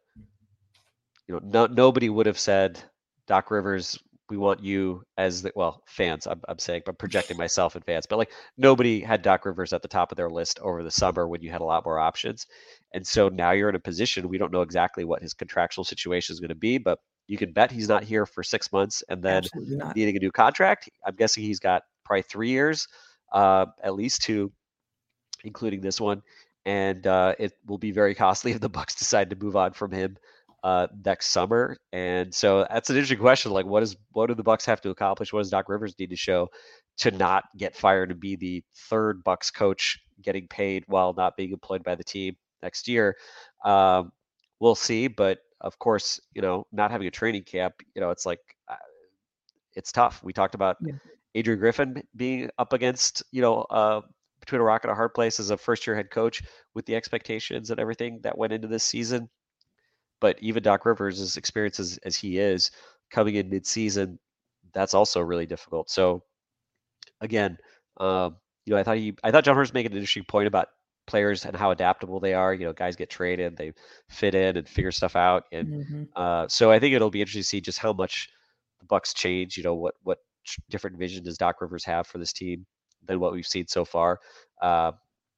you 1.27 1.35
know, 1.35 1.41
no, 1.43 1.67
nobody 1.67 2.09
would 2.09 2.27
have 2.27 2.39
said 2.39 2.83
Doc 3.27 3.51
Rivers 3.51 3.99
we 4.31 4.39
want 4.39 4.63
you 4.63 5.03
as 5.19 5.43
the 5.43 5.53
well 5.55 5.83
fans 5.87 6.27
I'm, 6.27 6.41
I'm 6.49 6.59
saying 6.59 6.81
but 6.87 6.99
projecting 6.99 7.37
myself 7.37 7.77
in 7.77 7.83
fans 7.83 8.07
but 8.07 8.17
like 8.17 8.33
nobody 8.57 9.01
had 9.01 9.21
doc 9.21 9.45
rivers 9.45 9.75
at 9.75 9.83
the 9.83 9.89
top 9.89 10.11
of 10.11 10.17
their 10.17 10.31
list 10.31 10.59
over 10.63 10.83
the 10.83 10.91
summer 10.91 11.29
when 11.29 11.43
you 11.43 11.51
had 11.51 11.61
a 11.61 11.65
lot 11.65 11.85
more 11.85 11.99
options 11.99 12.47
and 12.95 13.07
so 13.07 13.29
now 13.29 13.51
you're 13.51 13.69
in 13.69 13.75
a 13.75 13.81
position 13.81 14.27
we 14.31 14.39
don't 14.39 14.51
know 14.51 14.63
exactly 14.63 15.05
what 15.05 15.21
his 15.21 15.35
contractual 15.35 15.85
situation 15.85 16.33
is 16.33 16.41
going 16.41 16.49
to 16.49 16.55
be 16.55 16.79
but 16.79 17.01
you 17.27 17.39
can 17.39 17.53
bet 17.53 17.71
he's 17.71 17.89
not 17.89 18.05
here 18.05 18.27
for 18.27 18.43
six 18.43 18.71
months 18.73 19.03
and 19.09 19.23
then 19.23 19.43
needing 19.97 20.17
a 20.17 20.21
new 20.21 20.31
contract. 20.31 20.91
I'm 21.07 21.17
guessing 21.17 21.43
he's 21.43 21.61
got 21.61 21.83
probably 22.05 22.23
three 22.23 22.51
years 22.51 22.87
uh, 23.33 23.67
at 23.83 23.95
least 23.95 24.23
two 24.23 24.53
including 25.45 25.81
this 25.81 26.01
one 26.01 26.23
and 26.67 27.07
uh, 27.07 27.35
it 27.39 27.53
will 27.67 27.79
be 27.79 27.91
very 27.91 28.15
costly 28.15 28.53
if 28.53 28.61
the 28.61 28.69
bucks 28.69 28.95
decide 28.95 29.31
to 29.31 29.37
move 29.37 29.57
on 29.57 29.73
from 29.73 29.93
him 29.93 30.17
uh, 30.65 30.87
next 31.05 31.29
summer. 31.29 31.77
And 31.93 32.35
so 32.35 32.67
that's 32.71 32.89
an 32.89 32.97
interesting 32.97 33.19
question. 33.19 33.53
Like, 33.53 33.67
what 33.67 33.83
is 33.83 33.97
what 34.13 34.27
do 34.27 34.35
the 34.35 34.43
Bucks 34.43 34.65
have 34.65 34.81
to 34.81 34.91
accomplish? 34.91 35.33
What 35.33 35.41
does 35.41 35.51
Doc 35.51 35.69
Rivers 35.69 35.95
need 35.99 36.11
to 36.11 36.17
show 36.17 36.49
to 36.99 37.11
not 37.11 37.45
get 37.57 37.77
fired 37.77 38.11
and 38.11 38.19
be 38.19 38.35
the 38.35 38.65
third 38.89 39.23
Bucks 39.25 39.51
coach 39.51 39.99
getting 40.23 40.49
paid 40.49 40.85
while 40.87 41.13
not 41.13 41.37
being 41.37 41.53
employed 41.53 41.85
by 41.85 41.95
the 41.95 42.05
team 42.05 42.35
next 42.63 42.89
year? 42.89 43.15
Um, 43.63 44.11
we'll 44.59 44.75
see. 44.75 45.07
But 45.07 45.41
of 45.61 45.79
course, 45.79 46.19
you 46.33 46.41
know, 46.41 46.67
not 46.73 46.91
having 46.91 47.07
a 47.07 47.11
training 47.11 47.43
camp, 47.43 47.75
you 47.95 48.01
know, 48.01 48.11
it's 48.11 48.25
like 48.25 48.41
uh, 48.67 48.77
it's 49.75 49.93
tough. 49.93 50.25
We 50.25 50.33
talked 50.33 50.55
about 50.55 50.79
yeah. 50.81 50.95
Adrian 51.35 51.61
Griffin 51.61 52.03
being 52.17 52.49
up 52.59 52.73
against, 52.73 53.23
you 53.33 53.43
know, 53.43 53.63
uh, 53.69 54.01
between 54.45 54.61
a 54.61 54.65
rock 54.65 54.85
and 54.85 54.91
a 54.91 54.95
hard 54.95 55.15
place 55.15 55.41
as 55.41 55.51
a 55.51 55.57
first 55.57 55.87
year 55.87 55.97
head 55.97 56.11
coach 56.11 56.43
with 56.75 56.87
the 56.87 56.95
expectations 56.95 57.71
and 57.71 57.81
everything 57.81 58.21
that 58.23 58.37
went 58.37 58.53
into 58.53 58.69
this 58.69 58.85
season. 58.85 59.29
But 60.21 60.39
even 60.41 60.63
Doc 60.63 60.87
Rivers, 60.87 61.21
as 61.21 61.37
experienced 61.37 61.81
as, 61.81 61.99
as 62.05 62.17
he 62.17 62.39
is, 62.39 62.71
coming 63.11 63.35
in 63.35 63.51
midseason, 63.51 64.19
that's 64.73 64.95
also 64.95 65.21
really 65.21 65.47
difficult. 65.47 65.91
So 65.91 66.23
again, 67.21 67.59
um, 67.99 68.37
you 68.65 68.73
know, 68.73 68.81
I 68.81 68.83
thought 68.83 68.97
he, 68.97 69.15
I 69.23 69.31
thought 69.31 69.45
Jon 69.45 69.55
Horst 69.55 69.75
made 69.75 69.87
an 69.87 69.93
interesting 69.93 70.25
point 70.25 70.47
about 70.47 70.69
players 71.07 71.45
and 71.45 71.55
how 71.55 71.71
adaptable 71.71 72.21
they 72.21 72.35
are. 72.35 72.55
You 72.55 72.67
know, 72.67 72.73
guys 72.73 72.97
get 72.97 73.11
traded, 73.11 73.57
they 73.57 73.73
fit 74.09 74.35
in 74.35 74.57
and 74.57 74.69
figure 74.69 74.93
stuff 74.93 75.17
out, 75.17 75.45
and 75.53 75.69
mm-hmm. 75.69 76.03
uh, 76.17 76.49
so 76.49 76.71
I 76.71 76.79
think 76.79 76.95
it'll 76.95 77.11
be 77.11 77.21
interesting 77.21 77.43
to 77.43 77.49
see 77.49 77.61
just 77.61 77.79
how 77.79 77.93
much 77.93 78.31
the 78.81 78.87
Bucks 78.87 79.13
change. 79.13 79.57
You 79.57 79.65
know, 79.65 79.75
what 79.75 79.95
what 80.03 80.19
different 80.71 80.99
vision 80.99 81.25
does 81.25 81.39
Doc 81.39 81.61
Rivers 81.61 81.85
have 81.85 82.07
for 82.07 82.19
this 82.19 82.33
team 82.33 82.67
than 83.07 83.21
what 83.21 83.33
we've 83.33 83.47
seen 83.47 83.67
so 83.67 83.85
far. 83.85 84.21
Uh, 84.61 84.93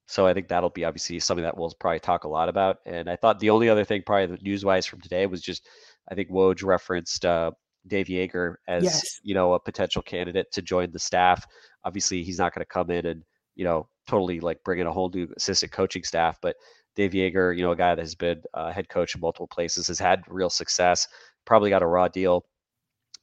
so 0.07 0.27
I 0.27 0.35
think 0.35 0.49
that'll 0.49 0.71
be 0.71 0.85
obviously 0.85 1.19
something 1.19 1.43
that 1.43 1.57
we'll 1.57 1.73
probably 1.81 1.99
talk 1.99 2.25
a 2.25 2.29
lot 2.29 2.49
about. 2.49 2.79
And 2.87 3.11
I 3.11 3.17
thought 3.17 3.41
the 3.41 3.51
only 3.51 3.69
other 3.69 3.85
thing, 3.85 4.03
probably 4.07 4.39
news 4.41 4.65
wise 4.65 4.87
from 4.87 5.01
today, 5.01 5.27
was 5.27 5.43
just 5.43 5.69
I 6.09 6.15
think 6.15 6.31
Woj 6.31 6.63
referenced 6.65 7.25
uh, 7.25 7.51
Dave 7.87 8.07
Joerger 8.07 8.57
as 8.69 8.85
yes. 8.85 9.21
you 9.23 9.35
know 9.35 9.55
a 9.55 9.61
potential 9.61 10.03
candidate 10.03 10.51
to 10.53 10.63
join 10.63 10.93
the 10.93 10.99
staff. 10.99 11.45
Obviously, 11.85 12.23
he's 12.23 12.39
not 12.39 12.55
going 12.55 12.63
to 12.63 12.69
come 12.69 12.91
in 12.91 13.07
and 13.07 13.23
you 13.57 13.65
know 13.65 13.89
totally 14.07 14.39
like 14.39 14.63
bring 14.65 14.79
in 14.79 14.87
a 14.87 14.93
whole 14.93 15.11
new 15.11 15.29
assistant 15.37 15.73
coaching 15.73 16.05
staff, 16.05 16.39
but 16.41 16.57
Dave 16.95 17.11
Joerger, 17.11 17.57
you 17.57 17.63
know, 17.63 17.73
a 17.73 17.77
guy 17.77 17.95
that 17.95 18.03
has 18.03 18.15
been 18.15 18.43
uh, 18.55 18.73
head 18.73 18.89
coach 18.89 19.15
in 19.15 19.21
multiple 19.21 19.49
places, 19.49 19.89
has 19.89 19.99
had 19.99 20.23
real 20.29 20.49
success. 20.49 21.07
Probably 21.45 21.69
got 21.69 21.83
a 21.83 21.87
raw 21.87 22.09
deal 22.09 22.47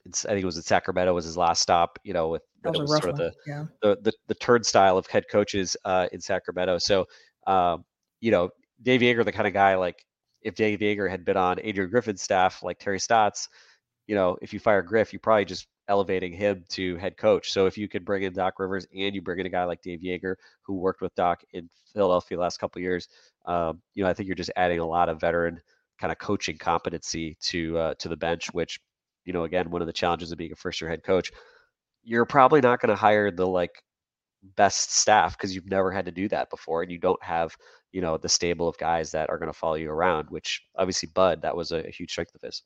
it's, 0.05 0.25
I 0.25 0.29
think 0.29 0.43
it 0.43 0.45
was 0.45 0.57
at 0.57 0.65
Sacramento 0.65 1.13
was 1.13 1.25
his 1.25 1.37
last 1.37 1.61
stop. 1.61 1.99
You 2.03 2.13
know, 2.13 2.29
with 2.29 2.41
that 2.63 2.77
was, 2.77 2.89
sort 2.89 3.09
of 3.09 3.17
the, 3.17 3.33
yeah. 3.47 3.65
the, 3.81 3.97
the 4.01 4.13
the 4.27 4.35
turnstile 4.35 4.97
of 4.97 5.07
head 5.07 5.25
coaches 5.31 5.77
uh, 5.85 6.07
in 6.11 6.21
Sacramento. 6.21 6.77
So, 6.77 7.05
um, 7.47 7.83
you 8.21 8.31
know, 8.31 8.49
Dave 8.81 9.01
Joerger, 9.01 9.25
the 9.25 9.31
kind 9.31 9.47
of 9.47 9.53
guy 9.53 9.75
like 9.75 10.05
if 10.41 10.55
Dave 10.55 10.79
Joerger 10.79 11.09
had 11.09 11.25
been 11.25 11.37
on 11.37 11.59
Adrian 11.63 11.89
Griffin's 11.89 12.21
staff, 12.21 12.63
like 12.63 12.79
Terry 12.79 12.99
Stotts, 12.99 13.47
you 14.07 14.15
know, 14.15 14.37
if 14.41 14.53
you 14.53 14.59
fire 14.59 14.81
Griff, 14.81 15.13
you're 15.13 15.19
probably 15.19 15.45
just 15.45 15.67
elevating 15.89 16.31
him 16.33 16.63
to 16.69 16.95
head 16.97 17.17
coach. 17.17 17.51
So 17.51 17.65
if 17.65 17.77
you 17.77 17.87
could 17.87 18.05
bring 18.05 18.23
in 18.23 18.33
Doc 18.33 18.59
Rivers 18.59 18.87
and 18.95 19.13
you 19.13 19.21
bring 19.21 19.39
in 19.39 19.45
a 19.45 19.49
guy 19.49 19.63
like 19.65 19.81
Dave 19.81 19.99
Joerger, 19.99 20.35
who 20.61 20.75
worked 20.75 21.01
with 21.01 21.13
Doc 21.15 21.41
in 21.53 21.69
Philadelphia 21.93 22.39
last 22.39 22.57
couple 22.59 22.81
years, 22.81 23.07
um, 23.45 23.81
you 23.93 24.03
know, 24.03 24.09
I 24.09 24.13
think 24.13 24.27
you're 24.27 24.35
just 24.35 24.51
adding 24.55 24.79
a 24.79 24.85
lot 24.85 25.09
of 25.09 25.19
veteran 25.19 25.59
kind 25.99 26.11
of 26.11 26.17
coaching 26.17 26.57
competency 26.57 27.37
to 27.41 27.77
uh, 27.77 27.93
to 27.95 28.09
the 28.09 28.17
bench, 28.17 28.53
which 28.53 28.79
you 29.25 29.33
know, 29.33 29.43
again, 29.43 29.69
one 29.69 29.81
of 29.81 29.88
the 29.88 29.93
challenges 29.93 30.31
of 30.31 30.38
being 30.38 30.51
a 30.51 30.55
first 30.55 30.81
year 30.81 30.89
head 30.89 31.03
coach, 31.03 31.31
you're 32.03 32.25
probably 32.25 32.62
not 32.62 32.81
going 32.81 32.89
to 32.89 32.95
hire 32.95 33.31
the 33.31 33.47
like 33.47 33.71
best 34.55 34.93
staff 34.93 35.38
because 35.38 35.55
you've 35.55 35.69
never 35.69 35.91
had 35.91 36.05
to 36.05 36.12
do 36.12 36.27
that 36.29 36.49
before 36.49 36.81
and 36.81 36.91
you 36.91 36.99
don't 36.99 37.23
have, 37.23 37.55
you 37.91 38.01
know, 38.01 38.17
the 38.17 38.29
stable 38.29 38.67
of 38.67 38.77
guys 38.77 39.12
that 39.12 39.29
are 39.29 39.38
going 39.38 39.51
to 39.51 39.57
follow 39.57 39.75
you 39.75 39.89
around, 39.89 40.29
which 40.29 40.62
obviously 40.77 41.09
Bud, 41.13 41.41
that 41.41 41.55
was 41.55 41.71
a, 41.71 41.88
a 41.88 41.91
huge 41.91 42.12
strength 42.12 42.36
of 42.36 42.41
his. 42.41 42.63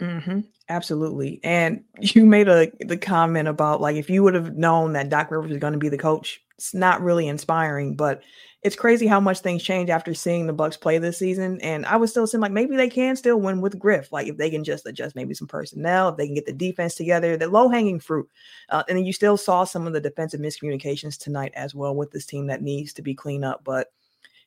Mm-hmm. 0.00 0.40
Absolutely. 0.68 1.40
And 1.42 1.84
you 2.00 2.26
made 2.26 2.48
a 2.48 2.70
the 2.80 2.96
comment 2.96 3.48
about 3.48 3.80
like 3.80 3.96
if 3.96 4.10
you 4.10 4.22
would 4.22 4.34
have 4.34 4.56
known 4.56 4.92
that 4.92 5.08
Doc 5.08 5.30
Rivers 5.30 5.50
was 5.50 5.60
going 5.60 5.72
to 5.72 5.78
be 5.78 5.88
the 5.88 5.98
coach, 5.98 6.42
it's 6.58 6.74
not 6.74 7.02
really 7.02 7.28
inspiring, 7.28 7.94
but 7.94 8.22
it's 8.62 8.74
crazy 8.74 9.06
how 9.06 9.20
much 9.20 9.40
things 9.40 9.62
change 9.62 9.90
after 9.90 10.12
seeing 10.12 10.46
the 10.46 10.52
Bucks 10.52 10.76
play 10.76 10.98
this 10.98 11.18
season. 11.18 11.60
And 11.60 11.86
I 11.86 11.96
was 11.96 12.10
still 12.10 12.26
saying 12.26 12.42
like 12.42 12.52
maybe 12.52 12.76
they 12.76 12.90
can 12.90 13.14
still 13.14 13.40
win 13.40 13.60
with 13.60 13.78
Griff, 13.78 14.10
like 14.10 14.26
if 14.26 14.36
they 14.36 14.50
can 14.50 14.64
just 14.64 14.86
adjust 14.86 15.14
maybe 15.14 15.34
some 15.34 15.46
personnel, 15.46 16.08
if 16.08 16.16
they 16.16 16.26
can 16.26 16.34
get 16.34 16.46
the 16.46 16.52
defense 16.52 16.94
together, 16.96 17.36
the 17.36 17.48
low 17.48 17.68
hanging 17.68 18.00
fruit. 18.00 18.28
Uh, 18.68 18.82
and 18.88 18.98
then 18.98 19.04
you 19.06 19.12
still 19.12 19.36
saw 19.36 19.64
some 19.64 19.86
of 19.86 19.92
the 19.92 20.00
defensive 20.00 20.40
miscommunications 20.40 21.16
tonight 21.16 21.52
as 21.54 21.74
well 21.74 21.94
with 21.94 22.10
this 22.10 22.26
team 22.26 22.48
that 22.48 22.62
needs 22.62 22.92
to 22.94 23.02
be 23.02 23.14
cleaned 23.14 23.44
up. 23.44 23.62
But 23.62 23.92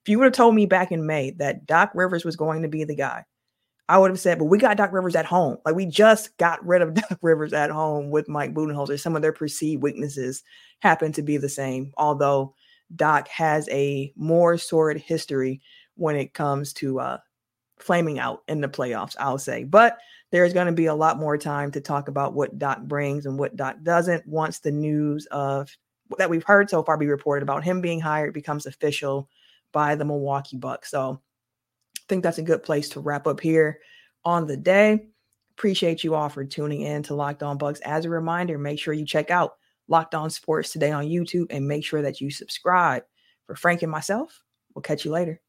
if 0.01 0.09
you 0.09 0.19
would 0.19 0.25
have 0.25 0.33
told 0.33 0.53
me 0.53 0.65
back 0.65 0.91
in 0.91 1.05
May 1.05 1.31
that 1.31 1.65
Doc 1.65 1.91
Rivers 1.93 2.25
was 2.25 2.35
going 2.35 2.61
to 2.63 2.67
be 2.67 2.83
the 2.83 2.95
guy, 2.95 3.25
I 3.89 3.97
would 3.97 4.11
have 4.11 4.19
said, 4.19 4.37
but 4.37 4.45
we 4.45 4.59
got 4.59 4.77
Doc 4.77 4.93
Rivers 4.93 5.15
at 5.15 5.25
home. 5.25 5.57
Like 5.65 5.73
we 5.73 5.87
just 5.87 6.37
got 6.37 6.63
rid 6.63 6.83
of 6.83 6.93
Doc 7.09 7.17
Rivers 7.23 7.53
at 7.53 7.71
home 7.71 8.11
with 8.11 8.29
Mike 8.29 8.53
Budenholzer. 8.53 8.99
Some 8.99 9.15
of 9.15 9.23
their 9.23 9.33
perceived 9.33 9.81
weaknesses 9.81 10.43
happen 10.77 11.11
to 11.13 11.23
be 11.23 11.37
the 11.37 11.49
same, 11.49 11.91
although 11.97 12.53
Doc 12.95 13.27
has 13.29 13.67
a 13.69 14.13
more 14.15 14.59
sordid 14.59 15.01
history 15.01 15.61
when 15.95 16.15
it 16.15 16.35
comes 16.35 16.71
to 16.73 16.99
uh, 16.99 17.17
flaming 17.79 18.19
out 18.19 18.43
in 18.47 18.61
the 18.61 18.69
playoffs, 18.69 19.15
I'll 19.19 19.39
say. 19.39 19.63
But 19.63 19.97
there's 20.31 20.53
going 20.53 20.67
to 20.67 20.71
be 20.71 20.85
a 20.85 20.93
lot 20.93 21.17
more 21.17 21.37
time 21.37 21.71
to 21.71 21.81
talk 21.81 22.07
about 22.07 22.35
what 22.35 22.59
Doc 22.59 22.83
brings 22.83 23.25
and 23.25 23.39
what 23.39 23.55
Doc 23.55 23.77
doesn't 23.81 24.27
once 24.27 24.59
the 24.59 24.71
news 24.71 25.25
of 25.31 25.75
that 26.19 26.29
we've 26.29 26.43
heard 26.43 26.69
so 26.69 26.83
far 26.83 26.97
be 26.97 27.07
reported 27.07 27.41
about 27.41 27.63
him 27.63 27.81
being 27.81 27.99
hired 27.99 28.33
becomes 28.35 28.67
official 28.67 29.29
by 29.71 29.95
the 29.95 30.05
Milwaukee 30.05 30.57
Bucks. 30.57 30.91
So 30.91 31.21
think 32.09 32.23
that's 32.23 32.39
a 32.39 32.43
good 32.43 32.63
place 32.63 32.89
to 32.89 32.99
wrap 32.99 33.27
up 33.27 33.39
here 33.39 33.79
on 34.25 34.47
the 34.47 34.57
day. 34.57 35.07
Appreciate 35.57 36.03
you 36.03 36.15
all 36.15 36.29
for 36.29 36.43
tuning 36.43 36.81
in 36.81 37.03
to 37.03 37.15
Locked 37.15 37.43
On 37.43 37.57
Bucks. 37.57 37.79
As 37.81 38.05
a 38.05 38.09
reminder, 38.09 38.57
make 38.57 38.79
sure 38.79 38.93
you 38.93 39.05
check 39.05 39.29
out 39.29 39.57
Locked 39.87 40.15
On 40.15 40.29
Sports 40.29 40.71
today 40.71 40.91
on 40.91 41.05
YouTube 41.05 41.47
and 41.49 41.67
make 41.67 41.85
sure 41.85 42.01
that 42.01 42.19
you 42.19 42.31
subscribe. 42.31 43.03
For 43.45 43.55
Frank 43.55 43.81
and 43.81 43.91
myself, 43.91 44.43
we'll 44.73 44.83
catch 44.83 45.05
you 45.05 45.11
later. 45.11 45.41